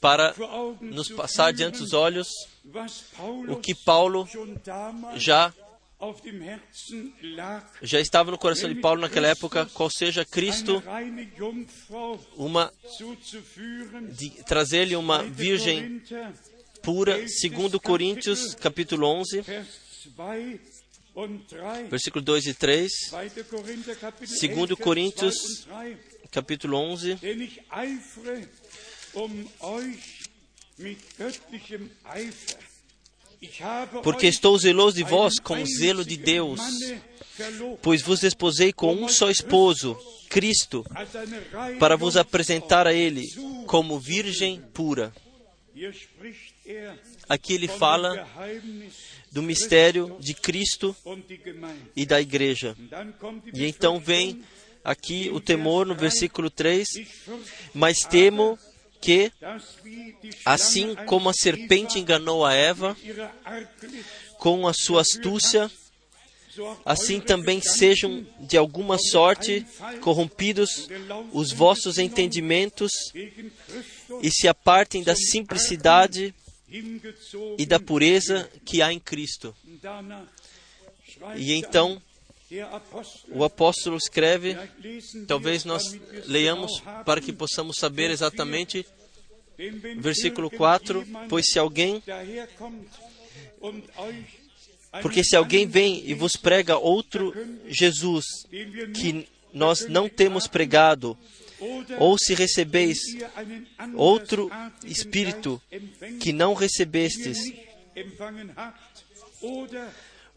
para 0.00 0.34
nos 0.80 1.08
passar 1.08 1.52
diante 1.52 1.78
dos 1.78 1.92
olhos 1.92 2.28
o 3.48 3.56
que 3.56 3.74
Paulo 3.74 4.28
já 5.16 5.52
já 7.82 8.00
estava 8.00 8.30
no 8.30 8.38
coração 8.38 8.68
de 8.72 8.80
Paulo 8.80 9.00
naquela 9.00 9.28
época, 9.28 9.66
qual 9.72 9.90
seja 9.90 10.24
Cristo, 10.24 10.82
uma 12.36 12.72
trazer-lhe 14.46 14.96
uma 14.96 15.22
virgem 15.22 16.02
pura, 16.82 17.26
segundo 17.28 17.80
Coríntios, 17.80 18.54
capítulo 18.54 19.06
11, 19.06 19.44
versículo 21.88 22.24
2 22.24 22.46
e 22.46 22.54
3, 22.54 22.92
segundo 24.26 24.76
Coríntios, 24.76 25.66
capítulo 26.30 26.76
11, 26.76 27.18
porque 34.02 34.26
estou 34.26 34.58
zeloso 34.58 34.96
de 34.96 35.02
vós 35.02 35.38
com 35.38 35.64
zelo 35.64 36.04
de 36.04 36.16
Deus, 36.16 36.60
pois 37.82 38.02
vos 38.02 38.20
desposei 38.20 38.72
com 38.72 38.94
um 38.94 39.08
só 39.08 39.30
esposo, 39.30 39.96
Cristo, 40.28 40.84
para 41.78 41.96
vos 41.96 42.16
apresentar 42.16 42.86
a 42.86 42.92
Ele 42.92 43.26
como 43.66 43.98
virgem 43.98 44.60
pura. 44.72 45.12
Aqui 47.28 47.54
ele 47.54 47.68
fala 47.68 48.28
do 49.32 49.42
mistério 49.42 50.16
de 50.20 50.34
Cristo 50.34 50.96
e 51.96 52.06
da 52.06 52.20
igreja. 52.20 52.76
E 53.52 53.66
então 53.66 53.98
vem 53.98 54.42
aqui 54.84 55.30
o 55.32 55.40
temor 55.40 55.84
no 55.84 55.94
versículo 55.94 56.48
3: 56.48 56.88
Mas 57.74 58.00
temo 58.00 58.58
que, 59.04 59.30
assim 60.46 60.94
como 61.04 61.28
a 61.28 61.34
serpente 61.34 61.98
enganou 61.98 62.42
a 62.42 62.54
Eva 62.54 62.96
com 64.38 64.66
a 64.66 64.72
sua 64.72 65.02
astúcia, 65.02 65.70
assim 66.86 67.20
também 67.20 67.60
sejam 67.60 68.26
de 68.40 68.56
alguma 68.56 68.96
sorte 68.96 69.66
corrompidos 70.00 70.88
os 71.32 71.52
vossos 71.52 71.98
entendimentos 71.98 72.90
e 74.22 74.30
se 74.30 74.48
apartem 74.48 75.02
da 75.02 75.14
simplicidade 75.14 76.34
e 77.58 77.66
da 77.66 77.78
pureza 77.78 78.50
que 78.64 78.80
há 78.80 78.90
em 78.90 78.98
Cristo. 78.98 79.54
E 81.36 81.52
então 81.52 82.00
o 83.30 83.44
apóstolo 83.44 83.96
escreve, 83.96 84.56
talvez 85.26 85.64
nós 85.64 85.98
leiamos 86.26 86.82
para 87.04 87.20
que 87.20 87.32
possamos 87.32 87.76
saber 87.78 88.10
exatamente, 88.10 88.86
versículo 89.96 90.50
4: 90.50 91.06
Pois 91.28 91.46
se 91.46 91.58
alguém 91.58 92.02
porque 95.02 95.24
se 95.24 95.34
alguém 95.34 95.66
vem 95.66 96.08
e 96.08 96.14
vos 96.14 96.36
prega 96.36 96.76
outro 96.76 97.32
Jesus 97.66 98.24
que 98.94 99.26
nós 99.52 99.86
não 99.88 100.08
temos 100.08 100.46
pregado, 100.46 101.16
ou 101.98 102.18
se 102.18 102.34
recebeis 102.34 102.98
outro 103.94 104.50
Espírito 104.84 105.60
que 106.20 106.32
não 106.32 106.54
recebestes, 106.54 107.38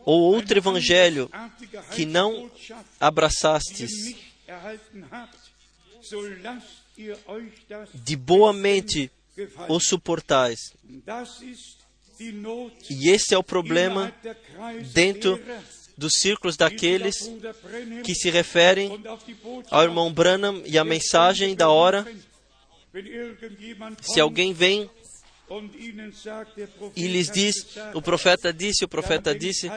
ou 0.08 0.22
outro 0.22 0.58
Evangelho 0.58 1.30
que 1.94 2.06
não 2.06 2.50
abraçastes, 2.98 3.92
de 7.94 8.16
boa 8.16 8.54
mente 8.54 9.12
o 9.68 9.78
suportais. 9.82 10.60
E 12.90 13.10
esse 13.10 13.34
é 13.34 13.38
o 13.38 13.44
problema 13.44 14.14
dentro 14.94 15.44
dos 15.98 16.14
círculos 16.14 16.56
daqueles 16.56 17.30
que 18.06 18.16
se 18.16 18.30
referem 18.30 19.04
ao 19.70 19.84
irmão 19.84 20.14
Branham 20.14 20.64
e 20.66 20.78
à 20.78 20.86
mensagem 20.86 21.54
da 21.54 21.70
hora. 21.70 22.08
Se 24.02 24.22
alguém 24.22 24.54
vem 24.54 24.90
e 26.96 27.08
lhes 27.08 27.32
diz, 27.32 27.56
o 27.94 28.02
profeta 28.02 28.52
disse, 28.52 28.84
o 28.84 28.88
profeta 28.88 29.34
disse, 29.34 29.70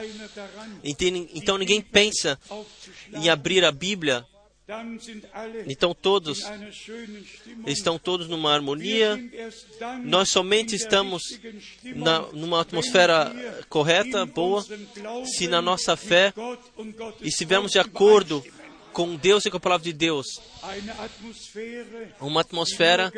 então 1.33 1.57
ninguém 1.57 1.81
pensa 1.81 2.39
em 3.13 3.29
abrir 3.29 3.63
a 3.63 3.71
Bíblia 3.71 4.25
então 5.67 5.93
todos 5.93 6.43
estão 7.67 7.99
todos 7.99 8.27
numa 8.29 8.53
harmonia. 8.53 9.19
Nós 10.03 10.29
somente 10.29 10.75
estamos 10.75 11.23
na, 11.95 12.21
numa 12.31 12.61
atmosfera 12.61 13.33
correta, 13.67 14.25
boa, 14.25 14.63
se 15.25 15.47
na 15.47 15.61
nossa 15.61 15.97
fé 15.97 16.33
estivermos 17.21 17.71
de 17.71 17.79
acordo 17.79 18.43
com 18.93 19.15
Deus 19.15 19.45
e 19.45 19.51
com 19.51 19.57
a 19.57 19.59
palavra 19.59 19.83
de 19.83 19.93
Deus. 19.93 20.25
Uma 22.19 22.41
atmosfera 22.41 23.11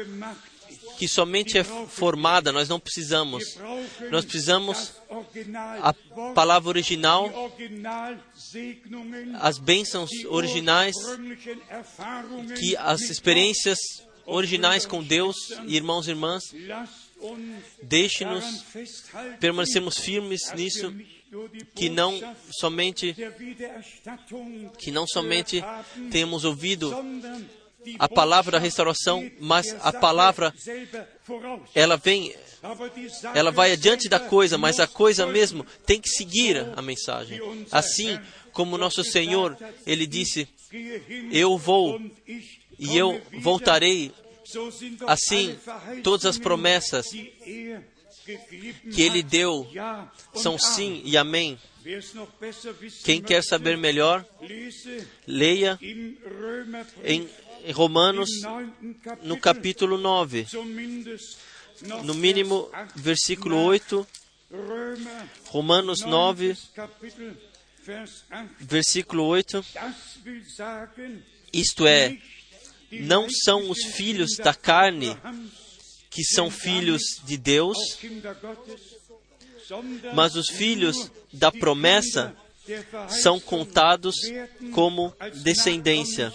que 0.98 1.08
somente 1.08 1.58
é 1.58 1.64
formada, 1.64 2.52
nós 2.52 2.70
não 2.70 2.80
precisamos. 2.80 3.58
Nós 4.10 4.26
precisamos 4.26 4.94
a 5.82 5.94
palavra 6.34 6.70
original, 6.70 7.32
as 9.40 9.58
bênçãos 9.58 10.10
originais, 10.28 10.96
que 12.60 12.76
as 12.78 13.02
experiências 13.02 13.78
originais 14.26 14.86
com 14.86 15.04
Deus, 15.04 15.36
irmãos 15.68 16.08
e 16.08 16.12
irmãs, 16.12 16.44
deixe-nos 17.82 18.64
permanecermos 19.40 19.98
firmes 19.98 20.52
nisso, 20.54 20.94
que 21.76 21.90
não 21.90 22.20
somente 22.52 23.16
que 24.78 24.92
não 24.92 25.08
somente 25.08 25.64
tenhamos 26.12 26.46
ouvido 26.46 26.96
a 28.00 28.08
palavra 28.08 28.54
da 28.54 28.60
restauração, 28.60 29.30
mas 29.40 29.76
a 29.82 29.92
palavra 29.92 30.54
ela 31.74 31.98
vem 31.98 32.34
ela 33.36 33.52
vai 33.52 33.74
adiante 33.74 34.08
da 34.08 34.20
coisa, 34.20 34.58
mas 34.58 34.80
a 34.80 34.88
coisa 34.88 35.26
mesmo 35.26 35.66
tem 35.86 36.00
que 36.00 36.10
seguir 36.10 36.66
a 36.76 36.82
mensagem. 36.82 37.40
Assim 37.72 38.18
como 38.54 38.78
nosso 38.78 39.04
Senhor, 39.04 39.58
ele 39.86 40.08
disse: 40.08 40.48
Eu 41.32 41.58
vou 41.58 42.00
e 42.80 42.98
eu 42.98 43.22
voltarei. 43.42 44.12
Assim, 45.08 45.58
todas 46.04 46.26
as 46.26 46.38
promessas 46.38 47.08
que 48.24 49.02
ele 49.02 49.22
deu 49.22 49.68
são 50.34 50.58
sim 50.58 51.02
e 51.06 51.18
amém. 51.18 51.60
Quem 53.04 53.22
quer 53.22 53.44
saber 53.44 53.78
melhor, 53.78 54.26
leia 55.28 55.78
em 57.04 57.72
Romanos, 57.74 58.30
no 59.22 59.38
capítulo 59.38 59.98
9, 59.98 60.48
no 62.04 62.14
mínimo, 62.14 62.70
versículo 62.96 63.58
8. 63.58 64.08
Romanos 65.48 66.02
9, 66.02 66.56
versículo 68.60 69.26
8. 69.26 69.66
Isto 71.52 71.86
é, 71.86 72.18
não 72.92 73.28
são 73.30 73.70
os 73.70 73.84
filhos 73.84 74.38
da 74.38 74.54
carne 74.54 75.18
que 76.14 76.24
são 76.24 76.52
filhos 76.52 77.02
de 77.26 77.38
Deus, 77.38 77.78
mas 80.14 80.36
os 80.36 80.48
filhos 80.50 81.12
da 81.32 81.52
promessa 81.52 82.36
são 83.10 83.40
contados 83.40 84.16
como 84.72 85.14
descendência. 85.42 86.32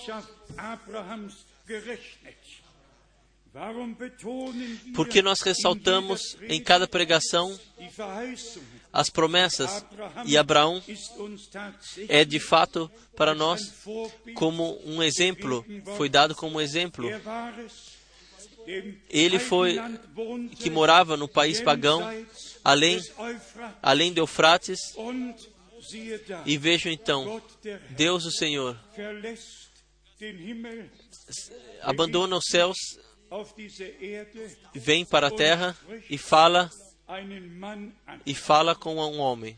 Porque 4.94 5.22
nós 5.22 5.40
ressaltamos 5.40 6.36
em 6.42 6.62
cada 6.62 6.86
pregação 6.86 7.58
as 8.92 9.10
promessas 9.10 9.84
e 10.26 10.36
Abraão 10.36 10.82
é 12.08 12.24
de 12.24 12.38
fato 12.40 12.90
para 13.16 13.34
nós 13.34 13.84
como 14.34 14.80
um 14.84 15.02
exemplo, 15.02 15.64
foi 15.96 16.08
dado 16.08 16.34
como 16.34 16.60
exemplo. 16.60 17.08
Ele 19.08 19.38
foi 19.38 19.78
que 20.58 20.68
morava 20.70 21.16
no 21.16 21.28
país 21.28 21.60
pagão, 21.60 22.02
além, 22.64 23.00
além 23.82 24.12
de 24.12 24.20
Eufrates, 24.20 24.78
e 26.44 26.58
vejo 26.58 26.88
então 26.88 27.40
Deus 27.90 28.26
o 28.26 28.30
Senhor 28.30 28.78
abandona 31.82 32.36
os 32.36 32.46
céus, 32.46 32.76
vem 34.74 35.04
para 35.04 35.28
a 35.28 35.30
terra 35.30 35.76
e 36.10 36.18
fala 36.18 36.70
e 38.26 38.34
fala 38.34 38.74
com 38.74 38.96
um 38.96 39.18
homem. 39.18 39.56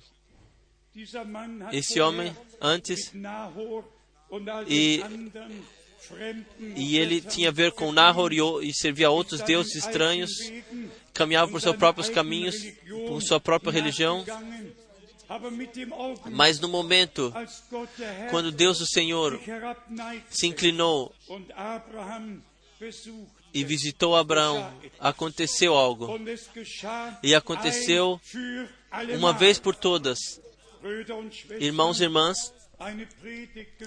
Esse 1.73 2.01
homem 2.01 2.37
antes 2.61 3.13
e 4.69 5.03
e 6.77 6.97
ele 6.97 7.21
tinha 7.21 7.49
a 7.49 7.53
ver 7.53 7.73
com 7.73 7.93
Nahor 7.93 8.33
e, 8.33 8.73
servia 8.73 9.09
a 9.09 9.11
outros 9.11 9.41
deuses 9.43 9.75
estranhos, 9.77 10.31
caminhava 11.13 11.51
por 11.51 11.61
seus 11.61 11.77
próprios 11.77 12.09
caminhos, 12.09 12.57
por 13.09 13.23
sua 13.23 13.41
própria 13.41 13.73
religião, 13.73 14.25
mas 16.31 16.59
no 16.59 16.69
momento 16.69 17.33
quando 18.31 18.51
Deus 18.51 18.81
o 18.81 18.87
Senhor 18.87 19.41
se 20.29 20.47
inclinou 20.47 21.15
e 23.53 23.65
visitou 23.65 24.17
Abraão, 24.17 24.73
aconteceu 24.99 25.75
algo. 25.75 26.19
E 27.23 27.35
aconteceu 27.35 28.21
uma 29.17 29.33
vez 29.33 29.59
por 29.59 29.75
todas. 29.75 30.19
Irmãos 31.61 32.01
e 32.01 32.05
irmãs, 32.05 32.53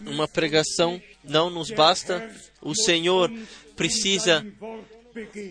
uma 0.06 0.28
pregação 0.28 1.02
não 1.24 1.50
nos 1.50 1.72
basta. 1.72 2.32
O 2.62 2.76
Senhor 2.76 3.32
precisa 3.76 4.46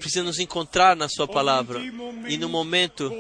precisa 0.01 0.25
nos 0.25 0.41
encontrar 0.41 0.97
na 0.97 1.09
Sua 1.09 1.27
palavra. 1.27 1.81
E 2.29 2.37
no 2.37 2.49
momento 2.49 3.13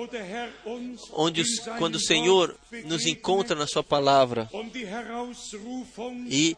onde, 1.13 1.45
quando 1.79 1.97
o 1.97 2.01
Senhor 2.01 2.57
nos 2.85 3.07
encontra 3.07 3.55
na 3.55 3.67
Sua 3.67 3.83
palavra 3.83 4.51
e 6.29 6.57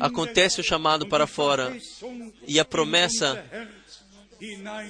acontece 0.00 0.60
o 0.60 0.64
chamado 0.64 1.06
para 1.06 1.26
fora 1.26 1.76
e 2.46 2.60
a 2.60 2.64
promessa 2.64 3.44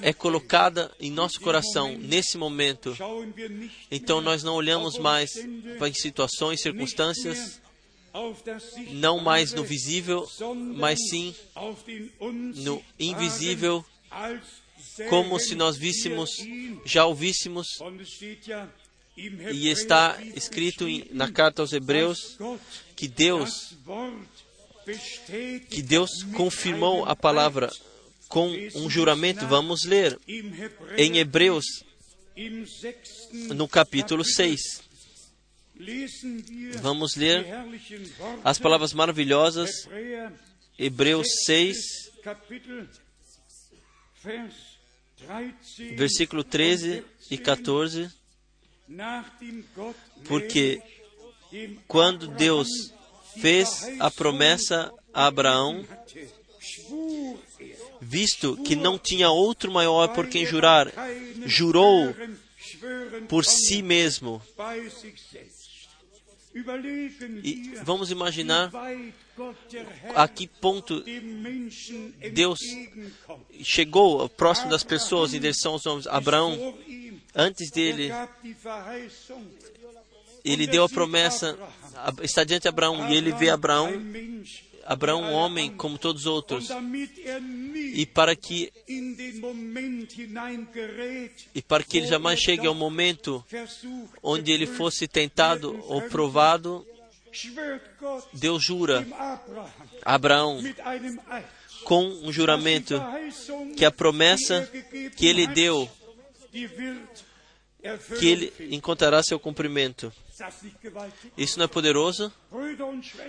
é 0.01 0.11
colocada 0.11 0.91
em 0.99 1.09
nosso 1.09 1.39
coração 1.39 1.97
nesse 1.97 2.37
momento, 2.37 2.97
então 3.89 4.19
nós 4.19 4.43
não 4.43 4.55
olhamos 4.55 4.97
mais 4.97 5.31
para 5.77 5.93
situações, 5.93 6.61
circunstâncias, 6.61 7.61
não 8.91 9.19
mais 9.19 9.53
no 9.53 9.63
visível, 9.63 10.27
mas 10.75 10.99
sim 11.09 11.35
no 12.55 12.83
invisível, 12.99 13.85
como 15.09 15.39
se 15.39 15.55
nós 15.55 15.77
víssemos, 15.77 16.29
já 16.85 17.05
o 17.05 17.13
víssemos, 17.13 17.67
e 19.17 19.69
está 19.69 20.17
escrito 20.35 20.85
na 21.11 21.31
carta 21.31 21.61
aos 21.61 21.73
Hebreus 21.73 22.37
que 22.95 23.07
Deus 23.07 23.75
que 25.69 25.81
Deus 25.81 26.23
confirmou 26.35 27.03
a 27.05 27.15
palavra 27.15 27.69
com 28.29 28.49
um 28.75 28.89
juramento. 28.89 29.45
Vamos 29.47 29.83
ler 29.83 30.17
em 30.97 31.17
Hebreus, 31.17 31.65
no 33.53 33.67
capítulo 33.67 34.23
6. 34.23 34.86
Vamos 36.81 37.15
ler 37.15 37.45
as 38.43 38.57
palavras 38.57 38.93
maravilhosas, 38.93 39.87
Hebreus 40.77 41.27
6, 41.45 41.77
versículo 45.95 46.43
13 46.43 47.03
e 47.29 47.37
14. 47.37 48.09
Porque 50.27 50.81
quando 51.87 52.27
Deus 52.27 52.67
fez 53.39 53.87
a 53.99 54.09
promessa 54.09 54.91
a 55.13 55.27
Abraão, 55.27 55.85
visto 58.01 58.57
que 58.63 58.75
não 58.75 58.97
tinha 58.97 59.29
outro 59.29 59.71
maior 59.71 60.09
por 60.09 60.27
quem 60.27 60.45
jurar, 60.45 60.91
jurou 61.45 62.15
por 63.27 63.45
si 63.45 63.81
mesmo. 63.81 64.41
E 67.43 67.73
vamos 67.83 68.09
imaginar 68.09 68.71
a 70.15 70.27
que 70.27 70.47
ponto 70.47 71.03
Deus 72.33 72.59
chegou 73.63 74.27
próximo 74.29 74.69
das 74.69 74.83
pessoas 74.83 75.33
em 75.33 75.39
direção 75.39 75.73
aos 75.73 75.85
homens. 75.85 76.07
Abraão, 76.07 76.77
antes 77.35 77.69
dele, 77.69 78.11
ele 80.43 80.65
deu 80.65 80.83
a 80.83 80.89
promessa, 80.89 81.57
está 82.21 82.43
diante 82.43 82.63
de 82.63 82.69
Abraão, 82.69 83.09
e 83.09 83.15
ele 83.15 83.31
vê 83.33 83.49
Abraão 83.49 83.91
Abraão 84.87 85.21
um 85.21 85.33
homem 85.33 85.69
como 85.75 85.97
todos 85.97 86.21
os 86.21 86.27
outros. 86.27 86.69
E 87.93 88.05
para 88.05 88.37
que 88.37 88.71
e 91.53 91.61
para 91.61 91.83
que 91.83 91.97
ele 91.97 92.07
jamais 92.07 92.39
chegue 92.39 92.65
ao 92.65 92.73
momento 92.73 93.43
onde 94.23 94.51
ele 94.53 94.65
fosse 94.65 95.05
tentado 95.05 95.77
ou 95.87 96.01
provado, 96.03 96.87
Deus 98.31 98.63
jura 98.63 99.05
a 100.03 100.15
Abraão 100.15 100.61
com 101.83 102.05
um 102.23 102.31
juramento 102.31 102.95
que 103.75 103.83
a 103.83 103.91
promessa 103.91 104.69
que 105.17 105.27
ele 105.27 105.47
deu 105.47 105.89
que 108.19 108.25
ele 108.25 108.53
encontrará 108.71 109.21
seu 109.21 109.37
cumprimento. 109.37 110.13
Isso 111.37 111.57
não 111.57 111.65
é 111.65 111.67
poderoso? 111.67 112.31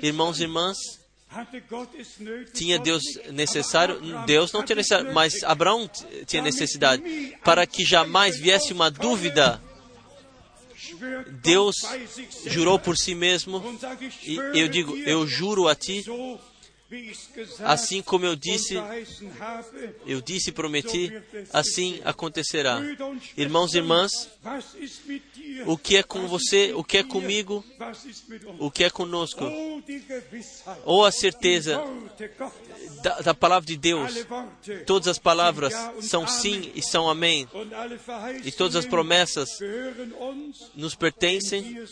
Irmãos 0.02 0.38
e 0.38 0.42
irmãs, 0.44 0.76
tinha 2.55 2.79
Deus 2.79 3.03
necessário? 3.31 4.01
Deus 4.26 4.53
não 4.53 4.62
tinha 4.64 4.76
necessidade, 4.76 5.12
mas 5.12 5.43
Abraão 5.45 5.89
tinha 6.26 6.43
necessidade. 6.43 7.03
Para 7.45 7.66
que 7.66 7.85
jamais 7.85 8.39
viesse 8.39 8.72
uma 8.72 8.91
dúvida, 8.91 9.61
Deus 11.43 11.76
jurou 12.47 12.79
por 12.79 12.97
si 12.97 13.14
mesmo, 13.14 13.62
e 14.22 14.37
eu 14.55 14.68
digo, 14.68 14.97
eu 14.99 15.26
juro 15.26 15.68
a 15.68 15.74
ti, 15.74 16.05
assim 17.64 18.01
como 18.01 18.24
eu 18.24 18.34
disse, 18.34 18.74
eu 20.07 20.22
disse 20.22 20.49
e 20.49 20.53
prometi, 20.53 21.12
assim 21.53 22.01
acontecerá. 22.05 22.80
Irmãos 23.36 23.74
e 23.74 23.78
irmãs, 23.78 24.30
o 25.66 25.76
que 25.76 25.97
é 25.97 26.03
com 26.03 26.26
você, 26.26 26.72
o 26.72 26.82
que 26.82 26.99
é 26.99 27.03
comigo, 27.03 27.62
o 28.59 28.70
que 28.70 28.84
é 28.84 28.91
conosco. 28.91 29.45
Ou 30.84 31.05
a 31.05 31.12
certeza 31.12 31.82
da, 33.03 33.20
da, 33.20 33.34
palavra 33.34 33.66
de 33.66 33.76
Deus. 33.76 34.26
Todas 34.86 35.09
as 35.09 35.18
palavras 35.18 35.74
são 36.01 36.26
sim 36.26 36.72
e 36.74 36.82
são 36.82 37.09
amém. 37.09 37.47
E 38.45 38.51
todas 38.51 38.76
as 38.76 38.86
promessas 38.86 39.51
nos 40.74 40.95
pertencem, 40.95 41.86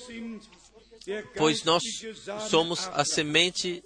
pois 1.37 1.65
nós 1.65 1.83
somos 2.49 2.89
a 2.95 3.05
semente 3.05 3.85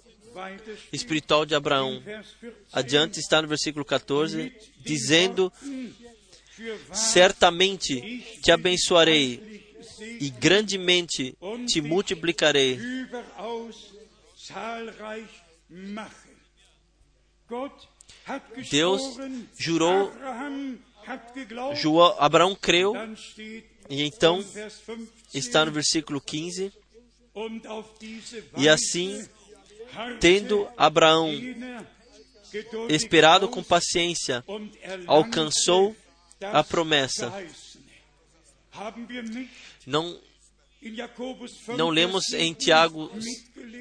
espiritual 0.91 1.45
de 1.45 1.55
Abraão. 1.55 2.01
Adiante 2.71 3.19
está 3.19 3.41
no 3.41 3.47
versículo 3.47 3.83
14, 3.83 4.53
dizendo: 4.79 5.51
Certamente 6.93 8.39
te 8.41 8.51
abençoarei 8.51 9.75
e 10.19 10.29
grandemente 10.29 11.35
te 11.67 11.81
multiplicarei. 11.81 12.79
Deus 18.69 19.01
jurou, 19.57 20.11
jurou, 21.75 22.15
Abraão 22.19 22.55
creu, 22.55 22.93
e 23.89 24.03
então 24.03 24.43
está 25.33 25.65
no 25.65 25.71
versículo 25.71 26.21
15, 26.21 26.71
e 28.57 28.69
assim, 28.69 29.27
tendo 30.19 30.67
Abraão 30.77 31.31
esperado 32.89 33.47
com 33.47 33.63
paciência, 33.63 34.43
alcançou 35.07 35.95
a 36.41 36.63
promessa. 36.63 37.31
Não, 39.85 40.19
não 41.77 41.89
lemos 41.89 42.33
em 42.33 42.53
Tiago 42.53 43.11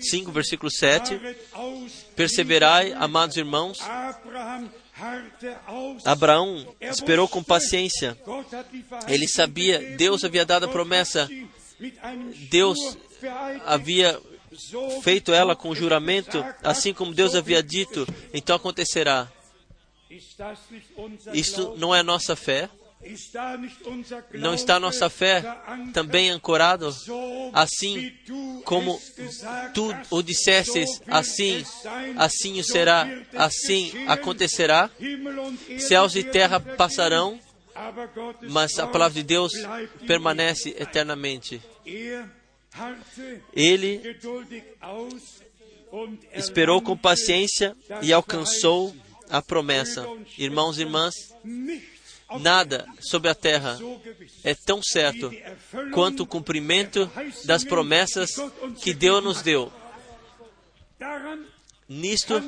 5, 0.00 0.32
versículo 0.32 0.70
7: 0.70 1.18
Perseverai, 2.14 2.92
amados 2.92 3.36
irmãos. 3.36 3.78
Abraão 6.04 6.74
esperou 6.80 7.26
com 7.26 7.42
paciência. 7.42 8.18
Ele 9.08 9.26
sabia, 9.26 9.96
Deus 9.96 10.24
havia 10.24 10.44
dado 10.44 10.64
a 10.64 10.68
promessa. 10.68 11.28
Deus 12.50 12.78
havia 13.64 14.20
feito 15.02 15.32
ela 15.32 15.56
com 15.56 15.74
juramento, 15.74 16.44
assim 16.62 16.92
como 16.92 17.14
Deus 17.14 17.34
havia 17.34 17.62
dito, 17.62 18.06
então 18.32 18.56
acontecerá. 18.56 19.30
Isso 21.32 21.74
não 21.78 21.94
é 21.94 22.02
nossa 22.02 22.34
fé? 22.34 22.68
Não 24.34 24.54
está 24.54 24.78
nossa 24.78 25.08
fé 25.08 25.42
também 25.94 26.28
ancorado 26.28 26.94
assim 27.54 28.12
como 28.64 29.00
tu 29.72 29.96
o 30.11 30.22
dissestes, 30.22 31.00
assim, 31.06 31.64
assim 32.18 32.61
o 32.61 32.64
será, 32.64 33.08
assim 33.34 34.06
acontecerá. 34.06 34.90
Céus 35.78 36.14
e 36.14 36.22
terra 36.22 36.61
passarão, 36.61 37.40
mas 38.42 38.78
a 38.78 38.86
palavra 38.86 39.14
de 39.14 39.22
Deus 39.22 39.52
permanece 40.06 40.76
eternamente. 40.78 41.62
Ele 43.55 44.01
esperou 46.35 46.81
com 46.81 46.97
paciência 46.97 47.77
e 48.03 48.12
alcançou 48.12 48.95
a 49.29 49.43
promessa. 49.43 50.07
Irmãos 50.39 50.79
e 50.79 50.83
irmãs, 50.83 51.14
nada 52.41 52.87
sobre 53.01 53.29
a 53.29 53.35
terra 53.35 53.79
é 54.45 54.55
tão 54.55 54.81
certo 54.83 55.31
quanto 55.93 56.23
o 56.23 56.27
cumprimento 56.27 57.11
das 57.45 57.64
promessas 57.64 58.31
que 58.83 58.95
Deus 58.95 59.23
nos 59.23 59.43
deu. 59.43 59.73
Nisto, 61.89 62.41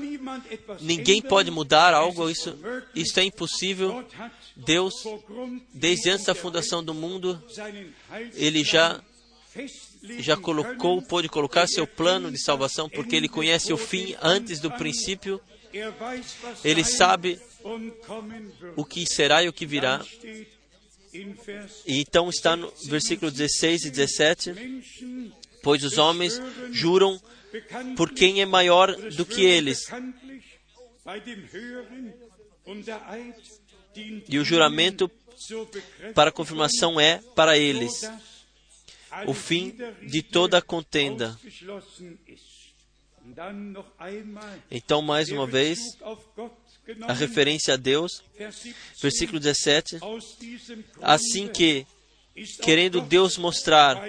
ninguém 0.80 1.20
pode 1.20 1.50
mudar 1.50 1.92
algo, 1.92 2.30
isso, 2.30 2.56
isso 2.94 3.18
é 3.18 3.24
impossível. 3.24 4.06
Deus, 4.54 4.94
desde 5.74 6.10
antes 6.10 6.26
da 6.26 6.34
fundação 6.34 6.84
do 6.84 6.94
mundo, 6.94 7.42
Ele 8.34 8.62
já, 8.62 9.02
já 10.18 10.36
colocou, 10.36 11.00
pôde 11.02 11.28
colocar 11.28 11.66
seu 11.66 11.86
plano 11.86 12.30
de 12.30 12.42
salvação, 12.42 12.88
porque 12.88 13.14
Ele 13.14 13.28
conhece 13.28 13.72
o 13.72 13.76
fim 13.76 14.14
antes 14.20 14.60
do 14.60 14.70
princípio. 14.70 15.40
Ele 16.64 16.84
sabe 16.84 17.40
o 18.76 18.84
que 18.84 19.06
será 19.06 19.42
e 19.42 19.48
o 19.48 19.52
que 19.52 19.64
virá. 19.64 20.04
E 21.86 22.00
então 22.00 22.28
está 22.28 22.56
no 22.56 22.72
versículo 22.86 23.30
16 23.30 23.84
e 23.84 23.90
17: 23.90 24.54
Pois 25.62 25.84
os 25.84 25.98
homens 25.98 26.40
juram 26.70 27.20
por 27.96 28.10
quem 28.12 28.40
é 28.40 28.46
maior 28.46 28.94
do 29.12 29.24
que 29.24 29.44
eles. 29.44 29.86
E 34.28 34.38
o 34.38 34.44
juramento 34.44 35.10
para 36.14 36.32
confirmação 36.32 37.00
é 37.00 37.20
para 37.34 37.58
eles 37.58 38.02
o 39.26 39.34
fim 39.34 39.74
de 40.02 40.22
toda 40.22 40.58
a 40.58 40.62
contenda. 40.62 41.38
Então, 44.70 45.00
mais 45.00 45.30
uma 45.30 45.46
vez, 45.46 45.78
a 47.02 47.12
referência 47.12 47.74
a 47.74 47.76
Deus, 47.76 48.22
versículo 49.00 49.38
17: 49.38 49.98
Assim 51.00 51.46
que, 51.46 51.86
querendo 52.62 53.00
Deus 53.00 53.38
mostrar 53.38 54.02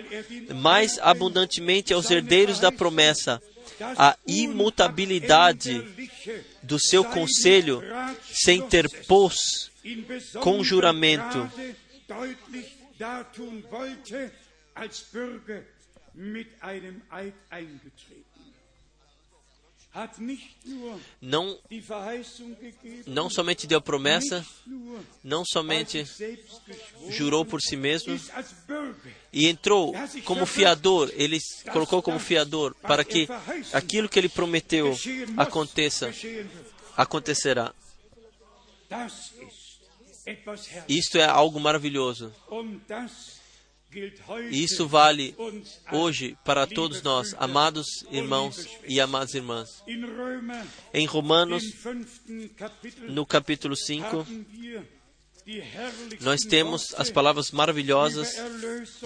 mais 0.56 0.98
abundantemente 1.00 1.94
aos 1.94 2.10
herdeiros 2.10 2.60
da 2.60 2.72
promessa 2.72 3.42
a 3.98 4.18
imutabilidade 4.28 5.84
do 6.62 6.80
seu 6.80 7.04
conselho, 7.04 7.84
se 8.24 8.54
interpôs 8.54 9.72
com 10.42 10.64
juramento 10.64 11.50
als 14.76 15.02
Bürger 15.12 15.64
mit 16.14 16.48
einem 16.62 17.02
Eid 17.12 17.34
eingetreten. 17.50 18.34
Não, 21.22 21.60
não 23.06 23.30
somente 23.30 23.68
deu 23.68 23.80
promessa, 23.80 24.44
não 25.24 25.44
somente 25.46 26.04
jurou 27.10 27.46
por 27.46 27.62
si 27.62 27.76
mesmo 27.76 28.20
e 29.32 29.48
entrou 29.48 29.94
como 30.26 30.48
fiador, 30.48 31.12
ele 31.14 31.38
colocou 31.72 32.02
como 32.02 32.18
fiador 32.18 32.74
para 32.82 33.04
que 33.04 33.28
aquilo 33.72 34.10
que 34.10 34.18
ele 34.18 34.30
prometeu 34.30 34.98
aconteça, 35.38 36.12
acontecerá. 36.98 37.72
Isto 40.90 41.20
é 41.20 41.26
algo 41.26 41.60
maravilhoso. 41.60 42.34
Isso 44.52 44.88
vale 44.88 45.36
hoje 45.92 46.38
para 46.44 46.66
todos 46.66 47.02
nós, 47.02 47.36
amados 47.38 47.88
irmãos 48.12 48.68
e 48.88 49.00
amadas 49.00 49.34
irmãs. 49.34 49.84
Em 50.94 51.06
Romanos, 51.06 51.64
no 53.08 53.26
capítulo 53.26 53.76
5, 53.76 54.26
nós 56.22 56.42
temos 56.42 56.94
as 56.96 57.12
palavras 57.12 57.52
maravilhosas 57.52 58.36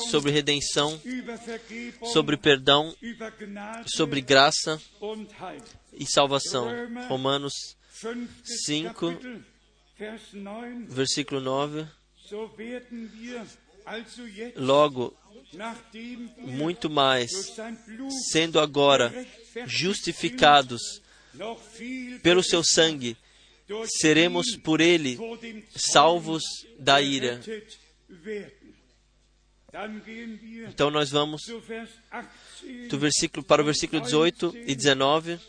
sobre 0.09 0.31
redenção, 0.31 1.01
sobre 2.13 2.38
perdão, 2.38 2.95
sobre 3.88 4.21
graça 4.21 4.79
e 5.93 6.05
salvação. 6.05 6.69
Romanos 7.07 7.53
5, 8.43 9.17
versículo 10.88 11.41
9. 11.41 11.88
Logo, 14.55 15.15
muito 16.39 16.89
mais, 16.89 17.31
sendo 18.31 18.59
agora 18.59 19.13
justificados 19.65 21.01
pelo 22.21 22.43
seu 22.43 22.63
sangue, 22.63 23.15
seremos 23.85 24.55
por 24.57 24.81
ele 24.81 25.17
salvos 25.75 26.43
da 26.77 27.01
ira. 27.01 27.39
Então 30.69 30.89
nós 30.89 31.09
vamos 31.11 31.41
do 32.89 32.97
versículo 32.97 33.43
para 33.45 33.61
o 33.61 33.65
versículo 33.65 34.01
18 34.01 34.53
e 34.65 34.75
19, 34.75 35.39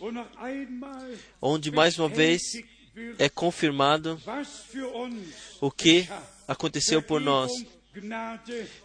onde 1.40 1.70
mais 1.70 1.98
uma 1.98 2.08
vez 2.08 2.42
é 3.18 3.28
confirmado 3.28 4.20
o 5.60 5.70
que 5.70 6.08
aconteceu 6.46 7.00
por 7.00 7.20
nós 7.20 7.52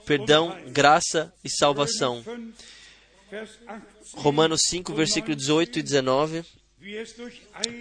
perdão, 0.06 0.58
graça 0.68 1.34
e 1.44 1.50
salvação. 1.50 2.24
Romanos 4.14 4.62
5, 4.68 4.94
versículo 4.94 5.36
18 5.36 5.80
e 5.80 5.84
19. 5.84 6.46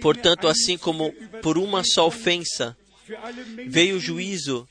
Portanto, 0.01 0.47
assim 0.47 0.77
como 0.77 1.11
por 1.41 1.57
uma 1.57 1.83
só 1.83 2.07
ofensa 2.07 2.77
veio 3.67 3.97
o 3.97 3.99
juízo 3.99 4.67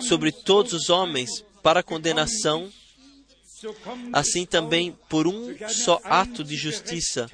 sobre 0.00 0.32
todos 0.32 0.72
os 0.72 0.88
homens 0.88 1.44
para 1.62 1.82
condenação, 1.82 2.70
assim 4.12 4.46
também 4.46 4.96
por 5.08 5.26
um 5.26 5.54
só 5.68 6.00
ato 6.04 6.42
de 6.42 6.56
justiça 6.56 7.30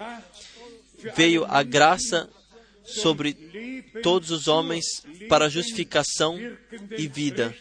veio 1.16 1.44
a 1.46 1.62
graça 1.62 2.28
sobre 2.90 3.34
todos 4.02 4.30
os 4.30 4.48
homens 4.48 4.84
para 5.28 5.48
justificação 5.48 6.38
e 6.96 7.06
vida. 7.06 7.54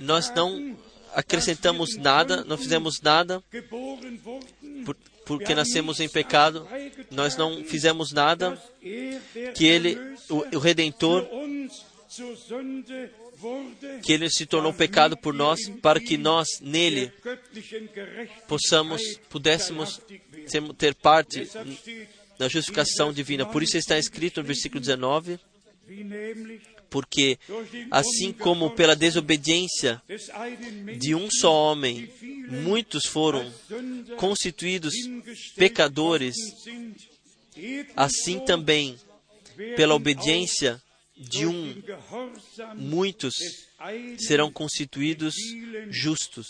Nós 0.00 0.32
não 0.34 0.76
acrescentamos 1.14 1.96
nada, 1.96 2.44
não 2.44 2.58
fizemos 2.58 3.00
nada 3.00 3.42
por, 4.84 4.96
porque 5.24 5.54
nascemos 5.54 6.00
em 6.00 6.08
pecado, 6.08 6.66
nós 7.10 7.36
não 7.36 7.64
fizemos 7.64 8.12
nada 8.12 8.60
que 9.54 9.64
Ele, 9.64 9.98
o 10.28 10.58
Redentor, 10.58 11.26
que 14.02 14.12
Ele 14.12 14.30
se 14.30 14.46
tornou 14.46 14.72
pecado 14.72 15.16
por 15.16 15.34
nós, 15.34 15.68
para 15.82 16.00
que 16.00 16.16
nós 16.16 16.46
nele 16.60 17.12
possamos, 18.46 19.02
pudéssemos 19.28 20.00
ter 20.78 20.94
parte 20.94 21.48
na 22.38 22.48
justificação 22.48 23.12
divina. 23.12 23.46
Por 23.46 23.62
isso 23.62 23.76
está 23.76 23.98
escrito 23.98 24.40
no 24.40 24.46
versículo 24.46 24.80
19 24.80 25.38
porque 26.94 27.36
assim 27.90 28.32
como 28.32 28.70
pela 28.70 28.94
desobediência 28.94 30.00
de 30.96 31.12
um 31.12 31.28
só 31.28 31.52
homem 31.52 32.08
muitos 32.48 33.04
foram 33.04 33.52
constituídos 34.16 34.94
pecadores, 35.56 36.36
assim 37.96 38.38
também 38.38 38.96
pela 39.74 39.96
obediência 39.96 40.80
de 41.16 41.46
um 41.46 41.82
muitos 42.76 43.34
serão 44.18 44.50
constituídos 44.50 45.34
justos. 45.88 46.48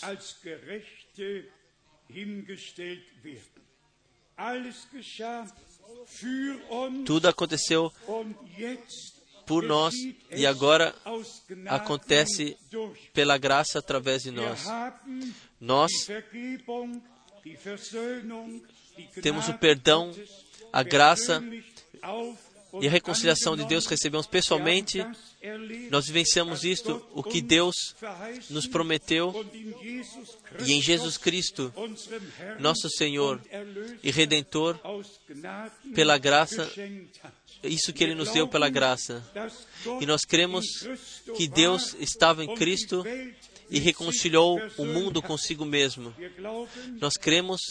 Tudo 7.05 7.27
aconteceu 7.27 7.91
por 9.45 9.63
nós 9.63 9.93
e 10.31 10.45
agora 10.45 10.95
acontece 11.67 12.57
pela 13.13 13.37
graça 13.37 13.79
através 13.79 14.23
de 14.23 14.31
nós. 14.31 14.65
Nós 15.59 15.91
temos 19.21 19.47
o 19.47 19.53
perdão, 19.53 20.11
a 20.73 20.81
graça 20.81 21.43
e 22.81 22.87
a 22.87 22.91
reconciliação 22.91 23.55
de 23.55 23.65
Deus 23.65 23.85
recebemos 23.85 24.27
pessoalmente. 24.27 25.05
Nós 25.89 26.07
vivenciamos 26.07 26.63
isto, 26.63 27.05
o 27.13 27.23
que 27.23 27.41
Deus 27.41 27.95
nos 28.49 28.67
prometeu, 28.67 29.45
e 30.65 30.73
em 30.73 30.81
Jesus 30.81 31.17
Cristo, 31.17 31.73
nosso 32.59 32.89
Senhor 32.89 33.41
e 34.03 34.11
Redentor, 34.11 34.79
pela 35.93 36.17
graça, 36.17 36.71
isso 37.63 37.93
que 37.93 38.03
Ele 38.03 38.15
nos 38.15 38.31
deu 38.31 38.47
pela 38.47 38.69
graça. 38.69 39.23
E 40.01 40.05
nós 40.05 40.21
cremos 40.21 40.65
que 41.37 41.47
Deus 41.47 41.95
estava 41.99 42.43
em 42.43 42.55
Cristo 42.55 43.03
e 43.69 43.79
reconciliou 43.79 44.59
o 44.77 44.85
mundo 44.85 45.21
consigo 45.21 45.65
mesmo. 45.65 46.13
Nós 46.99 47.13
cremos 47.13 47.61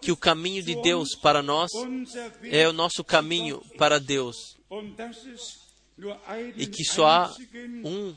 que 0.00 0.12
o 0.12 0.16
caminho 0.16 0.62
de 0.62 0.80
Deus 0.82 1.14
para 1.14 1.42
nós 1.42 1.70
é 2.42 2.68
o 2.68 2.72
nosso 2.72 3.02
caminho 3.02 3.62
para 3.76 3.98
Deus. 3.98 4.56
E 6.56 6.66
que 6.66 6.84
só 6.84 7.06
há 7.06 7.36
um, 7.84 8.14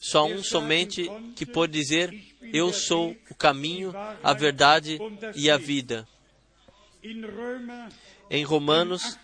só 0.00 0.26
um 0.26 0.42
somente 0.42 1.08
que 1.34 1.46
pode 1.46 1.72
dizer: 1.72 2.12
Eu 2.52 2.72
sou 2.72 3.16
o 3.30 3.34
caminho, 3.34 3.92
a 4.22 4.32
verdade 4.32 4.98
e 5.34 5.50
a 5.50 5.56
vida. 5.56 6.06
Em 8.30 8.44
Romanos 8.44 9.18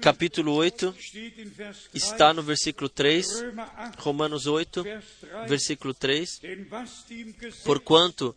capítulo 0.00 0.54
8, 0.54 0.94
está 1.92 2.32
no 2.32 2.42
versículo 2.42 2.88
3, 2.88 3.26
Romanos 3.98 4.46
8, 4.46 4.84
versículo 5.46 5.94
3. 5.94 6.40
Porquanto 7.64 8.34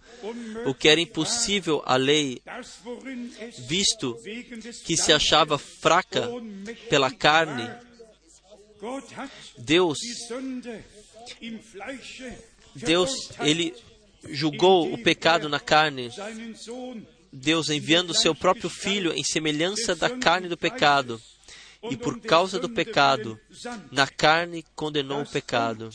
o 0.66 0.74
que 0.74 0.88
era 0.88 1.02
impossível 1.02 1.82
à 1.86 1.96
lei, 1.96 2.42
visto 3.68 4.18
que 4.86 4.96
se 4.96 5.12
achava 5.12 5.58
fraca 5.58 6.28
pela 6.90 7.12
carne, 7.12 7.70
Deus, 9.58 9.98
Deus, 12.76 13.32
ele 13.40 13.74
julgou 14.30 14.94
o 14.94 15.02
pecado 15.02 15.50
na 15.50 15.60
carne 15.60 16.10
Deus 17.38 17.70
enviando 17.70 18.10
o 18.10 18.16
seu 18.16 18.34
próprio 18.34 18.70
Filho 18.70 19.14
em 19.14 19.24
semelhança 19.24 19.96
da 19.96 20.10
carne 20.18 20.50
do 20.50 20.58
pecado, 20.58 21.22
e 21.84 21.96
por 21.96 22.20
causa 22.20 22.60
do 22.60 22.70
pecado, 22.70 23.40
na 23.92 24.08
carne 24.08 24.66
condenou 24.76 25.22
o 25.22 25.30
pecado. 25.30 25.90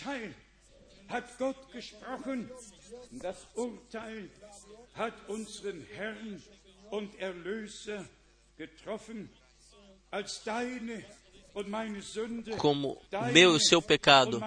Como 12.59 12.99
meu 13.33 13.53
e 13.53 13.57
o 13.57 13.61
seu 13.61 13.83
pecado, 13.83 14.41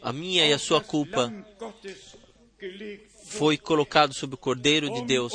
a 0.00 0.12
minha 0.12 0.46
e 0.46 0.52
a 0.52 0.58
sua 0.58 0.80
culpa, 0.80 1.30
foi 3.24 3.56
colocado 3.56 4.14
sobre 4.14 4.34
o 4.34 4.38
Cordeiro 4.38 4.90
de 4.90 5.04
Deus. 5.04 5.32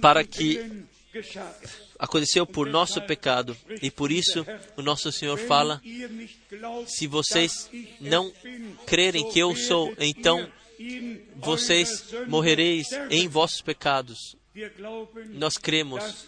para 0.00 0.24
que-. 0.24 0.84
Aconteceu 1.96 2.44
por 2.44 2.68
nosso 2.68 3.00
pecado, 3.02 3.56
e 3.80 3.88
por 3.88 4.10
isso 4.10 4.44
o 4.76 4.82
nosso 4.82 5.12
Senhor 5.12 5.38
fala: 5.38 5.80
se 6.86 7.06
vocês 7.06 7.70
não 8.00 8.32
crerem 8.84 9.30
que 9.30 9.38
eu 9.38 9.54
sou, 9.54 9.94
então 9.98 10.50
vocês 11.36 12.04
morrereis 12.26 12.88
em 13.10 13.28
vossos 13.28 13.60
pecados. 13.60 14.36
Nós 15.30 15.56
cremos 15.56 16.26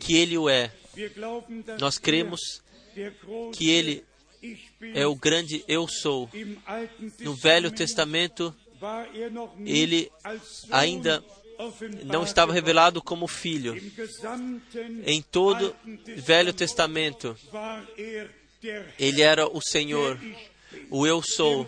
que 0.00 0.16
Ele 0.16 0.38
o 0.38 0.48
é. 0.48 0.72
Nós 1.80 1.98
cremos 1.98 2.62
que 3.52 3.70
Ele 3.70 4.04
é 4.94 5.06
o 5.06 5.14
grande 5.14 5.64
Eu 5.68 5.86
sou. 5.88 6.28
No 7.20 7.34
Velho 7.34 7.70
Testament 7.70 8.30
Testamento, 8.34 8.56
ele 9.64 10.10
ainda 10.70 11.22
não 12.04 12.24
estava 12.24 12.52
revelado 12.52 13.02
como 13.02 13.28
Filho. 13.28 13.76
Em 15.06 15.22
todo 15.22 15.74
Velho 16.16 16.52
Testament 16.52 16.72
Testamento, 16.72 17.36
Ele 18.98 19.22
era 19.22 19.46
o 19.46 19.60
Senhor, 19.60 20.18
o 20.90 21.06
Eu 21.06 21.22
sou, 21.22 21.66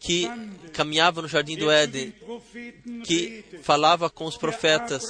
que 0.00 0.28
caminhava 0.72 1.22
no 1.22 1.28
jardim 1.28 1.56
do 1.56 1.70
Éden, 1.70 2.14
que 3.04 3.44
falava 3.62 4.10
com 4.10 4.26
os 4.26 4.36
profetas, 4.36 5.04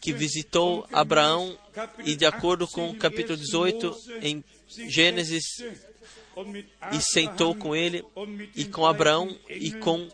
que 0.00 0.12
visitou 0.12 0.86
Abraão 0.92 1.58
e, 2.04 2.14
de 2.14 2.26
acordo 2.26 2.66
com 2.68 2.90
o 2.90 2.96
capítulo 2.96 3.36
18 3.36 3.90
18, 3.90 4.18
em 4.22 4.44
Gênesis, 4.88 5.44
e 6.92 7.00
sentou 7.00 7.54
com 7.54 7.74
ele 7.74 8.04
e 8.54 8.64
com 8.64 8.86
Abraão 8.86 9.36
e 9.48 9.72
com 9.72 10.08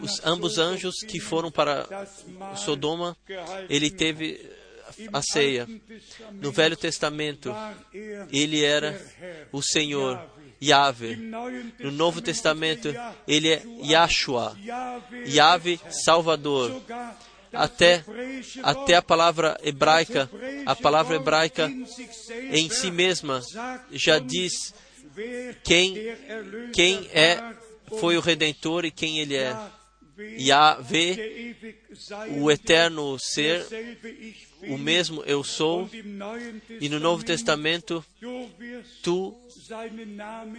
os 0.00 0.24
ambos 0.24 0.58
anjos 0.58 0.96
que 1.00 1.18
foram 1.18 1.50
para 1.50 2.06
Sodoma, 2.54 3.16
ele 3.68 3.90
teve 3.90 4.40
a 5.12 5.20
ceia. 5.22 5.68
No 6.32 6.52
Velho 6.52 6.76
Testamento, 6.76 7.52
ele 8.30 8.62
era 8.62 9.00
o 9.50 9.60
Senhor, 9.60 10.20
Yahvé. 10.62 11.16
No 11.80 11.90
Novo 11.90 12.20
Testamento, 12.20 12.94
ele 13.26 13.48
é 13.48 13.62
Yahshua, 13.84 14.56
Yahvé 15.26 15.78
Salvador. 15.90 16.82
Até, 17.52 18.04
até 18.62 18.96
a 18.96 19.02
palavra 19.02 19.56
hebraica, 19.62 20.28
a 20.66 20.76
palavra 20.76 21.16
hebraica 21.16 21.72
em 22.50 22.68
si 22.68 22.90
mesma 22.90 23.40
já 23.92 24.18
diz 24.18 24.74
quem, 25.64 25.94
quem 26.72 27.08
é, 27.12 27.54
foi 27.98 28.16
o 28.16 28.20
Redentor 28.20 28.84
e 28.84 28.90
quem 28.90 29.18
ele 29.18 29.36
é. 29.36 29.56
Yahvé, 30.38 31.54
o 32.38 32.50
eterno 32.50 33.18
ser, 33.18 33.66
o 34.62 34.78
mesmo 34.78 35.22
eu 35.24 35.44
sou, 35.44 35.90
e 36.80 36.88
no 36.88 36.98
Novo 36.98 37.22
Testamento, 37.22 38.04
tu 39.02 39.36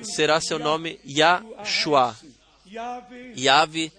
será 0.04 0.40
seu 0.40 0.60
nome 0.60 1.00
Yahshua. 1.08 2.16
Yahvé, 3.36 3.92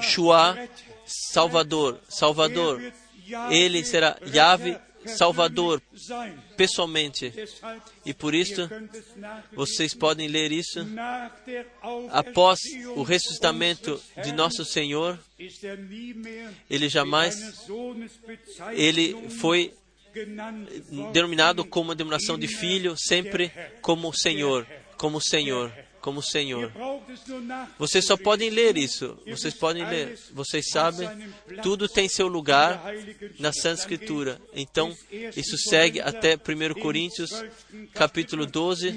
Shua, 0.00 0.68
Salvador, 1.06 2.00
Salvador. 2.08 2.82
Ele 3.50 3.84
será 3.84 4.18
Yahvé, 4.26 4.80
Salvador, 5.06 5.82
pessoalmente. 6.56 7.32
E 8.04 8.12
por 8.14 8.34
isso, 8.34 8.68
vocês 9.52 9.94
podem 9.94 10.28
ler 10.28 10.52
isso. 10.52 10.80
Após 12.10 12.60
o 12.96 13.02
ressuscitamento 13.02 14.00
de 14.22 14.32
nosso 14.32 14.64
Senhor, 14.64 15.18
ele 16.70 16.88
jamais 16.88 17.66
ele 18.72 19.28
foi 19.30 19.74
denominado 21.12 21.64
como 21.64 21.88
uma 21.88 21.94
denominação 21.96 22.38
de 22.38 22.46
filho, 22.46 22.94
sempre 22.96 23.50
como 23.80 24.12
Senhor, 24.12 24.66
como 24.96 25.20
Senhor, 25.20 25.72
como 26.04 26.22
Senhor. 26.22 26.70
Vocês 27.78 28.04
só 28.04 28.14
podem 28.14 28.50
ler 28.50 28.76
isso. 28.76 29.16
Vocês 29.26 29.54
podem 29.54 29.86
ler. 29.86 30.18
Vocês 30.34 30.68
sabem, 30.68 31.08
tudo 31.62 31.88
tem 31.88 32.10
seu 32.10 32.28
lugar 32.28 32.78
na 33.38 33.54
Santa 33.54 33.80
Escritura. 33.80 34.38
Então, 34.52 34.94
isso 35.34 35.56
segue 35.56 36.02
até 36.02 36.34
1 36.34 36.78
Coríntios, 36.78 37.30
capítulo 37.94 38.44
12. 38.44 38.92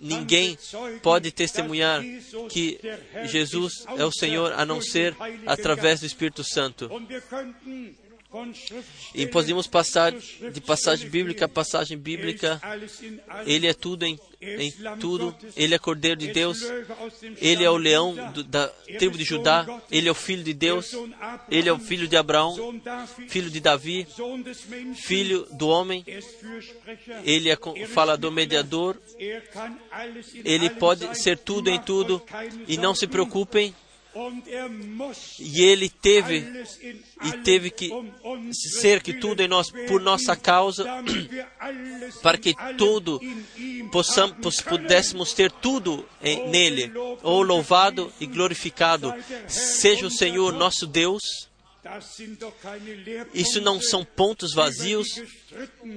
Ninguém 0.00 0.56
pode 1.02 1.30
testemunhar 1.32 2.02
que 2.48 2.80
Jesus 3.26 3.84
é 3.98 4.04
o 4.06 4.10
Senhor 4.10 4.54
a 4.54 4.64
não 4.64 4.80
ser 4.80 5.14
através 5.44 6.00
do 6.00 6.06
Espírito 6.06 6.42
Santo. 6.42 6.88
E 9.14 9.26
podemos 9.26 9.66
passar 9.66 10.12
de 10.12 10.60
passagem 10.60 11.08
bíblica 11.08 11.46
a 11.46 11.48
passagem 11.48 11.96
bíblica. 11.96 12.60
Ele 13.46 13.66
é 13.66 13.74
tudo 13.74 14.04
em, 14.04 14.18
em 14.40 14.72
tudo. 15.00 15.34
Ele 15.56 15.74
é 15.74 15.78
Cordeiro 15.78 16.18
de 16.18 16.32
Deus. 16.32 16.62
Ele 17.40 17.64
é 17.64 17.70
o 17.70 17.76
leão 17.76 18.14
do, 18.32 18.44
da 18.44 18.68
tribo 18.98 19.16
de 19.16 19.24
Judá. 19.24 19.66
Ele 19.90 20.08
é 20.08 20.10
o 20.10 20.14
Filho 20.14 20.42
de 20.42 20.52
Deus. 20.52 20.92
Ele 21.50 21.68
é 21.68 21.72
o 21.72 21.78
Filho 21.78 22.08
de 22.08 22.16
Abraão. 22.16 22.80
Filho 23.28 23.50
de 23.50 23.60
Davi. 23.60 24.06
Filho 24.94 25.46
do 25.52 25.68
homem. 25.68 26.04
Ele 27.24 27.50
é 27.50 27.56
falador 27.86 28.30
mediador. 28.30 28.96
Ele 30.44 30.70
pode 30.70 31.16
ser 31.18 31.38
tudo 31.38 31.70
em 31.70 31.80
tudo. 31.80 32.22
E 32.68 32.76
não 32.76 32.94
se 32.94 33.06
preocupem. 33.06 33.74
E 35.38 35.62
ele 35.62 35.88
teve 35.88 36.44
e 37.24 37.32
teve 37.42 37.70
que 37.70 37.90
ser 38.52 39.02
que 39.02 39.14
tudo 39.14 39.40
em 39.40 39.48
nós 39.48 39.70
por 39.70 40.00
nossa 40.00 40.34
causa, 40.34 40.86
para 42.22 42.38
que 42.38 42.54
tudo 42.76 43.20
possamos, 43.92 44.60
pudéssemos 44.60 45.32
ter 45.32 45.50
tudo 45.50 46.06
em, 46.22 46.48
nele. 46.48 46.92
Ou 47.22 47.42
louvado 47.42 48.12
e 48.20 48.26
glorificado 48.26 49.14
seja 49.46 50.06
o 50.06 50.10
Senhor 50.10 50.52
nosso 50.52 50.86
Deus. 50.86 51.48
Isso 53.34 53.60
não 53.60 53.80
são 53.80 54.04
pontos 54.04 54.52
vazios 54.52 55.06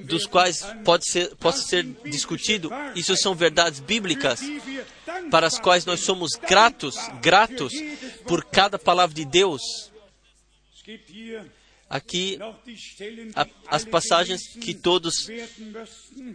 dos 0.06 0.26
quais 0.26 0.64
pode 0.84 1.10
ser, 1.10 1.36
possa 1.36 1.62
ser 1.64 1.84
discutido. 2.06 2.70
Isso 2.96 3.16
são 3.16 3.36
verdades 3.36 3.80
bíblicas 3.80 4.42
para 5.32 5.48
as 5.48 5.60
quais 5.60 5.86
nós 5.86 6.02
somos 6.02 6.32
gratos, 6.36 6.96
gratos 7.22 7.74
por 8.26 8.46
cada 8.46 8.78
palavra 8.78 9.16
de 9.16 9.26
Deus. 9.26 9.62
Aqui 11.90 12.38
a, 13.36 13.48
as 13.68 13.84
passagens 13.84 14.42
que 14.62 14.74
todos 14.76 15.28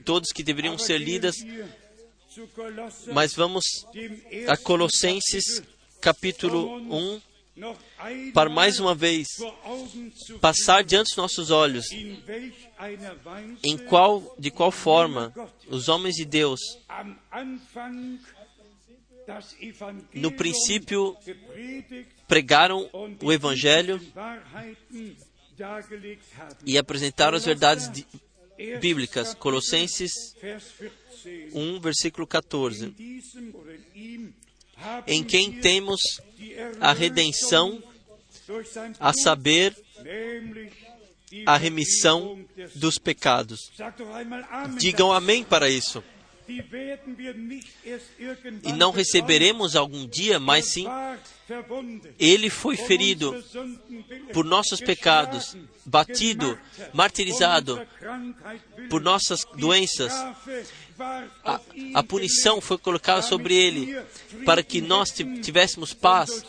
todos 0.05 0.33
que 0.33 0.43
deveriam 0.43 0.77
ser 0.77 0.99
lidas, 0.99 1.37
mas 3.13 3.35
vamos 3.35 3.65
a 4.49 4.57
Colossenses 4.57 5.63
capítulo 6.01 6.77
1 6.77 7.21
para 8.33 8.51
mais 8.51 8.79
uma 8.79 8.95
vez 8.95 9.27
passar 10.41 10.83
diante 10.85 11.09
dos 11.09 11.17
nossos 11.17 11.51
olhos 11.51 11.87
em 13.63 13.77
qual 13.89 14.35
de 14.39 14.51
qual 14.51 14.71
forma 14.71 15.33
os 15.69 15.89
homens 15.89 16.15
de 16.17 16.25
Deus 16.25 16.61
no 20.13 20.33
princípio 20.33 21.17
pregaram 22.29 22.89
o 23.23 23.33
evangelho 23.33 24.01
e 26.67 26.77
apresentaram 26.77 27.37
as 27.37 27.45
verdades 27.45 27.91
de, 27.91 28.07
bíblicas. 28.81 29.35
Colossenses 29.35 30.13
1, 31.53 31.81
versículo 31.81 32.27
14. 32.27 32.95
Em 35.07 35.25
quem 35.25 35.61
temos 35.61 36.01
a 36.81 36.93
redenção, 36.93 37.83
a 39.01 39.12
saber, 39.12 39.76
a 41.47 41.57
remissão 41.57 42.45
dos 42.74 42.99
pecados. 42.99 43.72
Digam 44.78 45.12
amém 45.12 45.45
para 45.45 45.68
isso. 45.68 46.03
E 48.62 48.72
não 48.72 48.90
receberemos 48.90 49.74
algum 49.74 50.07
dia, 50.07 50.38
mas 50.38 50.66
sim 50.66 50.86
ele 52.18 52.51
foi 52.51 52.76
ferido 52.76 53.42
por 54.32 54.45
nossos 54.45 54.80
pecados, 54.80 55.57
batido, 55.86 56.59
martirizado 56.92 57.80
por 58.90 59.01
nossas 59.01 59.45
doenças. 59.57 60.12
A, 61.45 61.61
a 61.95 62.03
punição 62.03 62.61
foi 62.61 62.78
colocada 62.78 63.22
sobre 63.22 63.55
ele 63.55 63.97
para 64.45 64.62
que 64.62 64.80
nós 64.80 65.11
tivéssemos 65.42 65.92
paz 65.92 66.45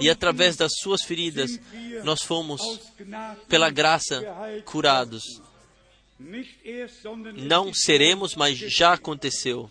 e 0.00 0.10
através 0.10 0.56
das 0.56 0.72
suas 0.78 1.02
feridas 1.02 1.58
nós 2.04 2.22
fomos, 2.22 2.60
pela 3.48 3.70
graça, 3.70 4.22
curados. 4.64 5.40
Não 7.36 7.72
seremos, 7.72 8.34
mas 8.34 8.58
já 8.58 8.92
aconteceu. 8.92 9.70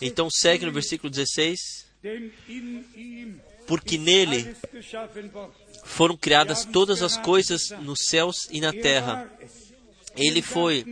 Então 0.00 0.28
segue 0.30 0.66
no 0.66 0.72
16, 0.72 0.74
versículo 0.74 1.10
16: 1.10 1.86
denn 2.02 2.30
in 2.48 2.84
ihm 2.94 3.40
Porque 3.66 3.98
nele 3.98 4.54
foram 5.84 6.16
criadas 6.16 6.64
todas 6.64 7.02
as 7.02 7.16
coisas 7.16 7.70
nos 7.82 7.98
céus 8.08 8.48
e 8.50 8.60
na 8.60 8.68
Er 8.68 8.80
terra. 8.80 9.30
Ele 10.16 10.42
foi 10.42 10.82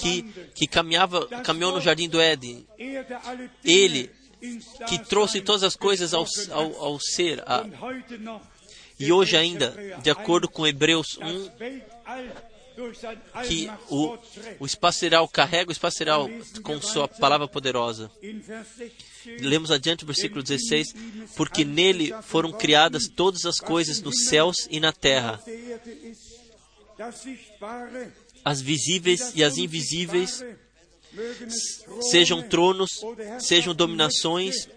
que, 0.00 0.22
que 0.54 0.66
caminhava, 0.66 1.26
caminhou 1.42 1.72
no 1.72 1.80
jardim 1.80 2.08
do 2.08 2.20
Éden, 2.20 2.66
Ele 3.64 4.10
que 4.88 4.98
trouxe 4.98 5.40
todas 5.40 5.62
as 5.62 5.76
coisas 5.76 6.12
ao, 6.12 6.26
ao, 6.50 6.76
ao 6.84 7.00
ser. 7.00 7.42
A- 7.46 7.64
e 8.98 9.10
hoje 9.10 9.36
ainda, 9.36 9.74
de 10.02 10.10
acordo 10.10 10.48
com 10.48 10.66
Hebreus 10.66 11.18
1, 11.18 11.20
das 11.20 11.60
Weltall 11.60 12.44
durch 12.76 12.98
sein 12.98 13.16
que 13.46 13.70
o, 13.88 14.18
o 14.58 14.66
espaço 14.66 15.06
carrega 15.32 15.68
o 15.70 15.72
espaço 15.72 16.04
com 16.62 16.80
sua 16.80 17.06
palavra 17.06 17.46
poderosa. 17.46 18.10
In 18.22 18.40
Vers 18.40 18.66
16 18.76 19.40
Lemos 19.40 19.70
adiante 19.70 20.04
o 20.04 20.06
versículo 20.06 20.42
16: 20.42 20.94
Porque 21.36 21.64
nele 21.64 22.12
foram 22.22 22.52
criadas 22.52 23.08
todas 23.08 23.46
as 23.46 23.58
coisas 23.58 24.00
nos 24.00 24.24
céus 24.24 24.66
e 24.70 24.80
na 24.80 24.92
terra, 24.92 25.40
as 28.44 28.60
visíveis 28.60 29.32
e 29.34 29.42
as 29.42 29.56
invisíveis, 29.56 30.44
sejam 32.10 32.42
tronos, 32.42 32.90
sejam 33.40 33.74
dominações, 33.74 34.68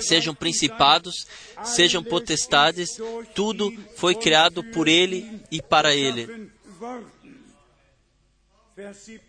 sejam 0.00 0.34
principados, 0.34 1.26
sejam 1.64 2.02
potestades, 2.02 2.90
tudo 3.34 3.72
foi 3.96 4.14
criado 4.14 4.64
por 4.64 4.88
ele 4.88 5.40
e 5.50 5.62
para 5.62 5.94
ele. 5.94 6.50
geschaffen 6.82 6.82
worden. 6.82 7.12
Vers 8.74 9.06
17. 9.06 9.20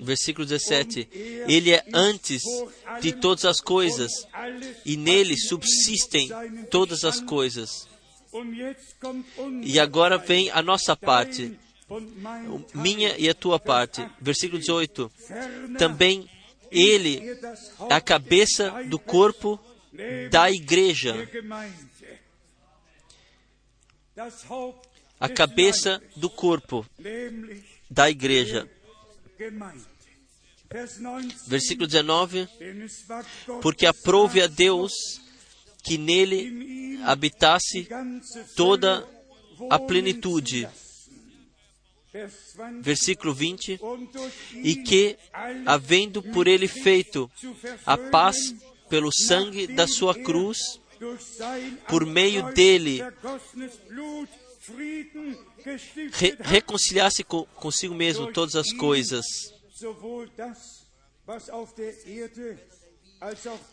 Versículo 0.00 0.46
17: 0.46 1.08
Ele 1.46 1.70
é 1.70 1.84
antes 1.92 2.42
de 3.02 3.12
todas 3.12 3.44
as 3.44 3.60
coisas, 3.60 4.10
e 4.86 4.96
nele 4.96 5.36
subsistem 5.36 6.30
todas 6.70 7.04
as 7.04 7.20
coisas. 7.20 7.86
E 9.62 9.78
agora 9.78 10.16
vem 10.16 10.50
a 10.50 10.62
nossa 10.62 10.96
parte, 10.96 11.58
minha 12.74 13.16
e 13.16 13.28
a 13.28 13.34
tua 13.34 13.58
parte. 13.58 14.06
Versículo 14.20 14.58
18: 14.58 15.10
Também 15.78 16.28
ele 16.70 17.20
é 17.88 17.94
a 17.94 18.00
cabeça 18.00 18.70
do 18.84 18.98
corpo 18.98 19.58
da 20.30 20.50
igreja, 20.50 21.28
a 25.18 25.28
cabeça 25.28 26.02
do 26.16 26.28
corpo 26.28 26.84
da 27.88 28.10
igreja. 28.10 28.68
Versículo 31.46 31.86
19: 31.86 32.48
Porque 33.62 33.86
aprove 33.86 34.42
a 34.42 34.46
Deus 34.46 34.92
que 35.84 35.96
nele 35.96 37.00
habitasse 37.04 37.88
toda 38.56 39.06
a 39.70 39.78
plenitude. 39.78 40.68
Versículo 42.82 43.34
20: 43.34 43.80
E 44.62 44.76
que, 44.76 45.16
havendo 45.64 46.22
por 46.22 46.46
ele 46.46 46.68
feito 46.68 47.30
a 47.84 47.96
paz 47.96 48.36
pelo 48.88 49.10
sangue 49.12 49.66
da 49.66 49.86
sua 49.86 50.14
cruz, 50.14 50.80
por 51.88 52.06
meio 52.06 52.52
dele 52.52 53.02
re 56.12 56.36
reconciliasse 56.40 57.22
co 57.22 57.46
consigo 57.46 57.94
mesmo 57.94 58.32
todas 58.32 58.56
as 58.56 58.72
coisas, 58.72 59.24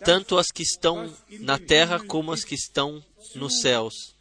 tanto 0.04 0.38
as 0.38 0.48
que 0.48 0.64
estão 0.64 1.14
na 1.40 1.58
terra 1.58 2.00
como 2.00 2.32
as 2.32 2.44
que 2.44 2.56
estão 2.56 3.04
nos 3.36 3.62
céus. 3.62 4.16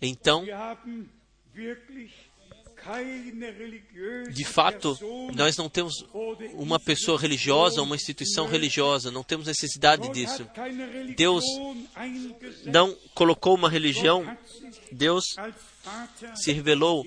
Então, 0.00 0.44
de 4.30 4.44
fato, 4.44 4.96
nós 5.34 5.56
não 5.56 5.68
temos 5.68 6.04
uma 6.52 6.78
pessoa 6.78 7.18
religiosa, 7.18 7.82
uma 7.82 7.96
instituição 7.96 8.46
religiosa, 8.46 9.10
não 9.10 9.24
temos 9.24 9.46
necessidade 9.46 10.08
disso. 10.12 10.48
Deus 11.16 11.44
não 12.64 12.96
colocou 13.14 13.54
uma 13.54 13.68
religião, 13.68 14.36
Deus 14.92 15.24
se 16.34 16.52
revelou 16.52 17.04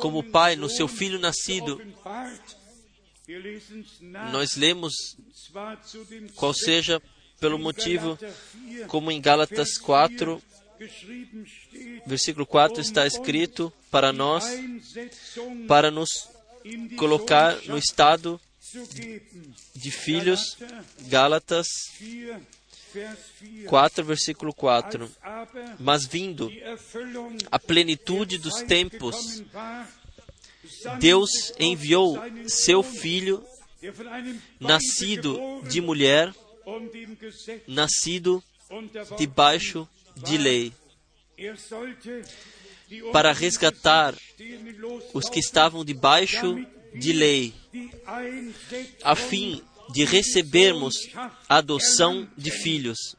como 0.00 0.22
Pai 0.22 0.56
no 0.56 0.68
seu 0.68 0.88
Filho 0.88 1.18
nascido. 1.18 1.80
Nós 4.32 4.56
lemos, 4.56 5.16
qual 6.34 6.52
seja 6.52 7.00
pelo 7.40 7.58
motivo, 7.58 8.18
como 8.88 9.10
em 9.10 9.20
Gálatas 9.20 9.78
4, 9.78 10.42
versículo 12.06 12.46
4 12.46 12.80
está 12.80 13.06
escrito 13.06 13.72
para 13.90 14.12
nós, 14.12 14.44
para 15.66 15.90
nos 15.90 16.28
colocar 16.96 17.56
no 17.66 17.78
estado 17.78 18.40
de 19.74 19.90
filhos, 19.90 20.56
Gálatas 21.08 21.66
4, 23.66 24.04
versículo 24.04 24.52
4. 24.52 25.10
Mas 25.78 26.06
vindo 26.06 26.50
a 27.50 27.58
plenitude 27.58 28.38
dos 28.38 28.62
tempos, 28.62 29.42
Deus 30.98 31.52
enviou 31.58 32.18
seu 32.46 32.82
filho, 32.82 33.44
nascido 34.58 35.62
de 35.68 35.80
mulher, 35.80 36.34
nascido 37.66 38.42
debaixo 39.16 39.88
de 40.16 40.38
lei, 40.38 40.72
para 43.12 43.32
resgatar 43.32 44.14
os 45.12 45.28
que 45.28 45.38
estavam 45.38 45.84
debaixo 45.84 46.56
de 46.94 47.12
lei, 47.12 47.54
a 49.02 49.14
fim 49.14 49.62
de 49.92 50.04
recebermos 50.04 50.94
a 51.48 51.56
adoção 51.58 52.28
de 52.36 52.50
filhos. 52.50 53.16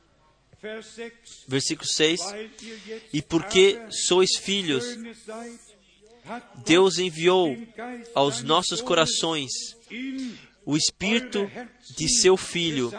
Versículo 1.48 1.88
6: 1.88 2.20
E 3.14 3.22
porque 3.22 3.80
sois 3.90 4.36
filhos, 4.38 4.86
Deus 6.66 6.98
enviou 6.98 7.56
aos 8.14 8.42
nossos 8.42 8.82
corações 8.82 9.52
o 10.66 10.76
Espírito 10.76 11.50
de 11.96 12.10
seu 12.10 12.36
Filho, 12.36 12.92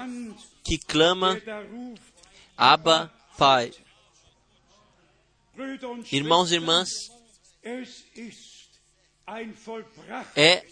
que 0.65 0.79
clama, 0.79 1.41
Abba, 2.57 3.13
Pai. 3.37 3.73
Irmãos 6.13 6.53
e 6.53 6.55
irmãs, 6.55 7.11
é 10.37 10.65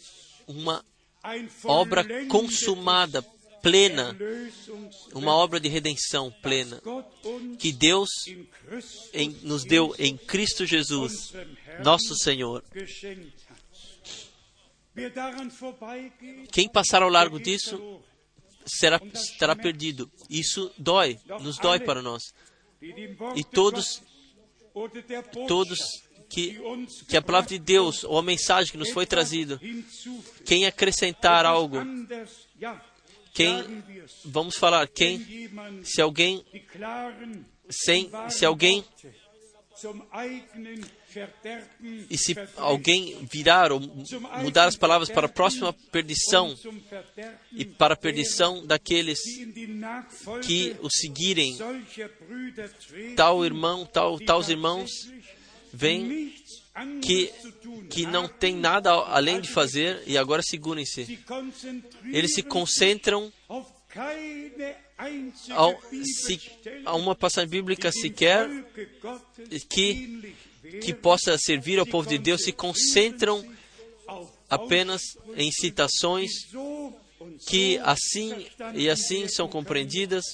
uma 0.46 0.84
obra 1.64 2.04
consumada, 2.28 3.22
plena, 3.62 4.16
uma 5.12 5.34
obra 5.34 5.58
de 5.58 5.68
redenção 5.68 6.30
plena, 6.42 6.80
que 7.58 7.72
Deus 7.72 8.08
em, 9.12 9.30
nos 9.42 9.64
deu 9.64 9.94
em 9.98 10.16
Cristo 10.16 10.64
Jesus, 10.64 11.32
nosso 11.82 12.14
Senhor. 12.16 12.64
Quem 16.52 16.68
passar 16.68 17.02
ao 17.02 17.08
largo 17.10 17.38
disso 17.40 18.00
será, 18.64 19.00
estará 19.12 19.54
perdido. 19.54 20.10
Isso 20.30 20.72
dói, 20.78 21.18
nos 21.40 21.58
dói 21.58 21.80
para 21.80 22.00
nós. 22.00 22.32
E 23.34 23.44
todos, 23.44 24.02
todos 25.48 25.78
que, 26.28 26.60
que 27.08 27.16
a 27.16 27.22
palavra 27.22 27.48
de 27.48 27.58
Deus 27.58 28.04
ou 28.04 28.18
a 28.18 28.22
mensagem 28.22 28.72
que 28.72 28.78
nos 28.78 28.90
foi 28.90 29.06
trazida, 29.06 29.60
quem 30.44 30.66
acrescentar 30.66 31.46
algo, 31.46 31.78
quem, 33.32 33.82
vamos 34.24 34.56
falar, 34.56 34.86
quem, 34.88 35.50
se 35.82 36.00
alguém, 36.00 36.44
sem, 37.70 38.10
se 38.30 38.44
alguém 38.44 38.84
E 42.10 42.18
se 42.18 42.34
alguém 42.56 43.26
virar 43.30 43.72
ou 43.72 43.80
mudar 44.42 44.66
as 44.66 44.76
palavras 44.76 45.08
para 45.08 45.26
a 45.26 45.30
próxima 45.30 45.72
perdição 45.90 46.56
e 47.52 47.64
para 47.64 47.94
a 47.94 47.96
perdição 47.96 48.66
daqueles 48.66 49.18
que 50.44 50.76
o 50.80 50.90
seguirem, 50.90 51.56
tal 53.16 53.44
irmão, 53.44 53.86
tal, 53.86 54.18
tais 54.20 54.48
irmãos, 54.48 54.90
vêm 55.72 56.34
que, 57.02 57.32
que 57.88 58.06
não 58.06 58.28
tem 58.28 58.54
nada 58.54 58.90
além 58.90 59.40
de 59.40 59.48
fazer 59.48 60.02
e 60.06 60.18
agora 60.18 60.42
segurem-se. 60.42 61.18
Eles 62.12 62.34
se 62.34 62.42
concentram 62.42 63.32
a 66.84 66.94
uma 66.94 67.14
passagem 67.14 67.48
bíblica 67.48 67.90
sequer 67.92 68.48
que, 69.68 70.34
que 70.82 70.92
possa 70.94 71.36
servir 71.38 71.78
ao 71.78 71.86
povo 71.86 72.08
de 72.08 72.18
Deus, 72.18 72.42
se 72.42 72.52
concentram 72.52 73.44
apenas 74.48 75.02
em 75.36 75.50
citações 75.50 76.30
que 77.46 77.78
assim 77.78 78.46
e 78.74 78.88
assim 78.88 79.28
são 79.28 79.48
compreendidas, 79.48 80.24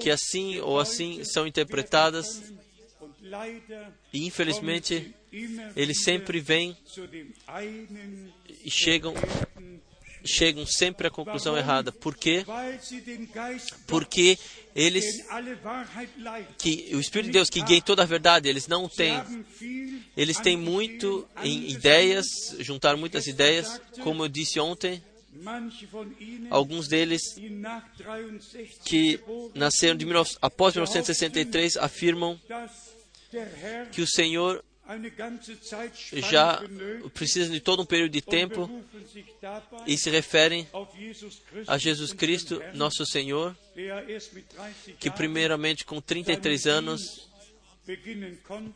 que 0.00 0.10
assim 0.10 0.58
ou 0.60 0.78
assim 0.78 1.24
são 1.24 1.46
interpretadas. 1.46 2.52
E 4.12 4.26
infelizmente 4.26 5.14
eles 5.76 6.02
sempre 6.02 6.40
vêm 6.40 6.76
e 8.64 8.70
chegam 8.70 9.14
chegam 10.24 10.66
sempre 10.66 11.06
à 11.06 11.10
conclusão 11.10 11.56
errada. 11.56 11.92
Por 11.92 12.16
quê? 12.16 12.44
Porque 13.86 14.38
eles 14.74 15.04
que 16.58 16.90
o 16.94 17.00
Espírito 17.00 17.26
de 17.26 17.32
Deus 17.32 17.50
que 17.50 17.62
guia 17.62 17.82
toda 17.82 18.02
a 18.02 18.06
verdade, 18.06 18.48
eles 18.48 18.66
não 18.66 18.88
têm. 18.88 19.20
Eles 20.16 20.38
têm 20.38 20.56
muito 20.56 21.26
em 21.42 21.70
ideias, 21.70 22.26
juntaram 22.60 22.98
muitas 22.98 23.26
ideias, 23.26 23.80
como 24.02 24.24
eu 24.24 24.28
disse 24.28 24.60
ontem, 24.60 25.02
Alguns 26.50 26.88
deles 26.88 27.22
que 28.84 29.20
nasceram 29.54 29.96
de, 29.96 30.06
após 30.42 30.74
1963 30.74 31.76
afirmam 31.76 32.40
que 33.92 34.00
o 34.00 34.06
Senhor 34.06 34.64
já 36.12 36.62
precisa 37.12 37.50
de 37.50 37.60
todo 37.60 37.82
um 37.82 37.86
período 37.86 38.10
de 38.10 38.22
tempo 38.22 38.70
e 39.86 39.98
se 39.98 40.08
referem 40.08 40.66
a 41.66 41.76
Jesus 41.76 42.12
Cristo, 42.12 42.62
nosso 42.74 43.04
Senhor, 43.04 43.56
que 44.98 45.10
primeiramente 45.10 45.84
com 45.84 46.00
33 46.00 46.66
anos 46.66 47.28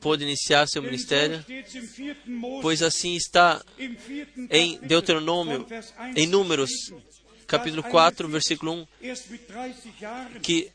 pôde 0.00 0.24
iniciar 0.24 0.66
seu 0.66 0.82
ministério, 0.82 1.44
pois 2.60 2.82
assim 2.82 3.14
está 3.14 3.62
em 4.50 4.78
Deuteronômio, 4.80 5.66
em 6.14 6.26
Números, 6.26 6.70
capítulo 7.46 7.82
4, 7.82 8.28
versículo 8.28 8.72
1, 8.72 8.86
que 10.42 10.70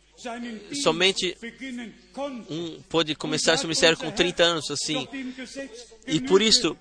somente 0.74 1.38
um 2.49 2.82
pôde 2.89 3.15
começar 3.15 3.57
seu 3.57 3.68
ministério 3.68 3.97
com 3.97 4.11
30 4.11 4.43
anos, 4.43 4.72
assim. 4.72 5.07
E 6.07 6.20
por 6.20 6.41
isso, 6.41 6.76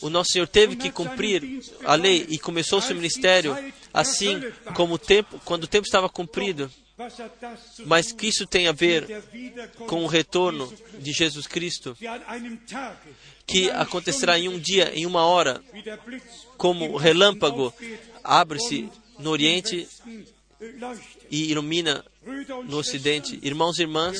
o 0.00 0.08
nosso 0.08 0.32
Senhor 0.32 0.46
teve 0.46 0.76
que 0.76 0.90
cumprir 0.90 1.42
a 1.84 1.94
lei 1.94 2.26
e 2.28 2.38
começou 2.38 2.80
seu 2.80 2.94
ministério 2.94 3.56
assim 3.92 4.40
como 4.74 4.94
o 4.94 4.98
tempo, 4.98 5.40
quando 5.44 5.64
o 5.64 5.68
tempo 5.68 5.86
estava 5.86 6.08
cumprido. 6.08 6.70
Mas 7.86 8.10
que 8.10 8.26
isso 8.26 8.46
tem 8.46 8.66
a 8.66 8.72
ver 8.72 9.22
com 9.86 10.02
o 10.02 10.08
retorno 10.08 10.72
de 10.98 11.12
Jesus 11.12 11.46
Cristo, 11.46 11.96
que 13.46 13.70
acontecerá 13.70 14.38
em 14.38 14.48
um 14.48 14.58
dia, 14.58 14.92
em 14.94 15.06
uma 15.06 15.24
hora, 15.24 15.62
como 16.56 16.96
relâmpago 16.96 17.72
abre-se 18.24 18.90
no 19.18 19.30
Oriente 19.30 19.88
e 21.30 21.50
ilumina 21.50 22.04
no 22.66 22.78
Ocidente. 22.78 23.38
Irmãos 23.42 23.78
e 23.78 23.82
irmãs, 23.82 24.18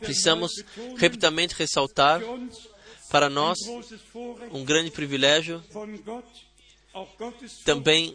precisamos 0.00 0.52
repetidamente 0.96 1.54
ressaltar 1.54 2.20
para 3.10 3.30
nós 3.30 3.58
um 4.52 4.64
grande 4.64 4.90
privilégio 4.90 5.62
também 7.64 8.14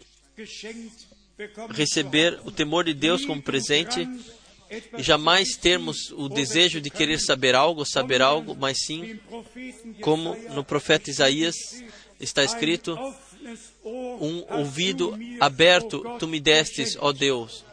receber 1.70 2.40
o 2.44 2.50
temor 2.50 2.84
de 2.84 2.94
Deus 2.94 3.24
como 3.24 3.42
presente 3.42 4.08
e 4.96 5.02
jamais 5.02 5.56
termos 5.56 6.10
o 6.12 6.28
desejo 6.28 6.80
de 6.80 6.88
querer 6.88 7.18
saber 7.18 7.54
algo, 7.54 7.84
saber 7.84 8.22
algo, 8.22 8.54
mas 8.54 8.78
sim, 8.86 9.18
como 10.00 10.34
no 10.50 10.64
profeta 10.64 11.10
Isaías 11.10 11.54
está 12.18 12.42
escrito, 12.42 12.96
um 13.84 14.44
ouvido 14.58 15.18
aberto 15.40 16.02
tu 16.18 16.28
me 16.28 16.40
destes, 16.40 16.96
ó 17.00 17.12
Deus. 17.12 17.64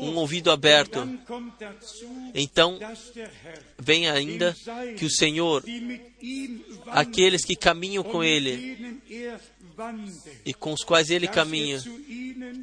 Um 0.00 0.16
ouvido 0.16 0.50
aberto. 0.50 1.08
Então, 2.34 2.78
vem 3.78 4.08
ainda 4.08 4.56
que 4.96 5.04
o 5.04 5.10
Senhor, 5.10 5.64
aqueles 6.86 7.44
que 7.44 7.56
caminham 7.56 8.04
com 8.04 8.22
Ele 8.22 9.00
e 10.44 10.54
com 10.54 10.72
os 10.72 10.84
quais 10.84 11.10
Ele 11.10 11.26
caminha, 11.26 11.82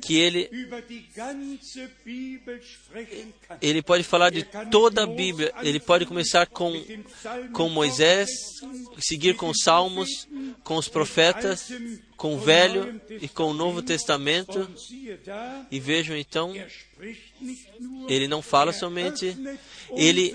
que 0.02 0.16
Ele, 0.16 0.50
ele 3.62 3.82
pode 3.82 4.04
falar 4.04 4.30
de 4.30 4.44
toda 4.72 5.04
a 5.04 5.08
Bíblia. 5.08 5.54
Ele 5.62 5.80
pode 5.80 6.06
começar 6.06 6.46
com, 6.48 6.72
com 7.54 7.70
Moisés, 7.70 8.30
seguir 9.00 9.36
com 9.36 9.50
os 9.50 9.62
Salmos, 9.64 10.28
com 10.64 10.76
os 10.76 10.88
profetas, 10.88 11.72
com 12.16 12.36
o 12.36 12.40
Velho 12.40 13.02
e 13.10 13.28
com 13.28 13.46
o 13.46 13.54
Novo 13.54 13.82
Testamento. 13.82 14.70
E 15.72 15.80
vejam 15.80 16.16
então, 16.16 16.54
ele 18.08 18.28
não 18.28 18.42
fala 18.42 18.72
somente, 18.72 19.36
ele 19.96 20.34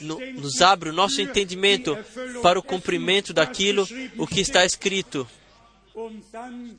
no, 0.00 0.18
nos 0.32 0.60
abre 0.60 0.90
o 0.90 0.92
nosso 0.92 1.20
entendimento 1.20 1.96
para 2.42 2.58
o 2.58 2.62
cumprimento 2.62 3.32
daquilo 3.32 3.86
o 4.16 4.26
que 4.26 4.40
está 4.40 4.64
escrito. 4.64 5.26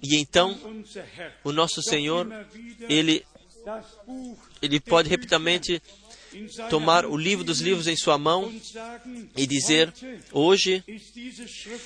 E 0.03 0.17
então, 0.17 0.59
o 1.43 1.51
nosso 1.51 1.81
Senhor, 1.81 2.27
ele, 2.89 3.25
ele 4.61 4.79
pode 4.79 5.07
repetidamente 5.07 5.81
tomar 6.69 7.05
o 7.05 7.15
livro 7.15 7.43
dos 7.43 7.61
livros 7.61 7.87
em 7.87 7.95
sua 7.95 8.17
mão 8.17 8.53
e 9.35 9.47
dizer: 9.47 9.93
Hoje, 10.31 10.83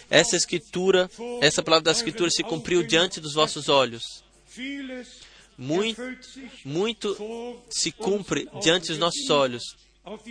essa 0.09 0.35
escritura, 0.35 1.09
essa 1.41 1.61
palavra 1.61 1.85
da 1.85 1.91
escritura 1.91 2.31
se 2.31 2.43
cumpriu 2.43 2.81
diante 2.83 3.19
dos 3.19 3.33
vossos 3.33 3.69
olhos. 3.69 4.23
Muito, 5.57 6.01
muito 6.63 7.61
se 7.69 7.91
cumpre 7.91 8.47
diante 8.61 8.87
dos 8.87 8.97
nossos 8.97 9.29
olhos. 9.29 9.63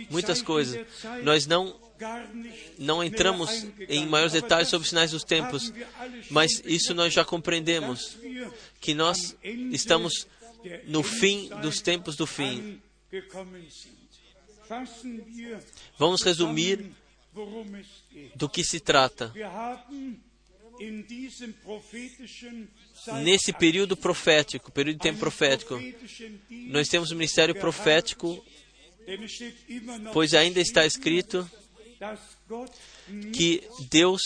Muitas 0.09 0.41
coisas. 0.41 0.85
Nós 1.23 1.45
não 1.45 1.75
não 2.77 3.03
entramos 3.03 3.67
em 3.89 4.05
maiores 4.05 4.31
detalhes 4.31 4.69
sobre 4.69 4.83
os 4.83 4.89
sinais 4.89 5.11
dos 5.11 5.23
tempos, 5.23 5.73
mas 6.29 6.61
isso 6.65 6.93
nós 6.93 7.13
já 7.13 7.25
compreendemos, 7.25 8.17
que 8.79 8.93
nós 8.93 9.35
estamos 9.71 10.25
no 10.85 11.03
fim 11.03 11.49
dos 11.61 11.81
tempos 11.81 12.15
do 12.15 12.25
fim. 12.25 12.81
Vamos 15.97 16.21
resumir 16.21 16.91
do 18.35 18.47
que 18.47 18.63
se 18.63 18.79
trata. 18.79 19.33
Nesse 23.23 23.51
período 23.51 23.97
profético, 23.97 24.71
período 24.71 24.95
de 24.97 25.01
tempo 25.01 25.19
profético, 25.19 25.77
nós 26.67 26.87
temos 26.87 27.11
o 27.11 27.15
ministério 27.15 27.55
profético, 27.55 28.43
pois 30.13 30.33
ainda 30.33 30.59
está 30.59 30.85
escrito 30.85 31.49
que 33.33 33.67
Deus 33.89 34.21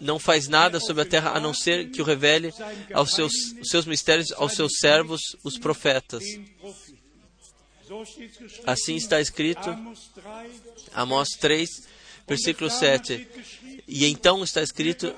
não 0.00 0.18
faz 0.18 0.48
nada 0.48 0.78
sobre 0.80 1.02
a 1.02 1.06
terra 1.06 1.36
a 1.36 1.40
não 1.40 1.52
ser 1.52 1.90
que 1.90 2.00
o 2.00 2.04
revele 2.04 2.50
aos 2.92 3.12
seus, 3.12 3.32
seus 3.64 3.86
mistérios 3.86 4.32
aos 4.32 4.52
seus 4.52 4.78
servos, 4.78 5.20
os 5.42 5.58
profetas. 5.58 6.22
Assim 8.66 8.96
está 8.96 9.20
escrito, 9.20 9.68
Amós 10.94 11.30
3, 11.40 11.68
versículo 12.26 12.70
7. 12.70 13.26
E 13.86 14.06
então 14.06 14.42
está 14.42 14.62
escrito: 14.62 15.14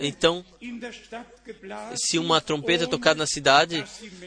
então, 0.00 0.44
se 1.96 2.18
uma 2.18 2.40
trompeta 2.40 2.84
é 2.84 2.86
tocada 2.88 3.18
na 3.18 3.26
cidade, 3.26 3.84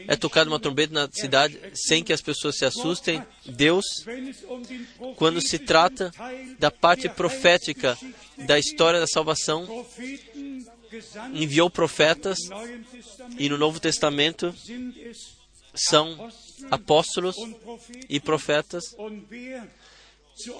é 0.08 0.16
tocada 0.16 0.48
uma 0.48 0.58
trompeta 0.58 0.92
na 0.94 1.08
cidade 1.12 1.60
sem 1.74 2.02
que 2.02 2.12
as 2.12 2.22
pessoas 2.22 2.56
se 2.56 2.64
assustem. 2.64 3.22
Deus, 3.44 3.84
quando 5.16 5.40
se 5.40 5.58
trata 5.58 6.10
da 6.58 6.70
parte 6.70 7.08
profética 7.08 7.96
da 8.38 8.58
história 8.58 9.00
da 9.00 9.06
salvação, 9.06 9.86
enviou 11.34 11.68
profetas 11.68 12.38
e 13.38 13.48
no 13.48 13.58
Novo 13.58 13.78
Testamento 13.78 14.54
são 15.74 16.30
apóstolos 16.70 17.36
e 18.08 18.18
profetas. 18.18 18.82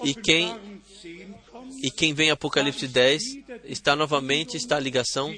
E 0.03 0.13
quem- 0.15 0.47
Offenbarung 0.51 0.81
10 1.03 1.35
kommt, 1.51 1.85
E 1.85 1.91
quem 1.91 2.13
vem 2.13 2.27
em 2.29 2.31
Apocalipse 2.31 2.87
10 2.87 3.23
está 3.65 3.95
novamente, 3.95 4.57
está 4.57 4.77
a 4.77 4.79
ligação, 4.79 5.33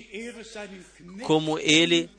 como 1.26 1.60
ele 1.60 2.10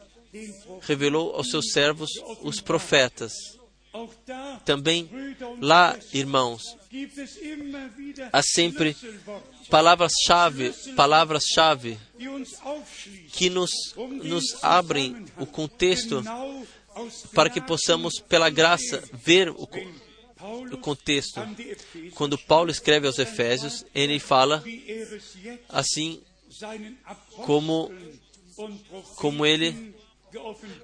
revelou 0.83 1.35
aos 1.35 1.51
seus 1.51 1.73
servos, 1.73 2.11
os 2.43 2.61
profetas. 2.61 3.33
Também 4.65 5.09
lá, 5.61 5.99
irmãos, 6.13 6.63
há 8.33 8.43
sempre 8.43 8.97
palavras-chave, 9.69 10.73
palavras-chave 10.95 11.99
que 13.33 13.51
nos, 13.51 13.71
nos 14.23 14.63
abrem 14.63 15.25
o 15.39 15.47
contexto 15.47 16.23
para 17.35 17.51
que 17.51 17.61
possamos, 17.61 18.21
pela 18.21 18.51
graça, 18.51 19.03
ver 19.13 19.49
o, 19.51 19.69
o 20.43 20.79
contexto. 20.79 21.41
Quando 22.15 22.39
Paulo 22.39 22.71
escreve 22.71 23.07
aos 23.07 23.19
Efésios, 23.19 23.85
ele 23.95 24.19
fala 24.19 24.63
assim 25.69 26.21
como- 27.45 27.93
como 29.17 29.47
ele 29.47 29.95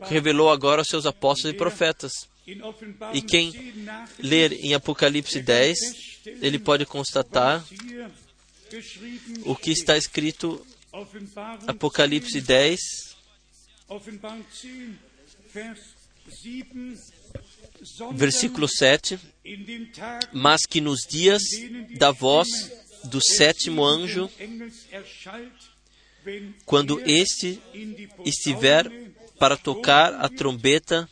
revelou 0.02 0.50
agora 0.50 0.80
aos 0.80 0.88
seus 0.88 1.06
apóstolos 1.06 1.54
e 1.54 1.56
profetas. 1.56 2.12
E 3.12 3.20
quem 3.22 3.50
10 3.50 3.76
nachlesen, 3.84 4.30
Ler 4.30 4.52
em 4.52 4.74
Apocalipse 4.74 5.40
10, 5.42 5.78
ele 6.40 6.58
pode 6.58 6.86
constatar 6.86 7.64
o 9.44 9.56
que 9.56 9.70
está 9.72 9.96
escrito 9.96 10.64
Apocalipse 11.66 12.40
10, 12.40 12.80
versículo 18.12 18.68
7. 18.68 19.18
in 19.44 19.64
den 19.64 19.86
Tagen 19.92 20.28
Mas 20.32 20.62
que 20.68 20.80
nos 20.80 21.00
dias 21.08 21.42
da 21.98 22.10
voz 22.10 22.48
do 23.04 23.20
sétimo 23.22 23.84
anjo, 23.84 24.30
quando 26.64 27.00
este 27.08 27.60
estiver 28.24 28.90
para 29.38 29.56
tocar 29.56 30.14
a 30.14 30.28
trombeta, 30.28 31.08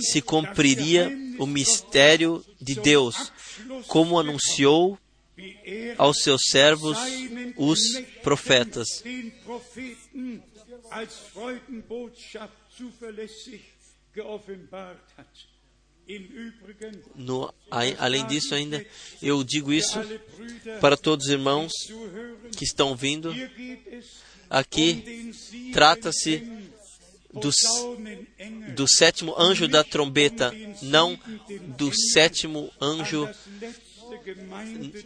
se 0.00 0.20
cumpriria 0.22 1.10
o 1.38 1.46
mistério 1.46 2.44
de 2.60 2.74
Deus, 2.74 3.32
como 3.88 4.18
anunciou 4.18 4.98
aos 5.96 6.22
seus 6.22 6.42
servos, 6.50 6.98
os 7.56 7.80
profetas. 8.22 9.02
No, 17.14 17.52
além 17.98 18.26
disso, 18.26 18.54
ainda 18.54 18.84
eu 19.22 19.44
digo 19.44 19.72
isso 19.72 19.98
para 20.80 20.96
todos 20.96 21.26
os 21.26 21.32
irmãos 21.32 21.72
que 22.56 22.64
estão 22.64 22.96
vindo. 22.96 23.34
Aqui 24.48 25.32
trata-se 25.72 26.42
do, 27.32 27.50
do 28.74 28.88
sétimo 28.88 29.34
anjo 29.38 29.68
da 29.68 29.84
trombeta, 29.84 30.52
não 30.82 31.18
do 31.76 31.92
sétimo 32.12 32.72
anjo 32.80 33.28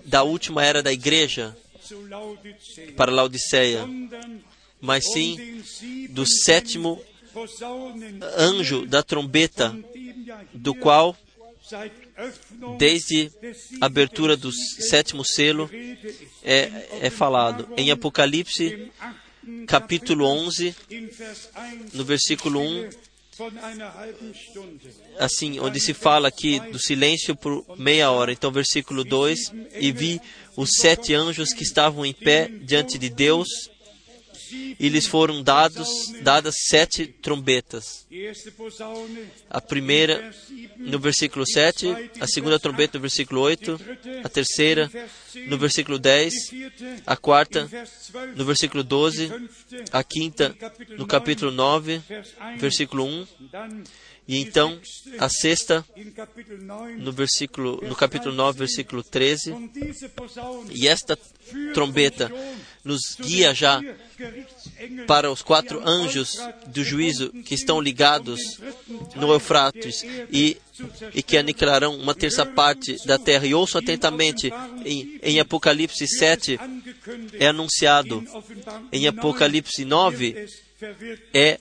da 0.04 0.22
última 0.22 0.64
era 0.64 0.82
da 0.82 0.92
igreja 0.92 1.56
para 2.96 3.12
Laodiceia, 3.12 3.86
mas 4.80 5.12
sim 5.12 5.62
do 6.10 6.24
sétimo 6.26 7.02
anjo 8.36 8.86
da 8.86 9.02
trombeta, 9.02 9.76
do 10.52 10.74
qual, 10.74 11.16
desde 12.78 13.30
des 13.40 13.72
a 13.80 13.86
abertura 13.86 14.36
do 14.36 14.52
sétimo 14.52 15.24
selo, 15.24 15.70
é, 16.42 16.88
é 17.02 17.10
falado. 17.10 17.68
Em 17.76 17.90
Apocalipse, 17.90 18.90
capítulo 19.66 20.26
11, 20.26 20.74
in 20.90 21.06
Vers 21.06 21.50
1 21.92 21.96
no 21.96 22.04
versículo 22.04 22.60
1, 22.60 22.90
von 23.36 23.58
einer 23.58 23.94
halben 23.94 24.32
Stunde. 24.34 24.90
assim, 25.18 25.58
onde 25.58 25.80
se 25.80 25.92
fala 25.92 26.28
aqui 26.28 26.60
do 26.70 26.78
silêncio 26.78 27.34
por 27.34 27.64
meia 27.76 28.10
hora. 28.10 28.32
Então, 28.32 28.50
versículo 28.50 29.04
2: 29.04 29.52
E 29.80 29.90
vi 29.90 30.20
os 30.56 30.70
sete 30.80 31.14
anjos 31.14 31.52
que 31.52 31.62
estavam 31.62 32.06
em 32.06 32.12
pé 32.12 32.48
diante 32.48 32.96
de 32.98 33.08
Deus, 33.08 33.70
e 34.78 34.88
lhes 34.88 35.06
foram 35.06 35.42
dados, 35.42 35.88
dadas 36.22 36.54
sete 36.68 37.06
trombetas. 37.06 38.06
A 39.48 39.60
primeira 39.60 40.32
no 40.76 40.98
versículo 40.98 41.46
7, 41.46 42.10
a 42.20 42.26
segunda 42.26 42.58
trombeta 42.58 42.98
no 42.98 43.02
versículo 43.02 43.40
8, 43.42 43.80
a 44.22 44.28
terceira 44.28 44.90
no 45.46 45.58
versículo 45.58 45.98
10, 45.98 46.34
a 47.06 47.16
quarta 47.16 47.68
no 48.36 48.44
versículo 48.44 48.82
12, 48.82 49.30
a 49.92 50.02
quinta 50.02 50.54
no 50.96 51.06
capítulo 51.06 51.50
9, 51.50 52.02
versículo 52.58 53.04
1, 53.04 53.26
e 54.26 54.38
então 54.38 54.80
a 55.18 55.28
sexta 55.28 55.84
no 56.96 57.12
versículo 57.12 57.80
no 57.82 57.94
capítulo 57.94 58.34
9, 58.34 58.58
versículo 58.58 59.02
13. 59.02 59.54
E 60.70 60.88
esta 60.88 61.18
trombeta 61.74 62.32
nos 62.84 63.16
guia 63.18 63.54
já 63.54 63.80
para 65.06 65.30
os 65.30 65.42
quatro 65.42 65.82
anjos 65.88 66.36
do 66.66 66.84
juízo 66.84 67.30
que 67.44 67.54
estão 67.54 67.80
ligados 67.80 68.40
no 69.16 69.32
Eufrates 69.32 70.04
e, 70.30 70.58
e 71.14 71.22
que 71.22 71.36
aniquilarão 71.36 71.96
uma 71.96 72.14
terça 72.14 72.44
parte 72.44 72.96
da 73.06 73.18
terra. 73.18 73.46
E 73.46 73.54
ouçam 73.54 73.80
atentamente, 73.80 74.52
em, 74.84 75.18
em 75.22 75.40
Apocalipse 75.40 76.06
7 76.06 76.58
é 77.34 77.46
anunciado, 77.48 78.22
em 78.92 79.06
Apocalipse 79.06 79.84
9 79.84 80.46
é, 81.32 81.58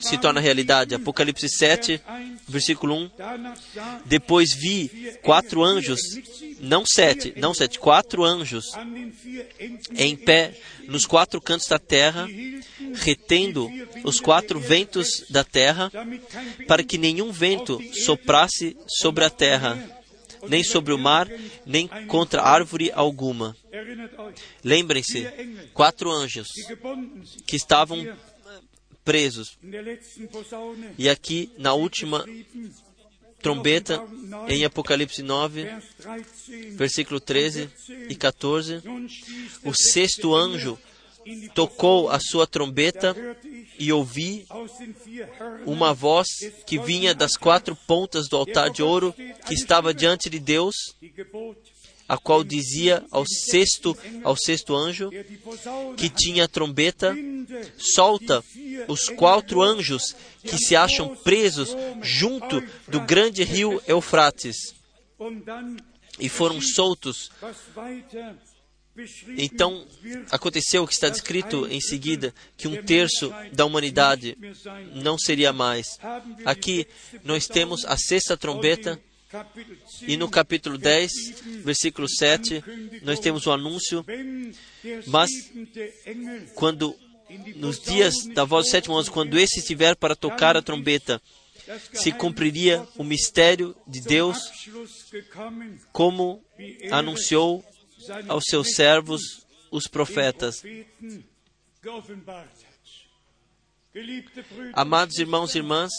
se 0.00 0.18
torna 0.18 0.40
realidade. 0.40 0.94
Apocalipse 0.94 1.48
7, 1.48 2.00
versículo 2.48 2.94
1. 2.94 3.10
Depois 4.04 4.52
vi 4.54 5.16
quatro 5.22 5.62
anjos, 5.62 6.00
não 6.60 6.84
sete, 6.84 7.32
não 7.36 7.54
sete, 7.54 7.78
quatro 7.78 8.24
anjos 8.24 8.66
em 9.94 10.16
pé 10.16 10.54
nos 10.88 11.06
quatro 11.06 11.40
cantos 11.40 11.68
da 11.68 11.78
terra, 11.78 12.26
retendo 12.94 13.70
os 14.04 14.20
quatro 14.20 14.58
ventos 14.58 15.24
da 15.30 15.44
terra, 15.44 15.90
para 16.66 16.82
que 16.82 16.98
nenhum 16.98 17.30
vento 17.30 17.80
soprasse 17.92 18.76
sobre 18.86 19.24
a 19.24 19.30
terra, 19.30 19.78
nem 20.48 20.64
sobre 20.64 20.92
o 20.92 20.98
mar, 20.98 21.28
nem 21.64 21.86
contra 22.08 22.42
árvore 22.42 22.90
alguma. 22.92 23.56
Lembrem-se, 24.64 25.28
quatro 25.72 26.10
anjos 26.10 26.48
que 27.46 27.56
estavam 27.56 28.04
presos. 29.04 29.58
E 30.98 31.08
aqui, 31.08 31.50
na 31.58 31.74
última 31.74 32.24
trombeta, 33.40 34.02
em 34.48 34.64
Apocalipse 34.64 35.22
9, 35.22 35.68
versículo 36.76 37.20
13 37.20 37.68
e 38.08 38.14
14, 38.14 38.82
o 39.64 39.74
sexto 39.74 40.34
anjo 40.34 40.78
tocou 41.54 42.10
a 42.10 42.18
sua 42.18 42.46
trombeta 42.46 43.16
e 43.78 43.92
ouvi 43.92 44.46
uma 45.66 45.92
voz 45.92 46.28
que 46.66 46.78
vinha 46.78 47.14
das 47.14 47.36
quatro 47.36 47.74
pontas 47.74 48.28
do 48.28 48.36
altar 48.36 48.70
de 48.70 48.82
ouro 48.82 49.14
que 49.46 49.54
estava 49.54 49.94
diante 49.94 50.30
de 50.30 50.38
Deus, 50.38 50.74
a 52.12 52.18
qual 52.18 52.44
dizia 52.44 53.02
ao 53.10 53.24
sexto, 53.26 53.96
ao 54.22 54.36
sexto 54.36 54.76
anjo 54.76 55.10
que 55.96 56.10
tinha 56.10 56.44
a 56.44 56.48
trombeta: 56.48 57.16
solta 57.78 58.44
os 58.86 59.08
quatro 59.08 59.62
anjos 59.62 60.14
que 60.42 60.58
se 60.58 60.76
acham 60.76 61.16
presos 61.16 61.74
junto 62.02 62.62
do 62.86 63.00
grande 63.00 63.42
rio 63.42 63.80
Eufrates. 63.86 64.74
E 66.20 66.28
foram 66.28 66.60
soltos. 66.60 67.30
Então, 69.38 69.86
aconteceu 70.30 70.82
o 70.82 70.86
que 70.86 70.92
está 70.92 71.08
descrito 71.08 71.66
em 71.66 71.80
seguida, 71.80 72.34
que 72.58 72.68
um 72.68 72.82
terço 72.82 73.32
da 73.54 73.64
humanidade 73.64 74.36
não 74.96 75.16
seria 75.16 75.50
mais. 75.50 75.98
Aqui 76.44 76.86
nós 77.24 77.46
temos 77.46 77.86
a 77.86 77.96
sexta 77.96 78.36
trombeta, 78.36 79.00
e 80.02 80.16
no 80.16 80.28
capítulo 80.28 80.76
10, 80.76 81.12
versículo 81.64 82.08
7, 82.08 82.62
nós 83.02 83.18
temos 83.18 83.46
o 83.46 83.52
anúncio, 83.52 84.04
mas 85.06 85.30
quando 86.54 86.94
nos 87.56 87.80
dias 87.80 88.26
da 88.34 88.44
voz 88.44 88.66
do 88.66 88.70
sétimo 88.70 88.98
anjo, 88.98 89.10
quando 89.10 89.38
esse 89.38 89.60
estiver 89.60 89.96
para 89.96 90.14
tocar 90.14 90.56
a 90.56 90.62
trombeta, 90.62 91.20
se 91.92 92.12
cumpriria 92.12 92.86
o 92.96 93.04
mistério 93.04 93.74
de 93.86 94.00
Deus, 94.02 94.38
como 95.92 96.44
anunciou 96.90 97.64
aos 98.28 98.44
seus 98.46 98.74
servos, 98.74 99.46
os 99.70 99.86
profetas. 99.86 100.62
Amados 104.74 105.18
irmãos 105.18 105.54
e 105.54 105.58
irmãs, 105.58 105.90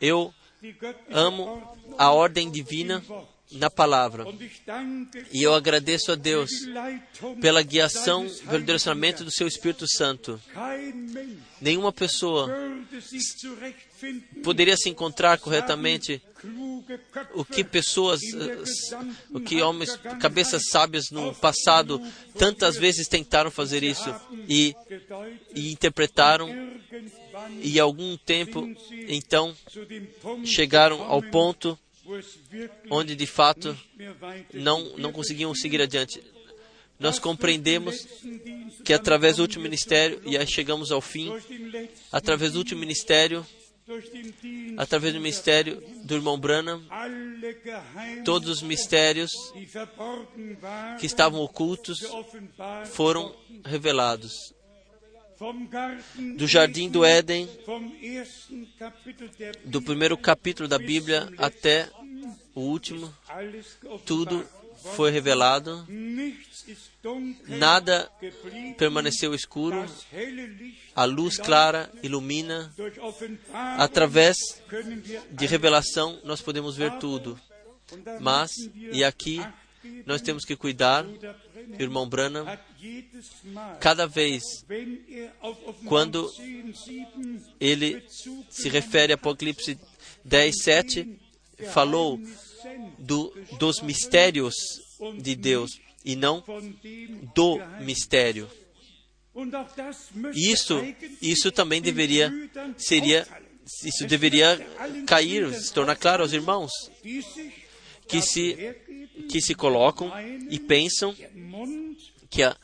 eu 0.00 0.32
amo 1.10 1.62
a 1.98 2.10
ordem 2.12 2.50
divina 2.50 3.02
na 3.52 3.70
palavra. 3.70 4.24
E 5.32 5.42
eu 5.42 5.54
agradeço 5.54 6.12
a 6.12 6.14
Deus 6.14 6.50
pela 7.40 7.62
guiação, 7.62 8.26
pelo 8.48 8.64
direcionamento 8.64 9.24
do 9.24 9.30
seu 9.30 9.46
Espírito 9.46 9.86
Santo. 9.86 10.40
Nenhuma 11.60 11.92
pessoa 11.92 12.50
poderia 14.42 14.76
se 14.76 14.88
encontrar 14.88 15.38
corretamente 15.38 16.20
o 17.34 17.44
que 17.44 17.64
pessoas, 17.64 18.20
o 19.30 19.40
que 19.40 19.62
homens, 19.62 19.96
cabeças 20.20 20.68
sábias 20.68 21.10
no 21.10 21.34
passado 21.34 22.00
tantas 22.36 22.76
vezes 22.76 23.08
tentaram 23.08 23.50
fazer 23.50 23.82
isso 23.82 24.14
e, 24.48 24.74
e 25.54 25.72
interpretaram 25.72 26.48
e 27.64 27.80
algum 27.80 28.16
tempo 28.18 28.68
então 29.08 29.56
chegaram 30.44 31.02
ao 31.02 31.22
ponto 31.22 31.78
onde 32.90 33.16
de 33.16 33.26
fato 33.26 33.76
não 34.52 34.96
não 34.98 35.10
conseguiam 35.10 35.54
seguir 35.54 35.80
adiante. 35.80 36.22
Nós 37.00 37.18
compreendemos 37.18 38.06
que 38.84 38.92
através 38.92 39.36
do 39.36 39.42
último 39.42 39.64
ministério 39.64 40.20
e 40.24 40.36
aí 40.36 40.46
chegamos 40.46 40.92
ao 40.92 41.00
fim, 41.00 41.32
através 42.12 42.52
do 42.52 42.58
último 42.58 42.80
ministério 42.80 43.44
através 44.76 45.12
do 45.12 45.20
ministério 45.20 45.82
do 46.04 46.14
irmão 46.14 46.38
Branham, 46.38 46.82
todos 48.24 48.48
os 48.48 48.62
mistérios 48.62 49.30
que 50.98 51.06
estavam 51.06 51.40
ocultos 51.40 51.98
foram 52.92 53.34
revelados. 53.64 54.32
Do 56.36 56.46
jardim 56.46 56.88
do 56.88 57.04
Éden, 57.04 57.48
do 59.64 59.82
primeiro 59.82 60.16
capítulo 60.16 60.68
da 60.68 60.78
Bíblia 60.78 61.28
até 61.38 61.88
o 62.54 62.60
último, 62.60 63.12
tudo 64.06 64.46
foi 64.94 65.10
revelado, 65.10 65.86
nada 67.48 68.10
permaneceu 68.76 69.34
escuro, 69.34 69.84
a 70.94 71.04
luz 71.04 71.38
clara 71.38 71.90
ilumina, 72.02 72.72
através 73.78 74.36
de 75.30 75.46
revelação 75.46 76.20
nós 76.24 76.40
podemos 76.40 76.76
ver 76.76 76.92
tudo. 76.98 77.38
Mas, 78.20 78.50
e 78.92 79.04
aqui, 79.04 79.40
nós 80.06 80.20
temos 80.20 80.44
que 80.44 80.56
cuidar, 80.56 81.04
irmão 81.78 82.08
Branham, 82.08 82.46
cada 83.80 84.06
vez 84.06 84.42
quando 85.86 86.30
ele 87.60 88.02
se 88.50 88.68
refere 88.68 89.12
a 89.12 89.16
Apocalipse 89.16 89.78
10, 90.24 90.62
7, 90.62 91.18
falou 91.72 92.20
do, 92.98 93.32
dos 93.58 93.80
mistérios 93.80 94.54
de 95.20 95.34
Deus 95.34 95.70
e 96.04 96.16
não 96.16 96.42
do 97.34 97.58
mistério. 97.80 98.48
Isso, 100.34 100.80
isso 101.20 101.50
também 101.50 101.82
deveria 101.82 102.32
seria 102.76 103.26
isso 103.82 104.06
deveria 104.06 104.58
cair, 105.06 105.52
se 105.54 105.72
tornar 105.72 105.96
claro 105.96 106.22
aos 106.22 106.32
irmãos 106.32 106.70
que 108.06 108.20
se 108.20 108.76
que 109.28 109.40
se 109.40 109.54
colocam 109.54 110.12
e 110.50 110.58
pensam 110.58 111.14
que 112.30 112.42
a, 112.42 112.56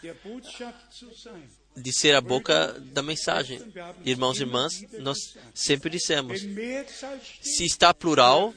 de 1.76 1.92
ser 1.92 2.14
a 2.14 2.20
boca 2.20 2.78
da 2.92 3.03
mensagem. 3.03 3.61
Irmãos 4.05 4.38
e 4.38 4.42
irmãs, 4.42 4.84
nós 4.98 5.18
sempre 5.55 5.90
dissemos: 5.90 6.40
se 7.40 7.64
está 7.64 7.94
plural, 7.94 8.55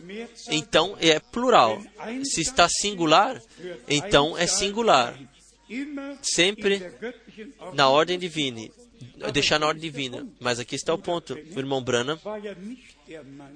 então 0.50 0.98
é 1.00 1.20
plural. 1.20 1.82
Se 2.24 2.42
está 2.42 2.68
singular, 2.68 3.42
então 3.88 4.38
é 4.38 4.48
singular. 4.48 5.18
Sempre 6.22 6.82
na 7.74 7.90
ordem 7.90 8.18
divina. 8.20 8.70
Deixar 9.32 9.60
na 9.60 9.68
ordem 9.68 9.82
divina. 9.82 10.28
Mas 10.40 10.60
aqui 10.60 10.76
está 10.76 10.94
o 10.94 10.98
ponto. 10.98 11.34
O 11.34 11.60
irmão 11.60 11.84
Branham, 11.84 12.20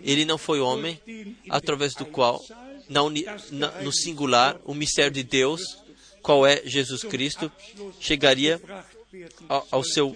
ele 0.03 0.25
não 0.25 0.37
foi 0.37 0.59
homem 0.59 0.99
através 1.49 1.93
do 1.93 2.05
qual, 2.05 2.43
no 2.89 3.91
singular, 3.91 4.59
o 4.65 4.73
mistério 4.73 5.11
de 5.11 5.23
Deus, 5.23 5.61
qual 6.21 6.45
é 6.45 6.61
Jesus 6.65 7.03
Cristo, 7.03 7.51
chegaria 7.99 8.61
ao, 9.47 9.67
ao 9.71 9.83
seu, 9.83 10.15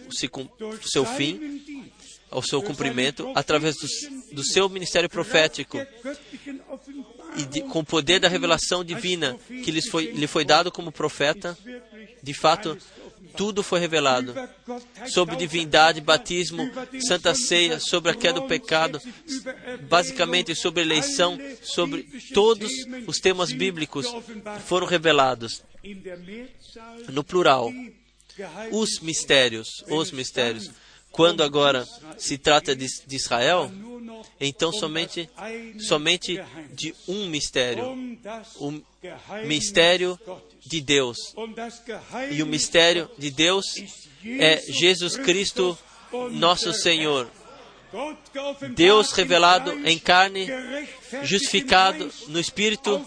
seu 0.81 1.05
fim, 1.05 1.61
ao 2.29 2.41
seu 2.41 2.61
cumprimento, 2.61 3.31
através 3.35 3.75
do, 3.75 4.35
do 4.35 4.43
seu 4.43 4.69
ministério 4.69 5.09
profético 5.09 5.77
e 7.35 7.45
de, 7.45 7.61
com 7.61 7.79
o 7.79 7.85
poder 7.85 8.19
da 8.19 8.27
revelação 8.27 8.83
divina 8.83 9.37
que 9.63 9.81
foi, 9.89 10.11
lhe 10.11 10.27
foi 10.27 10.45
dado 10.45 10.71
como 10.71 10.91
profeta, 10.91 11.57
de 12.21 12.33
fato, 12.33 12.77
tudo 13.35 13.63
foi 13.63 13.79
revelado 13.79 14.33
sobre 15.07 15.35
divindade, 15.35 16.01
batismo, 16.01 16.69
santa 17.07 17.33
ceia, 17.33 17.79
sobre 17.79 18.11
a 18.11 18.15
queda 18.15 18.39
do 18.39 18.47
pecado, 18.47 18.99
basicamente 19.89 20.55
sobre 20.55 20.81
eleição, 20.81 21.39
sobre 21.61 22.03
todos 22.33 22.71
os 23.07 23.19
temas 23.19 23.51
bíblicos 23.51 24.07
foram 24.65 24.87
revelados 24.87 25.63
no 27.09 27.23
plural. 27.23 27.71
Os 28.71 28.99
mistérios, 28.99 29.83
os 29.89 30.11
mistérios. 30.11 30.71
Quando 31.11 31.43
agora 31.43 31.85
se 32.17 32.37
trata 32.37 32.75
de, 32.75 32.87
de 33.05 33.15
Israel, 33.15 33.71
então 34.39 34.71
somente, 34.71 35.29
somente 35.79 36.41
de 36.73 36.95
um 37.07 37.27
mistério, 37.27 37.85
o 38.57 38.73
mistério 39.45 40.19
de 40.65 40.81
Deus. 40.81 41.17
E 42.31 42.41
o 42.41 42.45
mistério 42.45 43.09
de 43.17 43.29
Deus 43.29 43.65
é 44.25 44.61
Jesus 44.67 45.17
Cristo, 45.17 45.77
nosso 46.31 46.73
Senhor. 46.73 47.29
Deus 48.73 49.11
revelado 49.11 49.73
em 49.85 49.99
carne, 49.99 50.47
justificado 51.23 52.09
no 52.29 52.39
Espírito 52.39 53.05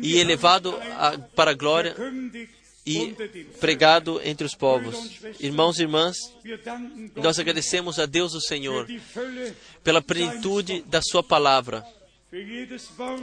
e 0.00 0.18
elevado 0.18 0.74
a, 0.96 1.18
para 1.34 1.50
a 1.50 1.54
glória 1.54 1.94
e 2.86 3.14
pregado 3.58 4.20
entre 4.22 4.46
os 4.46 4.54
povos. 4.54 5.18
Irmãos 5.40 5.78
e 5.78 5.82
irmãs, 5.82 6.16
nós 7.16 7.38
agradecemos 7.38 7.98
a 7.98 8.06
Deus 8.06 8.32
o 8.32 8.40
Senhor 8.40 8.86
pela 9.82 10.00
plenitude 10.00 10.82
da 10.82 11.02
Sua 11.02 11.22
palavra, 11.22 11.84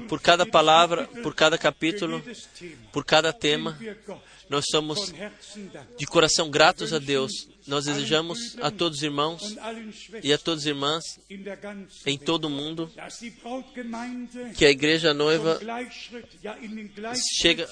por 0.09 0.19
cada 0.19 0.45
palavra, 0.45 1.07
por 1.21 1.33
cada 1.33 1.57
capítulo, 1.57 2.21
por 2.91 3.05
cada 3.05 3.31
tema. 3.31 3.77
Nós 4.49 4.65
somos 4.69 5.13
de 5.97 6.05
coração 6.05 6.51
gratos 6.51 6.91
a 6.93 6.99
Deus. 6.99 7.47
Nós 7.65 7.85
desejamos 7.85 8.57
a 8.61 8.69
todos 8.69 8.97
os 8.97 9.03
irmãos 9.03 9.55
e 10.21 10.33
a 10.33 10.37
todas 10.37 10.63
as 10.63 10.67
irmãs 10.67 11.03
em 12.05 12.17
todo 12.17 12.45
o 12.45 12.49
mundo 12.49 12.91
que 14.55 14.65
a 14.65 14.69
igreja 14.69 15.13
noiva 15.13 15.59
chega, 17.39 17.69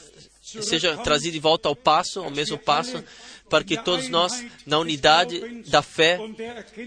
seja 0.61 0.97
trazido 0.97 1.33
de 1.33 1.39
volta 1.39 1.69
ao 1.69 1.75
passo, 1.75 2.21
ao 2.21 2.31
mesmo 2.31 2.57
passo, 2.57 3.03
para 3.49 3.63
que 3.63 3.81
todos 3.81 4.07
nós, 4.09 4.45
na 4.65 4.79
unidade 4.79 5.63
da 5.67 5.81
fé 5.81 6.19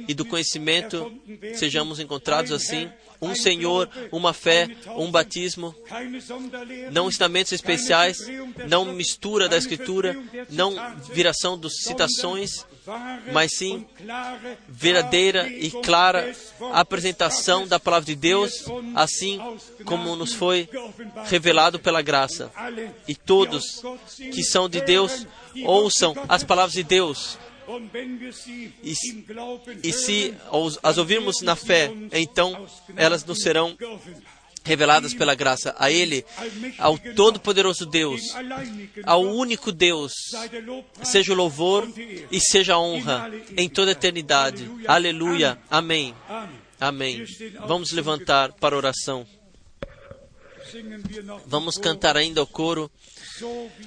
e 0.09 0.15
do 0.15 0.25
conhecimento, 0.25 1.13
sejamos 1.55 2.01
encontrados 2.01 2.53
assim. 2.53 2.91
Um 3.21 3.35
Senhor, 3.35 3.89
uma 4.13 4.33
fé, 4.33 4.69
um 4.97 5.11
batismo, 5.11 5.75
não 6.93 7.09
ensinamentos 7.09 7.53
especiais, 7.53 8.19
não 8.69 8.85
mistura 8.87 9.49
da 9.49 9.57
Escritura, 9.57 10.17
não 10.51 10.75
viração 11.13 11.59
das 11.59 11.81
citações, 11.83 12.67
mas 13.33 13.57
sim 13.57 13.87
verdadeira 14.69 15.49
e 15.49 15.71
clara 15.71 16.35
apresentação 16.73 17.67
da 17.67 17.81
palavra 17.81 18.07
de 18.07 18.15
Deus, 18.15 18.65
assim 18.95 19.41
como 19.85 20.15
nos 20.17 20.33
foi 20.33 20.69
revelado 21.25 21.79
pela 21.79 22.03
graça. 22.03 22.53
E 23.09 23.15
todos 23.15 23.83
que 24.19 24.43
são 24.43 24.69
de 24.69 24.81
Deus 24.83 25.27
ouçam 25.65 26.15
as 26.29 26.45
palavras 26.45 26.75
de 26.75 26.83
Deus. 26.83 27.39
E, 28.83 28.95
e 29.83 29.93
se 29.93 30.35
as 30.83 30.99
ouvirmos 30.99 31.41
na 31.43 31.57
fé, 31.57 31.93
então 32.13 32.67
elas 32.97 33.25
nos 33.25 33.39
serão 33.41 33.77
reveladas 34.65 35.13
pela 35.15 35.35
graça. 35.35 35.75
A 35.79 35.91
Ele, 35.91 36.25
ao 36.79 36.99
Todo-Poderoso 36.99 37.85
Deus, 37.87 38.23
ao 39.05 39.23
único 39.23 39.71
Deus, 39.71 40.13
seja 41.03 41.33
o 41.33 41.37
louvor 41.37 41.87
e 42.31 42.41
seja 42.41 42.75
a 42.75 42.81
honra 42.81 43.31
em 43.57 43.69
toda 43.69 43.91
a 43.91 43.93
eternidade. 43.93 44.69
Aleluia. 44.89 45.59
Amém. 45.71 46.15
Amém. 46.81 47.25
Vamos 47.67 47.93
levantar 47.93 48.53
para 48.53 48.77
oração. 48.77 49.27
Vamos 51.47 51.77
cantar 51.77 52.17
ainda 52.17 52.43
o 52.43 52.47
coro. 52.47 52.91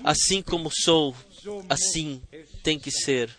Assim 0.04 0.42
como 0.42 0.70
sou, 0.72 1.16
assim 1.68 2.22
tem 2.64 2.80
que 2.80 2.92
ser. 2.92 3.36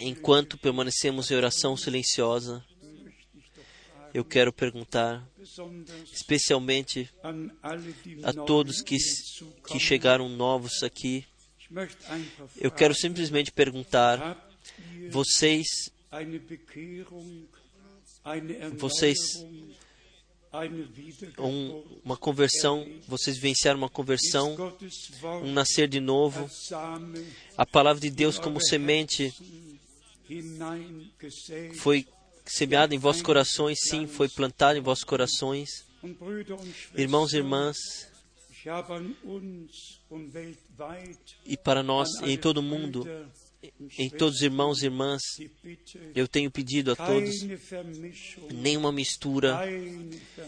Enquanto 0.00 0.58
permanecemos 0.58 1.30
em 1.30 1.34
oração 1.34 1.76
silenciosa, 1.76 2.64
eu 4.12 4.24
quero 4.24 4.52
perguntar, 4.52 5.28
especialmente 6.12 7.10
a 8.22 8.32
todos 8.32 8.80
que, 8.80 8.96
que 9.66 9.78
chegaram 9.78 10.28
novos 10.28 10.82
aqui, 10.82 11.26
eu 12.60 12.70
quero 12.70 12.94
simplesmente 12.94 13.50
perguntar: 13.50 14.48
vocês, 15.10 15.66
vocês, 18.76 19.18
um, 21.38 21.82
uma 22.04 22.16
conversão, 22.16 22.86
vocês 23.08 23.36
venceram 23.36 23.78
uma 23.78 23.88
conversão, 23.88 24.56
um 25.42 25.52
nascer 25.52 25.88
de 25.88 25.98
novo, 25.98 26.48
a 27.56 27.66
palavra 27.66 28.00
de 28.00 28.10
Deus 28.10 28.38
como 28.38 28.60
semente 28.60 29.34
foi 31.76 32.06
semeada 32.46 32.94
em 32.94 32.98
vossos 32.98 33.22
corações, 33.22 33.78
sim, 33.80 34.06
foi 34.06 34.28
plantada 34.28 34.78
em 34.78 34.82
vossos 34.82 35.04
corações. 35.04 35.68
Irmãos 36.94 37.32
e 37.32 37.38
irmãs, 37.38 37.76
e 41.44 41.56
para 41.56 41.82
nós, 41.82 42.08
em 42.22 42.36
todo 42.36 42.58
o 42.58 42.62
mundo, 42.62 43.06
em 43.98 44.10
todos 44.10 44.36
os 44.36 44.42
irmãos 44.42 44.82
e 44.82 44.86
irmãs, 44.86 45.22
eu 46.14 46.28
tenho 46.28 46.50
pedido 46.50 46.92
a 46.92 46.96
todos 46.96 47.42
nenhuma 48.52 48.92
mistura, 48.92 49.60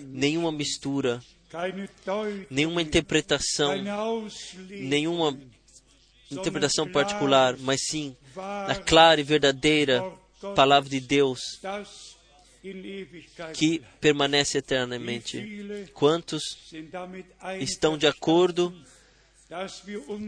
nenhuma 0.00 0.52
mistura, 0.52 1.20
nenhuma 2.50 2.82
interpretação, 2.82 3.74
nenhuma 4.68 5.38
interpretação 6.30 6.90
particular, 6.90 7.56
mas 7.58 7.80
sim 7.88 8.16
a 8.68 8.74
clara 8.74 9.20
e 9.20 9.24
verdadeira 9.24 10.04
palavra 10.54 10.88
de 10.88 11.00
Deus 11.00 11.60
que 13.54 13.82
permanece 14.00 14.58
eternamente. 14.58 15.88
Quantos 15.94 16.42
estão 17.60 17.96
de 17.96 18.06
acordo 18.06 18.74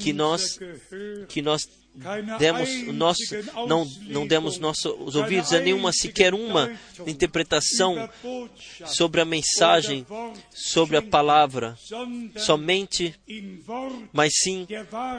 que 0.00 0.12
nós 0.12 0.58
que 1.28 1.42
nós 1.42 1.62
demos 2.38 2.86
nosso, 2.94 3.22
não, 3.66 3.84
não 4.06 4.26
demos 4.26 4.58
nossos 4.58 5.14
ouvidos 5.14 5.52
a 5.52 5.60
nenhuma, 5.60 5.92
sequer 5.92 6.34
uma 6.34 6.70
interpretação 7.06 8.08
sobre 8.86 9.20
a 9.20 9.24
mensagem, 9.24 10.06
sobre 10.50 10.96
a 10.96 11.02
palavra, 11.02 11.76
somente, 12.36 13.14
mas 14.12 14.32
sim 14.42 14.66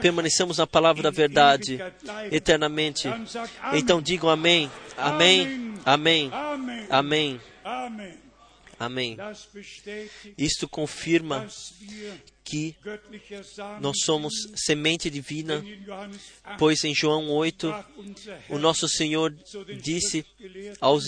permanecemos 0.00 0.58
na 0.58 0.66
palavra 0.66 1.02
da 1.02 1.10
verdade 1.10 1.78
eternamente. 2.30 3.08
Então 3.74 4.00
digam 4.00 4.30
amém, 4.30 4.70
amém, 4.96 5.50
amém, 5.84 6.30
amém. 6.88 7.40
Amém. 8.80 9.14
Isto 10.38 10.66
confirma 10.66 11.46
que 12.50 12.74
nós 13.80 14.00
somos 14.00 14.34
semente 14.56 15.08
divina, 15.08 15.64
pois 16.58 16.82
em 16.82 16.92
João 16.92 17.30
8, 17.30 17.72
o 18.48 18.58
nosso 18.58 18.88
Senhor 18.88 19.32
disse 19.80 20.26
aos, 20.80 21.04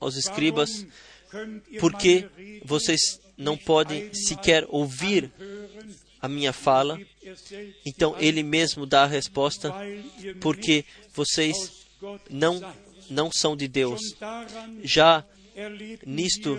aos 0.00 0.16
escribas: 0.16 0.86
Por 1.78 1.94
que 1.94 2.26
vocês 2.64 3.20
não 3.36 3.56
podem 3.56 4.12
sequer 4.14 4.64
ouvir 4.70 5.30
a 6.22 6.28
minha 6.28 6.54
fala? 6.54 6.98
Então 7.84 8.16
ele 8.18 8.42
mesmo 8.42 8.86
dá 8.86 9.02
a 9.04 9.06
resposta: 9.06 9.70
Porque 10.40 10.86
vocês 11.12 11.86
não, 12.30 12.74
não 13.10 13.30
são 13.30 13.54
de 13.54 13.68
Deus. 13.68 14.00
Já 14.82 15.22
nisto 16.06 16.58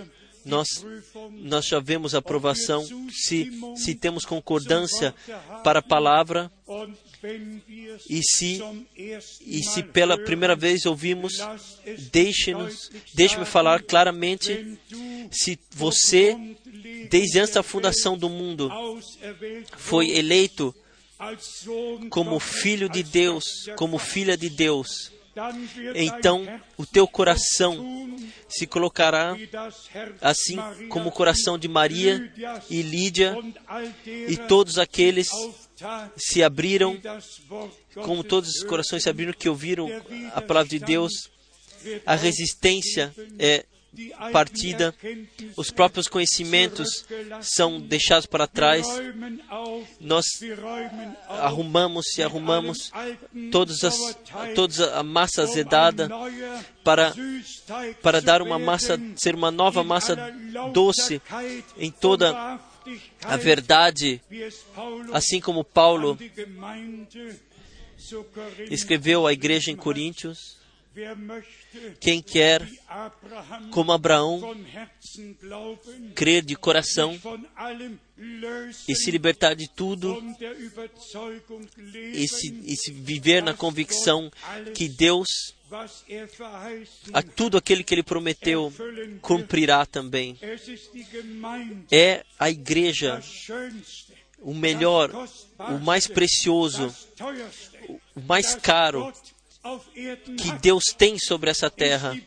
nós, 0.49 0.85
nós 1.31 1.65
já 1.65 1.79
vemos 1.79 2.15
aprovação 2.15 2.85
se, 3.11 3.51
se 3.75 3.95
temos 3.95 4.25
concordância 4.25 5.13
para 5.63 5.79
a 5.79 5.83
palavra 5.83 6.51
e 8.09 8.21
se, 8.23 8.61
e 8.95 9.63
se 9.63 9.83
pela 9.83 10.17
primeira 10.17 10.55
vez 10.55 10.85
ouvimos, 10.85 11.33
deixe-nos, 12.11 12.89
deixe-me 13.13 13.45
falar 13.45 13.83
claramente, 13.83 14.77
se 15.31 15.59
você, 15.71 16.37
desde 17.09 17.39
antes 17.39 17.53
da 17.53 17.63
fundação 17.63 18.17
do 18.17 18.29
mundo, 18.29 18.71
foi 19.77 20.11
eleito 20.11 20.73
como 22.09 22.39
filho 22.39 22.87
de 22.87 23.03
Deus, 23.03 23.43
como 23.75 23.99
filha 23.99 24.37
de 24.37 24.49
Deus, 24.49 25.11
então 25.95 26.45
o 26.77 26.85
teu 26.85 27.07
coração 27.07 28.17
se 28.47 28.65
colocará 28.65 29.35
assim 30.21 30.57
como 30.89 31.09
o 31.09 31.11
coração 31.11 31.57
de 31.57 31.67
Maria 31.67 32.31
e 32.69 32.81
Lídia 32.81 33.37
e 34.05 34.35
todos 34.37 34.77
aqueles 34.77 35.29
se 36.17 36.43
abriram, 36.43 36.97
como 38.03 38.23
todos 38.23 38.49
os 38.49 38.63
corações 38.63 39.03
se 39.03 39.09
abriram 39.09 39.33
que 39.33 39.47
ouviram 39.47 39.87
a 40.33 40.41
palavra 40.41 40.69
de 40.69 40.79
Deus. 40.79 41.29
A 42.05 42.15
resistência 42.15 43.13
é 43.37 43.65
partida, 44.31 44.93
os 45.57 45.71
próprios 45.71 46.07
conhecimentos 46.07 47.05
são 47.41 47.79
deixados 47.79 48.25
para 48.25 48.47
trás. 48.47 48.85
Nós 49.99 50.25
arrumamos 51.27 52.17
e 52.17 52.23
arrumamos 52.23 52.91
todas 53.51 53.83
as, 53.83 54.17
toda 54.55 54.97
a 54.97 55.03
massa 55.03 55.43
azedada 55.43 56.09
para, 56.83 57.13
para 58.01 58.21
dar 58.21 58.41
uma 58.41 58.59
massa, 58.59 58.99
ser 59.15 59.35
uma 59.35 59.51
nova 59.51 59.83
massa 59.83 60.15
doce 60.73 61.21
em 61.77 61.91
toda 61.91 62.59
a 63.23 63.37
verdade, 63.37 64.21
assim 65.13 65.39
como 65.39 65.63
Paulo 65.63 66.17
escreveu 68.69 69.27
à 69.27 69.33
igreja 69.33 69.71
em 69.71 69.75
Coríntios. 69.75 70.58
Quem 71.99 72.21
quer, 72.21 72.67
como 73.71 73.91
Abraão, 73.91 74.55
crer 76.15 76.43
de 76.43 76.55
coração 76.55 77.19
e 78.87 78.95
se 78.95 79.11
libertar 79.11 79.53
de 79.53 79.67
tudo 79.69 80.21
e 82.13 82.27
se, 82.27 82.61
e 82.65 82.75
se 82.75 82.91
viver 82.91 83.41
na 83.43 83.53
convicção 83.53 84.31
que 84.73 84.87
Deus, 84.89 85.27
a 87.13 87.21
tudo 87.21 87.57
aquele 87.57 87.83
que 87.83 87.93
Ele 87.93 88.03
prometeu, 88.03 88.73
cumprirá 89.21 89.85
também. 89.85 90.37
É 91.91 92.23
a 92.37 92.49
igreja 92.49 93.21
o 94.41 94.53
melhor, 94.53 95.11
o 95.57 95.79
mais 95.79 96.07
precioso, 96.07 96.93
o 98.15 98.21
mais 98.21 98.55
caro 98.55 99.13
que 100.37 100.51
Deus 100.61 100.85
tem 100.97 101.17
sobre 101.19 101.49
essa 101.49 101.69
terra. 101.69 102.17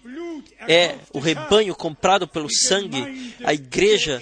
é 0.69 0.99
o 1.13 1.19
rebanho 1.19 1.75
comprado 1.75 2.29
pelo 2.29 2.49
sangue, 2.53 3.35
a 3.43 3.55
igreja 3.55 4.21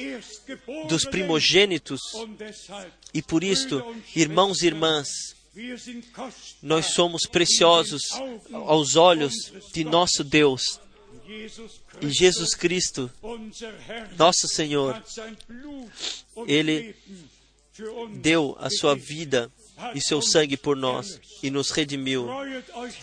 dos 0.89 1.05
primogênitos. 1.05 2.01
E 3.13 3.21
por 3.21 3.43
isto, 3.43 3.83
irmãos 4.15 4.63
e 4.63 4.67
irmãs, 4.67 5.09
nós 6.63 6.87
somos 6.87 7.23
preciosos 7.31 8.03
aos 8.53 8.97
olhos 8.97 9.35
de 9.73 9.85
nosso 9.85 10.23
Deus. 10.23 10.81
E 12.01 12.11
Jesus 12.11 12.55
Cristo, 12.55 13.11
nosso 14.17 14.49
Senhor, 14.49 15.03
Ele 16.47 16.95
deu 18.15 18.57
a 18.59 18.71
sua 18.71 18.95
vida 18.95 19.51
e 19.95 20.01
seu 20.01 20.21
sangue 20.21 20.57
por 20.57 20.77
nós 20.77 21.21
e 21.43 21.51
nos 21.51 21.71
redimiu. 21.71 22.29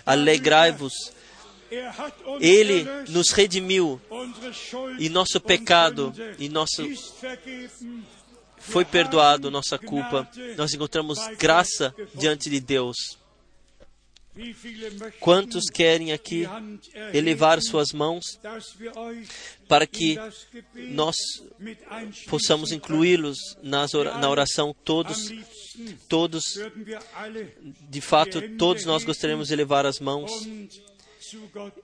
Alegrai-vos. 0.06 1.12
Ele 2.40 2.86
nos 3.10 3.32
redimiu 3.32 4.00
e 5.00 5.10
nosso 5.10 5.40
pecado 5.42 6.14
e 6.40 6.48
nosso 6.48 6.84
foi 8.58 8.86
perdoado 8.86 9.52
nossa 9.52 9.78
culpa. 9.78 10.28
Nós 10.58 10.74
encontramos 10.74 11.20
graça 11.38 11.94
diante 12.16 12.50
de 12.50 12.60
Deus. 12.60 13.18
Quantos 15.20 15.70
querem 15.70 16.12
aqui 16.12 16.48
elevar 17.14 17.62
suas 17.62 17.92
mãos 17.92 18.40
para 19.68 19.88
que 19.88 20.18
nós 20.90 21.16
possamos 22.28 22.72
incluí-los 22.72 23.38
na 23.64 24.30
oração 24.30 24.76
todos 24.84 25.32
todos 26.08 26.44
de 27.90 28.02
fato 28.02 28.42
todos 28.58 28.86
nós 28.86 29.04
gostaríamos 29.04 29.48
de 29.48 29.54
elevar 29.54 29.86
as 29.86 30.00
mãos 30.00 30.32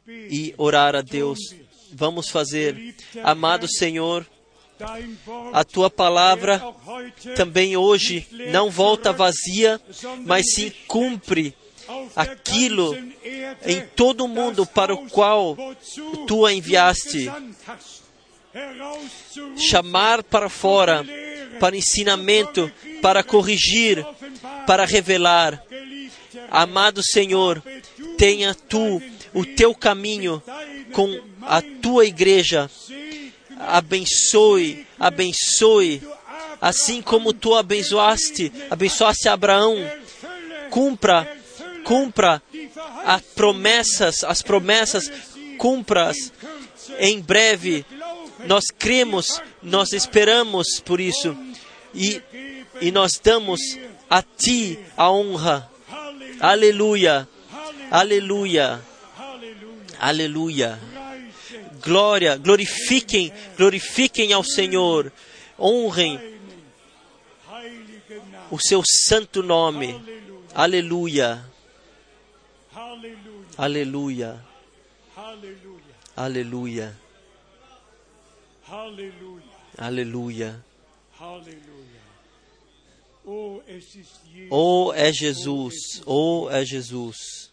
e 0.07 0.53
orar 0.57 0.95
a 0.95 1.01
Deus. 1.01 1.39
Vamos 1.91 2.29
fazer, 2.29 2.95
amado 3.23 3.67
Senhor, 3.67 4.25
a 5.53 5.63
tua 5.63 5.89
palavra 5.89 6.61
também 7.35 7.77
hoje 7.77 8.27
não 8.51 8.69
volta 8.69 9.13
vazia, 9.13 9.79
mas 10.25 10.53
sim 10.53 10.71
cumpre 10.87 11.55
aquilo 12.15 12.95
em 13.65 13.81
todo 13.95 14.25
o 14.25 14.27
mundo 14.27 14.65
para 14.65 14.93
o 14.93 15.09
qual 15.09 15.57
tu 16.27 16.45
a 16.45 16.53
enviaste, 16.53 17.31
chamar 19.57 20.23
para 20.23 20.49
fora, 20.49 21.05
para 21.59 21.75
ensinamento, 21.75 22.71
para 23.01 23.23
corrigir, 23.23 24.05
para 24.65 24.85
revelar. 24.85 25.63
Amado 26.49 27.01
Senhor, 27.03 27.63
tenha 28.17 28.53
tu 28.53 29.01
o 29.33 29.45
teu 29.45 29.73
caminho 29.73 30.41
com 30.91 31.19
a 31.41 31.61
tua 31.61 32.05
igreja. 32.05 32.69
Abençoe, 33.59 34.85
abençoe, 34.99 36.01
assim 36.61 37.01
como 37.01 37.33
tu 37.33 37.55
abençoaste, 37.55 38.51
abençoaste 38.69 39.27
Abraão. 39.27 39.77
Cumpra, 40.69 41.37
cumpra 41.83 42.41
as 43.05 43.21
promessas, 43.21 44.23
as 44.23 44.41
promessas, 44.41 45.11
cumpras 45.57 46.31
em 46.99 47.21
breve. 47.21 47.85
Nós 48.45 48.65
cremos, 48.77 49.41
nós 49.61 49.93
esperamos 49.93 50.79
por 50.83 50.99
isso 50.99 51.35
e, 51.93 52.21
e 52.81 52.91
nós 52.91 53.19
damos 53.23 53.59
a 54.09 54.21
ti 54.21 54.79
a 54.97 55.11
honra. 55.11 55.69
Aleluia, 56.39 57.27
aleluia, 57.89 58.81
aleluia. 59.99 60.79
Glória, 61.81 62.37
glorifiquem, 62.37 63.31
glorifiquem 63.57 64.31
ao 64.33 64.43
Senhor, 64.43 65.11
honrem 65.59 66.19
o 68.49 68.59
seu 68.59 68.81
santo 68.85 69.41
nome. 69.43 69.99
Aleluia, 70.53 71.43
aleluia, 73.57 74.41
aleluia, 76.15 76.95
aleluia. 79.77 80.63
Oh, 84.49 84.91
é 84.93 85.11
Jesus, 85.13 86.01
oh, 86.05 86.49
é 86.49 86.65
Jesus. 86.65 87.52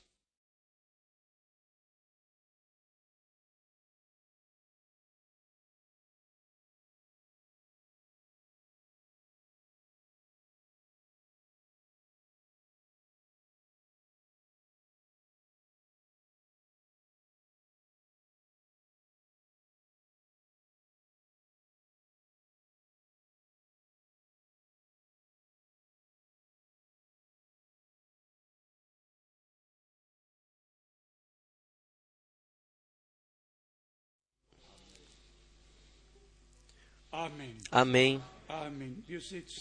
Amém. 37.71 38.23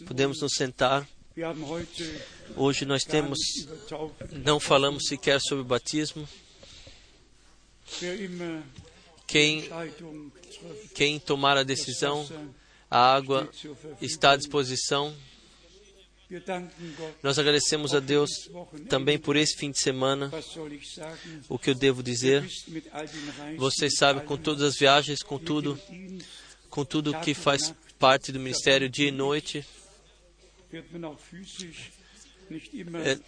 Podemos 0.05 0.39
nos 0.41 0.53
sentar. 0.53 1.05
Hoje 2.55 2.85
nós 2.85 3.03
temos, 3.03 3.37
não 4.45 4.59
falamos 4.61 5.07
sequer 5.07 5.41
sobre 5.41 5.63
o 5.63 5.67
batismo. 5.67 6.27
Quem, 9.27 9.69
quem 10.95 11.19
tomar 11.19 11.57
a 11.57 11.63
decisão, 11.63 12.25
a 12.89 13.13
água 13.13 13.49
está 14.01 14.31
à 14.31 14.35
disposição. 14.37 15.13
Nós 17.21 17.37
agradecemos 17.39 17.93
a 17.93 17.99
Deus 17.99 18.29
também 18.87 19.17
por 19.19 19.35
esse 19.35 19.57
fim 19.57 19.71
de 19.71 19.79
semana. 19.79 20.31
O 21.49 21.59
que 21.59 21.71
eu 21.71 21.75
devo 21.75 22.01
dizer? 22.01 22.47
Vocês 23.57 23.95
sabem, 23.97 24.23
com 24.23 24.37
todas 24.37 24.63
as 24.63 24.77
viagens, 24.77 25.21
com 25.21 25.37
tudo, 25.37 25.77
com 26.69 26.85
tudo 26.85 27.17
que 27.19 27.33
faz 27.33 27.73
parte 27.97 28.31
do 28.31 28.39
ministério 28.39 28.89
dia 28.89 29.07
e 29.07 29.11
noite. 29.11 29.65
É, 33.03 33.19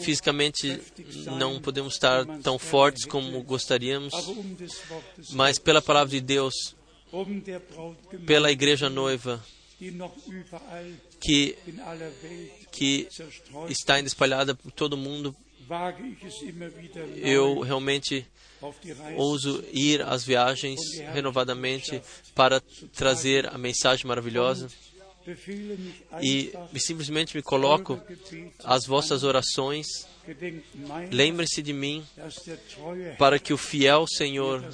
fisicamente 0.00 0.80
não 1.38 1.60
podemos 1.60 1.94
estar 1.94 2.24
tão 2.40 2.58
fortes 2.58 3.04
como 3.04 3.42
gostaríamos, 3.42 4.12
mas 5.32 5.58
pela 5.58 5.82
palavra 5.82 6.10
de 6.10 6.20
Deus, 6.20 6.54
pela 8.26 8.50
igreja 8.50 8.88
noiva, 8.88 9.44
que, 11.20 11.58
que 12.70 13.08
está 13.68 13.94
ainda 13.94 14.08
espalhada 14.08 14.54
por 14.54 14.72
todo 14.72 14.96
mundo, 14.96 15.36
eu 17.16 17.60
realmente 17.60 18.26
ouso 19.16 19.64
ir 19.72 20.02
às 20.02 20.24
viagens 20.24 20.80
renovadamente 21.12 22.02
para 22.34 22.60
trazer 22.92 23.46
a 23.46 23.56
mensagem 23.56 24.06
maravilhosa 24.06 24.68
e 26.22 26.52
simplesmente 26.76 27.36
me 27.36 27.42
coloco 27.42 28.00
às 28.64 28.86
vossas 28.86 29.22
orações. 29.22 29.86
Lembre-se 31.10 31.62
de 31.62 31.72
mim 31.72 32.04
para 33.18 33.38
que 33.38 33.52
o 33.52 33.58
fiel 33.58 34.06
Senhor 34.06 34.64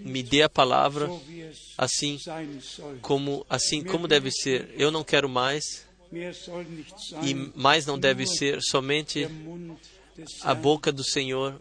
me 0.00 0.22
dê 0.22 0.42
a 0.42 0.48
palavra 0.48 1.08
assim 1.76 2.18
como 3.00 3.44
assim 3.48 3.82
como 3.82 4.08
deve 4.08 4.30
ser. 4.30 4.74
Eu 4.76 4.90
não 4.90 5.04
quero 5.04 5.28
mais 5.28 5.86
e 7.22 7.34
mais 7.54 7.86
não 7.86 7.98
deve 7.98 8.26
ser 8.26 8.60
somente 8.62 9.28
a 10.42 10.54
boca 10.54 10.92
do 10.92 11.04
Senhor 11.04 11.58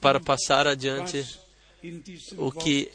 para 0.00 0.20
passar 0.20 0.66
adiante 0.66 1.24
o 2.36 2.50
que 2.50 2.90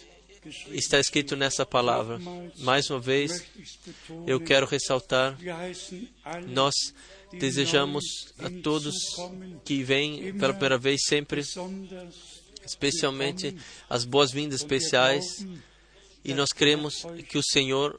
está 0.72 0.99
escrito 0.99 1.36
nessa 1.36 1.66
palavra. 1.66 2.20
Mais 2.60 2.90
uma 2.90 2.99
vez, 2.99 3.44
eu 4.26 4.40
quero 4.40 4.66
ressaltar: 4.66 5.38
nós 6.48 6.74
desejamos 7.32 8.34
a 8.40 8.49
todos 8.61 8.95
que 9.64 9.84
vêm 9.84 10.34
pela 10.38 10.53
primeira 10.53 10.78
vez 10.78 11.02
sempre, 11.06 11.44
especialmente 12.66 13.56
as 13.90 14.06
boas-vindas 14.06 14.61
especiais. 14.61 15.45
E 16.22 16.34
nós 16.34 16.49
cremos 16.49 17.06
que 17.30 17.38
o 17.38 17.44
Senhor 17.44 17.98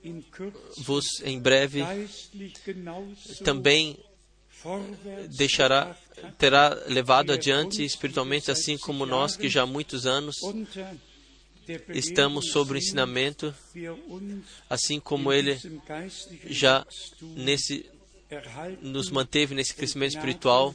vos 0.76 1.06
em 1.24 1.40
breve 1.40 1.82
também 3.42 3.98
deixará, 5.28 5.96
terá 6.38 6.76
levado 6.86 7.32
adiante 7.32 7.84
espiritualmente, 7.84 8.50
assim 8.50 8.76
como 8.78 9.06
nós 9.06 9.36
que 9.36 9.48
já 9.48 9.62
há 9.62 9.66
muitos 9.66 10.06
anos 10.06 10.36
estamos 11.90 12.50
sobre 12.50 12.74
o 12.74 12.78
ensinamento, 12.78 13.54
assim 14.68 14.98
como 14.98 15.32
Ele 15.32 15.58
já 16.46 16.86
nesse 17.22 17.88
nos 18.80 19.10
manteve 19.10 19.54
nesse 19.54 19.74
crescimento 19.74 20.14
espiritual 20.14 20.74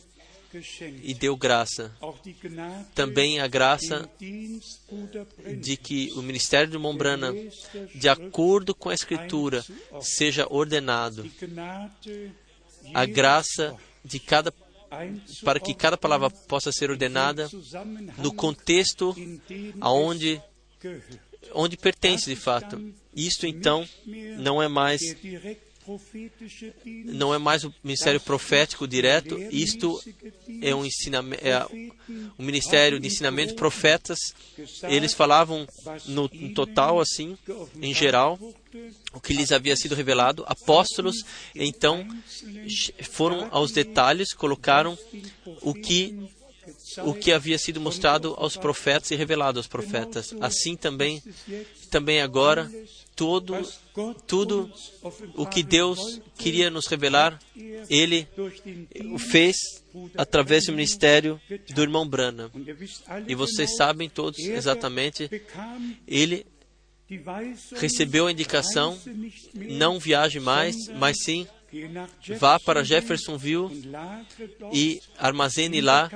e 1.04 1.14
deu 1.14 1.36
graça. 1.36 1.96
Também 2.94 3.40
a 3.40 3.48
graça 3.48 4.10
de 5.58 5.78
que 5.78 6.12
o 6.16 6.22
ministério 6.22 6.70
de 6.70 6.78
Mombrana, 6.78 7.34
de 7.94 8.10
acordo 8.10 8.74
com 8.74 8.90
a 8.90 8.94
Escritura, 8.94 9.64
seja 10.02 10.48
ordenado. 10.50 11.30
A 12.94 13.06
graça 13.06 13.76
de 14.04 14.20
cada 14.20 14.54
para 15.44 15.60
que 15.60 15.74
cada 15.74 15.98
palavra 15.98 16.30
possa 16.30 16.72
ser 16.72 16.90
ordenada 16.90 17.50
no 18.18 18.34
contexto 18.34 19.14
aonde 19.82 20.42
onde 21.54 21.78
pertence 21.78 22.30
de 22.30 22.36
fato. 22.36 22.82
Isto 23.16 23.46
então 23.46 23.88
não 24.38 24.62
é 24.62 24.68
mais 24.68 25.02
não 27.06 27.34
é 27.34 27.38
mais 27.38 27.64
o 27.64 27.74
ministério 27.84 28.20
profético 28.20 28.88
direto, 28.88 29.38
isto 29.52 30.02
é 30.62 30.74
um, 30.74 30.84
ensinamento, 30.84 31.46
é 31.46 31.64
um 32.40 32.44
ministério 32.44 33.00
de 33.00 33.08
ensinamento 33.08 33.54
profetas. 33.54 34.18
Eles 34.84 35.14
falavam 35.14 35.68
no, 36.08 36.30
no 36.34 36.54
total, 36.56 37.00
assim, 37.00 37.38
em 37.80 37.94
geral, 37.94 38.40
o 39.14 39.20
que 39.20 39.34
lhes 39.34 39.52
havia 39.52 39.76
sido 39.76 39.96
revelado. 39.96 40.44
Apóstolos, 40.48 41.26
então, 41.54 42.08
foram 43.04 43.48
aos 43.52 43.72
detalhes, 43.72 44.34
colocaram 44.34 44.98
o 45.62 45.74
que 45.74 46.30
o 47.04 47.14
que 47.14 47.32
havia 47.32 47.58
sido 47.58 47.80
mostrado 47.80 48.34
aos 48.38 48.58
profetas 48.58 49.12
e 49.12 49.16
revelado 49.16 49.60
aos 49.60 49.68
profetas. 49.68 50.34
Assim 50.42 50.76
também, 50.76 51.22
também 51.92 52.22
agora, 52.22 52.72
todo, 53.16 53.56
tudo 54.26 54.72
o 55.36 55.46
que 55.46 55.62
Deus 55.62 56.20
queria 56.38 56.70
nos 56.70 56.88
revelar, 56.88 57.40
Ele 57.90 58.28
o 59.12 59.20
fez 59.20 59.56
através 60.18 60.66
do 60.66 60.74
ministério 60.74 61.40
do 61.74 61.82
irmão 61.82 62.08
Brana. 62.08 62.52
E 63.28 63.36
vocês 63.36 63.76
sabem 63.76 64.10
todos 64.10 64.40
exatamente, 64.40 65.30
ele 66.08 66.46
recebeu 67.76 68.28
a 68.28 68.32
indicação, 68.32 69.00
não 69.54 70.00
viaje 70.00 70.40
mais, 70.40 70.88
mas 70.90 71.18
sim 71.24 71.48
vá 72.38 72.60
para 72.60 72.84
Jeffersonville 72.84 73.70
e 74.74 75.02
armazene 75.18 75.82
lá 75.82 76.10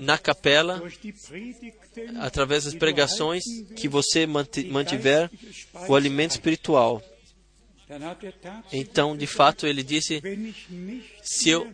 na 0.00 0.18
capela, 0.18 0.82
através 2.20 2.64
das 2.64 2.74
pregações, 2.74 3.44
que 3.76 3.88
você 3.88 4.26
mantiver 4.26 5.30
o 5.88 5.94
alimento 5.94 6.32
espiritual. 6.32 7.02
Então, 8.72 9.16
de 9.16 9.26
fato, 9.26 9.66
ele 9.66 9.82
disse: 9.82 10.20
se 11.22 11.48
eu, 11.48 11.72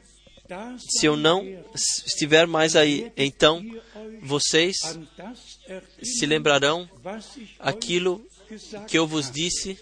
se 0.78 1.06
eu 1.06 1.16
não 1.16 1.44
estiver 1.74 2.47
mais 2.47 2.76
aí, 2.76 3.10
então 3.16 3.64
vocês 4.22 4.76
se 6.02 6.26
lembrarão 6.26 6.89
aquilo 7.59 8.24
que 8.89 8.99
eu 8.99 9.07
vos 9.07 9.31
disse. 9.31 9.79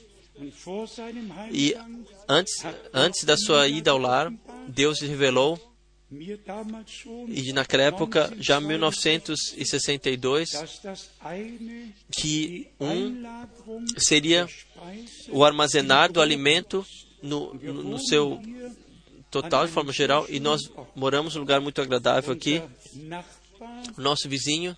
E 1.50 1.74
antes, 2.28 2.64
antes 2.92 3.24
da 3.24 3.36
sua 3.36 3.68
ida 3.68 3.90
ao 3.90 3.98
lar, 3.98 4.32
Deus 4.66 5.00
lhe 5.00 5.08
revelou, 5.08 5.58
e 7.28 7.52
naquela 7.54 7.84
época, 7.84 8.32
já 8.38 8.60
em 8.60 8.66
1962, 8.66 10.50
que 12.14 12.68
um 12.78 13.22
seria 13.96 14.46
o 15.30 15.42
armazenar 15.42 16.12
do 16.12 16.20
alimento 16.20 16.84
no, 17.22 17.54
no, 17.54 17.82
no 17.82 17.98
seu 17.98 18.38
total, 19.30 19.66
de 19.66 19.72
forma 19.72 19.90
geral, 19.90 20.26
e 20.28 20.38
nós 20.38 20.70
moramos 20.94 21.34
num 21.34 21.40
lugar 21.40 21.62
muito 21.62 21.80
agradável 21.80 22.34
aqui. 22.34 22.62
O 23.96 24.00
nosso 24.00 24.28
vizinho 24.28 24.76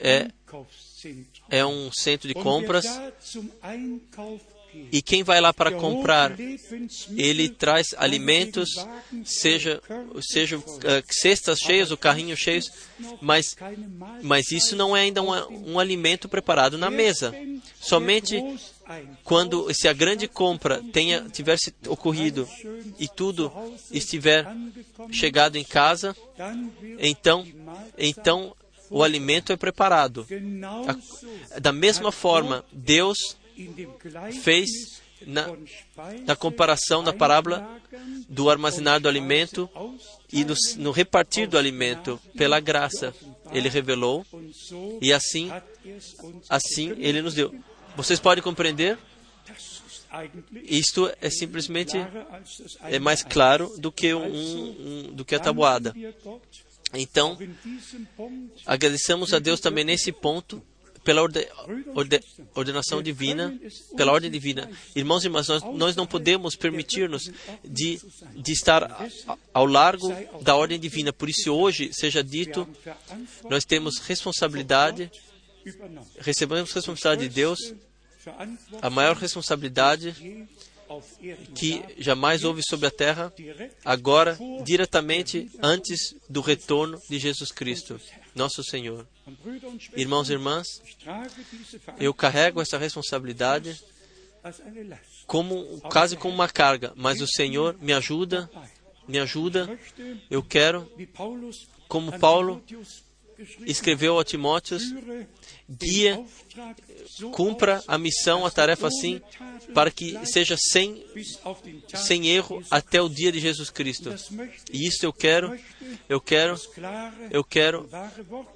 é, 0.00 0.28
é 1.48 1.64
um 1.64 1.90
centro 1.92 2.28
de 2.28 2.34
compras. 2.34 2.84
e 4.92 5.00
quem 5.00 5.22
vai 5.22 5.40
lá 5.40 5.52
para 5.52 5.72
comprar, 5.72 6.36
ele 7.16 7.48
traz 7.48 7.94
alimentos, 7.96 8.70
seja, 9.24 9.80
seja 10.20 10.58
uh, 10.58 10.62
cestas 11.08 11.58
cheias 11.58 11.90
ou 11.90 11.96
carrinhos 11.96 12.38
cheios, 12.38 12.70
mas, 13.20 13.56
mas 14.22 14.50
isso 14.52 14.76
não 14.76 14.96
é 14.96 15.02
ainda 15.02 15.22
um, 15.22 15.72
um 15.72 15.78
alimento 15.78 16.28
preparado 16.28 16.76
na 16.76 16.90
mesa. 16.90 17.34
Somente 17.80 18.42
quando 19.24 19.72
se 19.74 19.88
a 19.88 19.92
grande 19.92 20.28
compra 20.28 20.82
tenha 20.92 21.22
tiver 21.30 21.56
se 21.58 21.74
ocorrido 21.88 22.48
e 22.98 23.08
tudo 23.08 23.52
estiver 23.90 24.46
chegado 25.10 25.56
em 25.56 25.64
casa, 25.64 26.16
então, 26.98 27.46
então 27.98 28.56
o 28.90 29.02
alimento 29.02 29.52
é 29.52 29.56
preparado. 29.56 30.26
Da 31.60 31.72
mesma 31.72 32.12
forma, 32.12 32.64
Deus 32.72 33.36
fez 34.42 34.70
na, 35.26 35.46
na 36.24 36.36
comparação 36.36 37.02
da 37.02 37.12
parábola 37.12 37.80
do 38.28 38.50
armazenar 38.50 39.00
do 39.00 39.08
alimento 39.08 39.68
e 40.32 40.44
no, 40.44 40.54
no 40.78 40.90
repartir 40.90 41.48
do 41.48 41.58
alimento 41.58 42.20
pela 42.36 42.60
graça. 42.60 43.14
Ele 43.52 43.68
revelou 43.68 44.26
e 45.00 45.12
assim, 45.12 45.50
assim 46.48 46.94
ele 46.98 47.22
nos 47.22 47.34
deu. 47.34 47.54
Vocês 47.96 48.20
podem 48.20 48.42
compreender? 48.42 48.98
Isto 50.62 51.12
é 51.20 51.30
simplesmente 51.30 51.96
é 52.84 52.98
mais 52.98 53.22
claro 53.22 53.72
do 53.78 53.92
que 53.92 54.14
um, 54.14 54.24
um 54.24 55.02
do 55.12 55.24
que 55.24 55.34
a 55.34 55.40
tabuada. 55.40 55.94
Então, 56.94 57.36
agradecemos 58.64 59.34
a 59.34 59.38
Deus 59.38 59.60
também 59.60 59.84
nesse 59.84 60.12
ponto 60.12 60.62
pela 61.06 61.22
orde, 61.22 61.46
orde, 61.94 62.20
ordenação 62.52 63.00
divina, 63.00 63.56
pela 63.96 64.12
ordem 64.12 64.28
divina. 64.28 64.68
Irmãos 64.94 65.22
e 65.22 65.28
irmãs, 65.28 65.46
nós, 65.46 65.62
nós 65.62 65.94
não 65.94 66.04
podemos 66.04 66.56
permitir-nos 66.56 67.30
de, 67.64 68.00
de 68.34 68.52
estar 68.52 69.08
ao 69.54 69.66
largo 69.66 70.12
da 70.42 70.56
ordem 70.56 70.80
divina. 70.80 71.12
Por 71.12 71.28
isso, 71.28 71.52
hoje, 71.54 71.92
seja 71.92 72.24
dito, 72.24 72.68
nós 73.48 73.64
temos 73.64 73.98
responsabilidade, 73.98 75.08
recebemos 76.18 76.72
responsabilidade 76.72 77.28
de 77.28 77.34
Deus, 77.34 77.72
a 78.82 78.90
maior 78.90 79.16
responsabilidade 79.16 80.14
que 81.54 81.82
jamais 81.98 82.44
houve 82.44 82.62
sobre 82.62 82.86
a 82.86 82.90
terra, 82.90 83.32
agora, 83.84 84.38
diretamente 84.64 85.50
antes 85.62 86.14
do 86.28 86.40
retorno 86.40 86.98
de 87.08 87.18
Jesus 87.18 87.50
Cristo, 87.50 88.00
nosso 88.34 88.62
Senhor. 88.62 89.06
Irmãos 89.96 90.30
e 90.30 90.32
irmãs, 90.32 90.66
eu 91.98 92.14
carrego 92.14 92.60
essa 92.60 92.78
responsabilidade 92.78 93.80
como 95.26 95.80
quase 95.80 96.16
como 96.16 96.34
uma 96.34 96.48
carga, 96.48 96.92
mas 96.94 97.20
o 97.20 97.26
Senhor 97.26 97.76
me 97.80 97.92
ajuda, 97.92 98.48
me 99.08 99.18
ajuda. 99.18 99.78
Eu 100.30 100.42
quero, 100.42 100.90
como 101.88 102.16
Paulo 102.18 102.62
escreveu 103.66 104.18
a 104.18 104.24
Timóteo, 104.24 104.78
guia, 105.68 106.22
cumpra 107.32 107.82
a 107.86 107.98
missão, 107.98 108.46
a 108.46 108.50
tarefa 108.50 108.86
assim, 108.86 109.20
para 109.74 109.90
que 109.90 110.18
seja 110.26 110.56
sem, 110.58 111.04
sem 111.94 112.28
erro 112.28 112.62
até 112.70 113.00
o 113.00 113.08
dia 113.08 113.32
de 113.32 113.40
Jesus 113.40 113.70
Cristo. 113.70 114.14
E 114.72 114.86
isso 114.86 115.04
eu 115.04 115.12
quero, 115.12 115.58
eu 116.08 116.20
quero, 116.20 116.58
eu 117.30 117.44
quero 117.44 117.88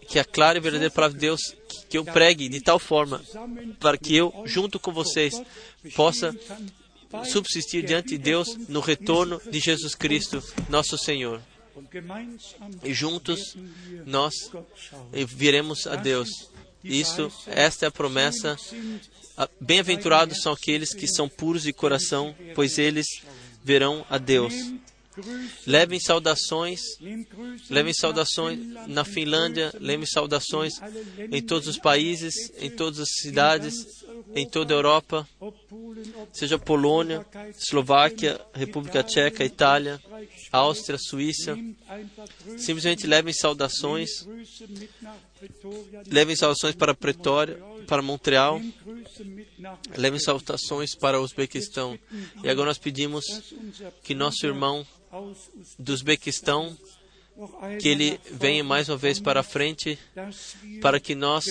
que 0.08 0.18
a 0.18 0.24
clara 0.24 0.58
e 0.58 0.60
verdadeira 0.60 0.92
palavra 0.92 1.14
de 1.14 1.20
Deus, 1.20 1.40
que 1.88 1.98
eu 1.98 2.04
pregue 2.04 2.48
de 2.48 2.60
tal 2.60 2.78
forma, 2.78 3.22
para 3.78 3.98
que 3.98 4.16
eu, 4.16 4.32
junto 4.46 4.78
com 4.78 4.92
vocês, 4.92 5.40
possa 5.94 6.34
subsistir 7.24 7.84
diante 7.84 8.10
de 8.10 8.18
Deus 8.18 8.56
no 8.68 8.80
retorno 8.80 9.40
de 9.50 9.58
Jesus 9.58 9.94
Cristo, 9.94 10.42
nosso 10.68 10.96
Senhor. 10.96 11.42
E 12.84 12.92
juntos 12.94 13.56
nós 14.06 14.34
viremos 15.26 15.86
a 15.86 15.96
Deus. 15.96 16.28
Isso, 16.82 17.30
esta 17.46 17.86
é 17.86 17.88
a 17.88 17.92
promessa. 17.92 18.56
Bem-aventurados 19.60 20.42
são 20.42 20.52
aqueles 20.52 20.94
que 20.94 21.06
são 21.06 21.28
puros 21.28 21.62
de 21.62 21.72
coração, 21.72 22.34
pois 22.54 22.78
eles 22.78 23.06
verão 23.62 24.04
a 24.08 24.18
Deus. 24.18 24.54
Levem 25.66 26.00
saudações, 26.00 26.80
levem 27.68 27.92
saudações 27.92 28.58
na 28.86 29.04
Finlândia, 29.04 29.72
levem 29.78 30.06
saudações 30.06 30.74
em 31.30 31.42
todos 31.42 31.68
os 31.68 31.78
países, 31.78 32.52
em 32.58 32.70
todas 32.70 33.00
as 33.00 33.08
cidades, 33.20 34.04
em 34.34 34.48
toda 34.48 34.74
a 34.74 34.76
Europa, 34.76 35.28
seja 36.32 36.58
Polônia, 36.58 37.26
Eslováquia, 37.58 38.40
República 38.54 39.02
Tcheca, 39.02 39.44
Itália, 39.44 40.00
Áustria, 40.52 40.98
Suíça. 40.98 41.58
Simplesmente 42.56 43.06
levem 43.06 43.32
saudações, 43.32 44.26
levem 46.06 46.36
saudações 46.36 46.74
para 46.74 46.94
Pretória, 46.94 47.60
para 47.86 48.02
Montreal, 48.02 48.60
levem 49.96 50.20
saudações 50.20 50.94
para 50.94 51.20
o 51.20 51.24
Uzbequistão. 51.24 51.98
E 52.42 52.48
agora 52.48 52.68
nós 52.68 52.78
pedimos 52.78 53.24
que 54.02 54.14
nosso 54.14 54.46
irmão 54.46 54.86
do 55.78 55.92
Uzbequistão 55.92 56.76
que 57.80 57.88
ele 57.88 58.20
venha 58.30 58.62
mais 58.62 58.88
uma 58.88 58.96
vez 58.96 59.18
para 59.18 59.40
a 59.40 59.42
frente, 59.42 59.98
para 60.80 61.00
que 61.00 61.14
nós, 61.14 61.44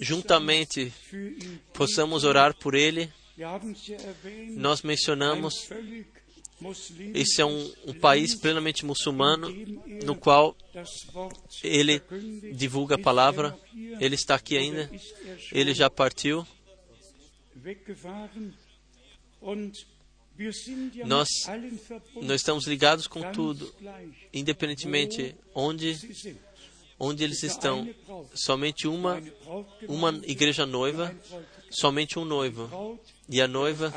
juntamente, 0.00 0.92
possamos 1.72 2.24
orar 2.24 2.54
por 2.54 2.74
ele. 2.74 3.10
Nós 4.50 4.82
mencionamos, 4.82 5.70
esse 7.14 7.40
é 7.40 7.44
um, 7.44 7.72
um 7.86 7.94
país 7.94 8.34
plenamente 8.34 8.84
muçulmano, 8.84 9.48
no 10.04 10.14
qual 10.14 10.54
ele 11.64 12.02
divulga 12.52 12.96
a 12.96 12.98
palavra. 12.98 13.58
Ele 13.98 14.14
está 14.14 14.34
aqui 14.34 14.58
ainda, 14.58 14.90
ele 15.52 15.72
já 15.72 15.88
partiu. 15.88 16.46
Nós, 21.04 21.28
nós 22.16 22.40
estamos 22.40 22.66
ligados 22.66 23.06
com 23.06 23.30
tudo, 23.32 23.72
independentemente 24.32 25.34
onde, 25.54 25.96
onde 26.98 27.24
eles 27.24 27.42
estão. 27.42 27.88
Somente 28.34 28.88
uma, 28.88 29.22
uma 29.86 30.10
igreja 30.24 30.64
noiva, 30.64 31.14
somente 31.70 32.18
um 32.18 32.24
noivo. 32.24 32.98
E 33.28 33.40
a 33.40 33.46
noiva 33.46 33.92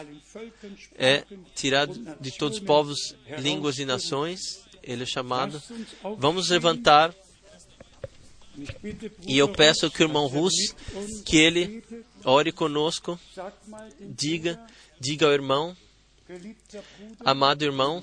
é 0.96 1.24
tirada 1.56 1.94
de 2.20 2.32
todos 2.38 2.58
os 2.58 2.64
povos, 2.64 3.16
línguas 3.40 3.80
e 3.80 3.86
nações. 3.86 4.64
Ele 4.84 5.04
é 5.04 5.06
chamado. 5.06 5.62
Vamos 6.18 6.50
levantar 6.50 7.16
E 9.26 9.38
eu 9.38 9.50
peço 9.50 9.90
que 9.90 10.04
o 10.04 10.06
irmão 10.06 10.28
Rus, 10.28 10.54
que 11.26 11.38
ele 11.38 11.84
ore 12.24 12.52
conosco, 12.52 13.20
diga, 14.00 14.64
diga 15.00 15.26
ao 15.26 15.32
irmão, 15.32 15.76
amado 17.26 17.64
irmão, 17.64 18.02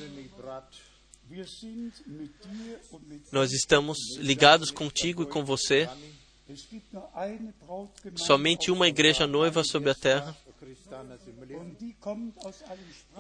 nós 3.31 3.53
estamos 3.53 3.99
ligados 4.19 4.71
contigo 4.71 5.23
e 5.23 5.27
com 5.27 5.45
você. 5.45 5.89
Somente 8.17 8.71
uma 8.71 8.89
igreja 8.89 9.27
noiva 9.27 9.63
sobre 9.63 9.91
a 9.91 9.95
terra, 9.95 10.37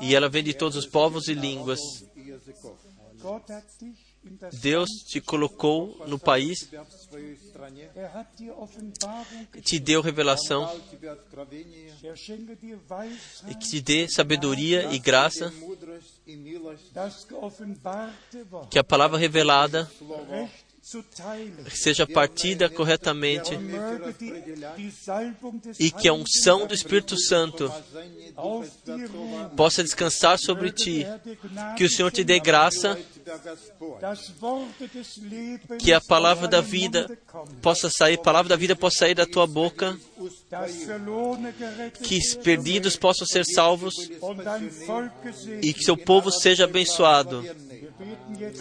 e 0.00 0.14
ela 0.14 0.28
vem 0.28 0.42
de 0.42 0.54
todos 0.54 0.76
os 0.76 0.86
povos 0.86 1.28
e 1.28 1.34
línguas. 1.34 1.80
Deus 4.60 4.88
te 5.06 5.20
colocou 5.20 6.04
no 6.06 6.18
país, 6.18 6.68
te 9.64 9.78
deu 9.78 10.02
revelação, 10.02 10.68
e 13.48 13.54
que 13.54 13.68
te 13.68 13.80
dê 13.80 14.08
sabedoria 14.08 14.92
e 14.92 14.98
graça, 14.98 15.52
que 18.70 18.78
a 18.78 18.84
palavra 18.84 19.16
revelada 19.16 19.90
seja 21.70 22.06
partida 22.06 22.68
corretamente 22.68 23.52
e 25.78 25.90
que 25.90 26.08
a 26.08 26.12
unção 26.12 26.66
do 26.66 26.74
Espírito 26.74 27.18
Santo 27.18 27.70
possa 29.56 29.82
descansar 29.82 30.38
sobre 30.38 30.72
ti, 30.72 31.06
que 31.76 31.84
o 31.84 31.90
Senhor 31.90 32.10
te 32.10 32.24
dê 32.24 32.40
graça, 32.40 32.98
que 35.78 35.92
a 35.92 36.00
palavra 36.00 36.48
da 36.48 36.60
vida 36.60 37.18
possa 37.62 37.90
sair, 37.90 38.14
a 38.14 38.22
palavra 38.22 38.50
da 38.50 38.56
vida 38.56 38.76
possa 38.76 38.98
sair 38.98 39.14
da 39.14 39.26
tua 39.26 39.46
boca, 39.46 39.98
que 42.02 42.18
perdidos 42.42 42.96
possam 42.96 43.26
ser 43.26 43.44
salvos 43.44 43.94
e 45.62 45.72
que 45.72 45.84
seu 45.84 45.96
povo 45.96 46.30
seja 46.30 46.64
abençoado. 46.64 47.44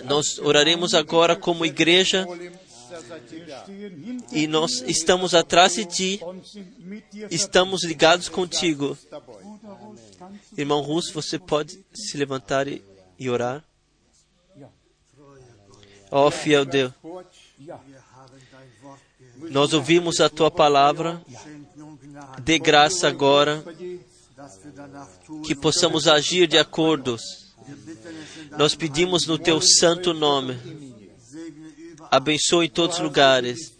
Nós 0.05 0.39
oraremos 0.39 0.93
agora 0.93 1.35
como 1.35 1.65
igreja 1.65 2.27
e 4.31 4.47
nós 4.47 4.83
estamos 4.87 5.33
atrás 5.33 5.75
de 5.75 5.85
ti, 5.85 6.19
estamos 7.29 7.83
ligados 7.83 8.29
contigo. 8.29 8.97
Irmão 10.57 10.81
Russo, 10.81 11.13
você 11.13 11.37
pode 11.37 11.83
se 11.93 12.17
levantar 12.17 12.67
e, 12.67 12.83
e 13.17 13.29
orar? 13.29 13.63
Ó 16.11 16.31
fiel 16.31 16.65
Deus, 16.65 16.91
nós 19.51 19.73
ouvimos 19.73 20.19
a 20.19 20.29
tua 20.29 20.49
palavra, 20.49 21.21
dê 22.41 22.57
graça 22.57 23.07
agora 23.07 23.63
que 25.45 25.55
possamos 25.55 26.07
agir 26.07 26.47
de 26.47 26.57
acordo. 26.57 27.17
Nós 28.57 28.75
pedimos 28.75 29.27
no 29.27 29.37
teu 29.37 29.61
santo 29.61 30.13
nome. 30.13 30.57
Abençoe 32.09 32.65
em 32.65 32.69
todos 32.69 32.97
os 32.97 33.03
lugares, 33.03 33.75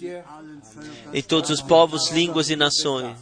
em 1.12 1.24
todos 1.24 1.50
os 1.50 1.62
povos, 1.62 2.12
línguas 2.12 2.50
e 2.50 2.56
nações, 2.56 3.18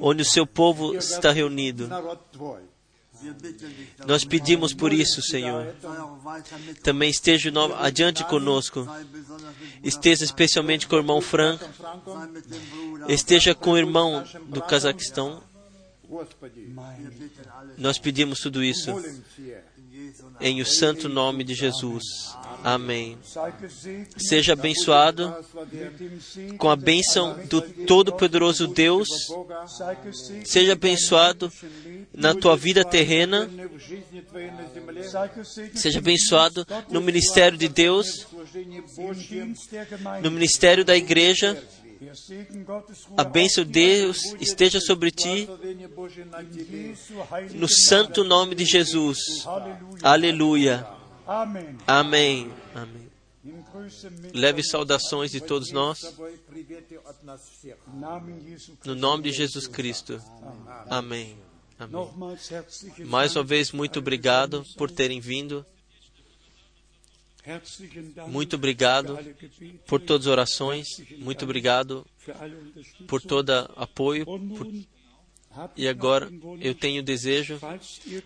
onde 0.00 0.22
o 0.22 0.24
seu 0.24 0.44
povo 0.44 0.96
está 0.96 1.30
reunido. 1.30 1.88
Nós 4.06 4.24
pedimos 4.24 4.72
por 4.72 4.92
isso, 4.92 5.22
Senhor. 5.22 5.74
Também 6.82 7.10
esteja 7.10 7.52
adiante 7.78 8.24
conosco. 8.24 8.86
Esteja 9.82 10.24
especialmente 10.24 10.86
com 10.86 10.96
o 10.96 10.98
irmão 10.98 11.20
Frank. 11.20 11.64
Esteja 13.08 13.54
com 13.54 13.72
o 13.72 13.78
irmão 13.78 14.24
do 14.46 14.62
Cazaquistão. 14.62 15.42
Nós 17.78 17.98
pedimos 17.98 18.40
tudo 18.40 18.64
isso 18.64 18.90
em 20.40 20.60
o 20.60 20.66
santo 20.66 21.08
nome 21.08 21.44
de 21.44 21.54
Jesus. 21.54 22.04
Amém. 22.62 23.18
Seja 24.16 24.52
abençoado 24.52 25.34
com 26.58 26.68
a 26.68 26.76
bênção 26.76 27.38
do 27.46 27.60
Todo-Poderoso 27.62 28.66
Deus. 28.68 29.08
Seja 30.44 30.72
abençoado 30.72 31.50
na 32.12 32.34
tua 32.34 32.56
vida 32.56 32.84
terrena. 32.84 33.48
Seja 35.74 35.98
abençoado 35.98 36.66
no 36.90 37.00
ministério 37.00 37.56
de 37.56 37.68
Deus, 37.68 38.26
no 40.22 40.30
ministério 40.30 40.84
da 40.84 40.96
igreja. 40.96 41.62
A 43.16 43.24
bênção 43.24 43.62
de 43.62 43.72
Deus 43.72 44.34
esteja 44.40 44.80
sobre 44.80 45.10
ti, 45.10 45.46
no 47.52 47.68
santo 47.68 48.24
nome 48.24 48.54
de 48.54 48.64
Jesus. 48.64 49.18
Aleluia. 50.02 50.99
Amém. 51.86 52.50
Amém. 52.74 53.08
Mit 53.44 54.34
Leve 54.34 54.62
saudações 54.64 55.30
de 55.30 55.40
todos 55.40 55.70
nós, 55.70 56.00
no 58.84 58.94
nome 58.96 59.22
de 59.22 59.32
Jesus 59.32 59.68
Cristo. 59.68 60.20
Amém. 60.90 61.38
Amém. 61.78 62.08
Mais 63.06 63.36
uma 63.36 63.44
vez, 63.44 63.70
muito 63.70 64.00
obrigado 64.00 64.64
por 64.76 64.90
terem 64.90 65.20
vindo. 65.20 65.64
Muito 68.26 68.56
obrigado 68.56 69.16
por 69.86 70.00
todas 70.00 70.26
as 70.26 70.32
orações. 70.32 70.86
Muito 71.18 71.44
obrigado 71.44 72.04
por 73.06 73.22
todo 73.22 73.50
apoio. 73.76 74.26
Por- 74.26 74.66
E 75.76 75.86
agora 75.88 76.28
eu 76.60 76.74
tenho 76.74 77.00
o 77.02 77.04
desejo, 77.04 77.58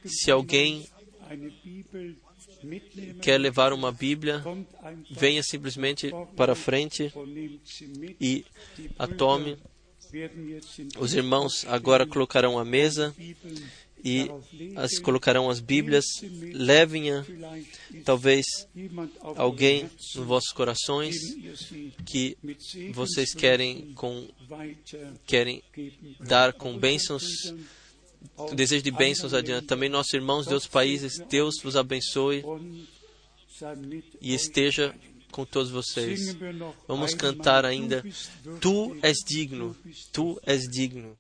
se 0.07 0.31
alguém 0.31 0.89
quer 3.21 3.39
levar 3.39 3.73
uma 3.73 3.93
Bíblia, 3.93 4.43
venha 5.11 5.43
simplesmente 5.43 6.11
para 6.37 6.55
frente 6.55 7.13
e 8.21 8.45
a 8.99 9.07
tome. 9.07 9.57
Os 10.99 11.15
irmãos 11.15 11.65
agora 11.67 12.07
colocarão 12.07 12.59
a 12.59 12.65
mesa 12.65 13.15
e 14.05 14.31
as 14.77 14.99
colocarão 14.99 15.49
as 15.49 15.61
Bíblias. 15.61 16.05
Levem-a, 16.53 17.25
talvez 18.05 18.45
alguém 19.23 19.85
nos 20.15 20.27
vossos 20.27 20.53
corações 20.53 21.17
que 22.05 22.37
vocês 22.93 23.33
querem 23.33 23.93
com 23.95 24.29
querem 25.27 25.63
dar 26.21 26.53
com 26.53 26.79
bênçãos, 26.79 27.25
desejo 28.55 28.83
de 28.83 28.91
bênçãos 28.91 29.35
adiante. 29.35 29.67
Também 29.67 29.89
nossos 29.89 30.13
irmãos 30.13 30.47
de 30.47 30.55
outros 30.55 30.71
países, 30.71 31.19
Deus 31.29 31.55
vos 31.63 31.77
abençoe 31.77 32.45
e 34.21 34.35
esteja 34.35 34.95
com 35.31 35.45
todos 35.45 35.71
vocês. 35.71 36.37
Vamos 36.87 37.15
cantar 37.15 37.65
ainda. 37.65 38.05
Tu 38.61 38.97
és 39.03 39.17
digno, 39.27 39.77
tu 40.13 40.41
és 40.45 40.63
digno. 40.63 41.17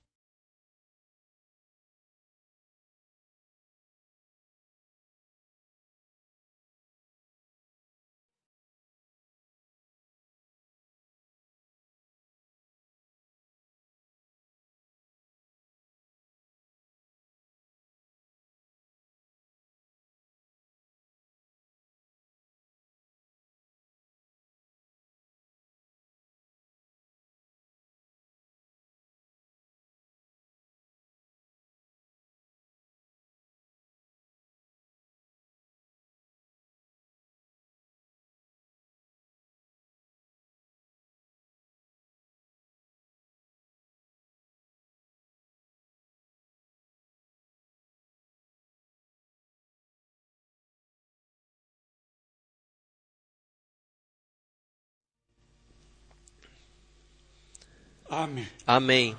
Amen. 58.14 58.46
Amém. 58.64 59.16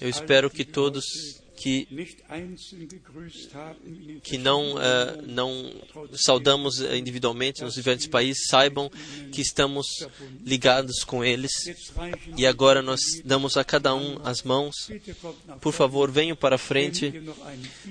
Eu 0.00 0.08
espero 0.08 0.48
que 0.48 0.64
todos 0.64 1.04
que, 1.56 1.88
que 4.22 4.38
não, 4.38 4.74
uh, 4.74 5.22
não 5.26 5.72
saudamos 6.14 6.80
individualmente 6.80 7.62
nos 7.62 7.74
diferentes 7.74 8.06
países 8.06 8.46
saibam 8.48 8.88
que 9.32 9.40
estamos 9.40 9.86
ligados 10.44 11.02
com 11.02 11.24
eles. 11.24 11.50
E 12.36 12.46
agora 12.46 12.80
nós 12.80 13.00
damos 13.24 13.56
a 13.56 13.64
cada 13.64 13.94
um 13.94 14.20
as 14.24 14.44
mãos. 14.44 14.88
Por 15.60 15.72
favor, 15.72 16.10
venham 16.10 16.36
para 16.36 16.56
frente 16.56 17.12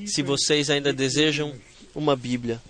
se 0.06 0.24
vocês 0.24 0.70
ainda 0.70 0.94
desejam 0.94 1.54
uma 1.94 2.16
Bíblia. 2.16 2.62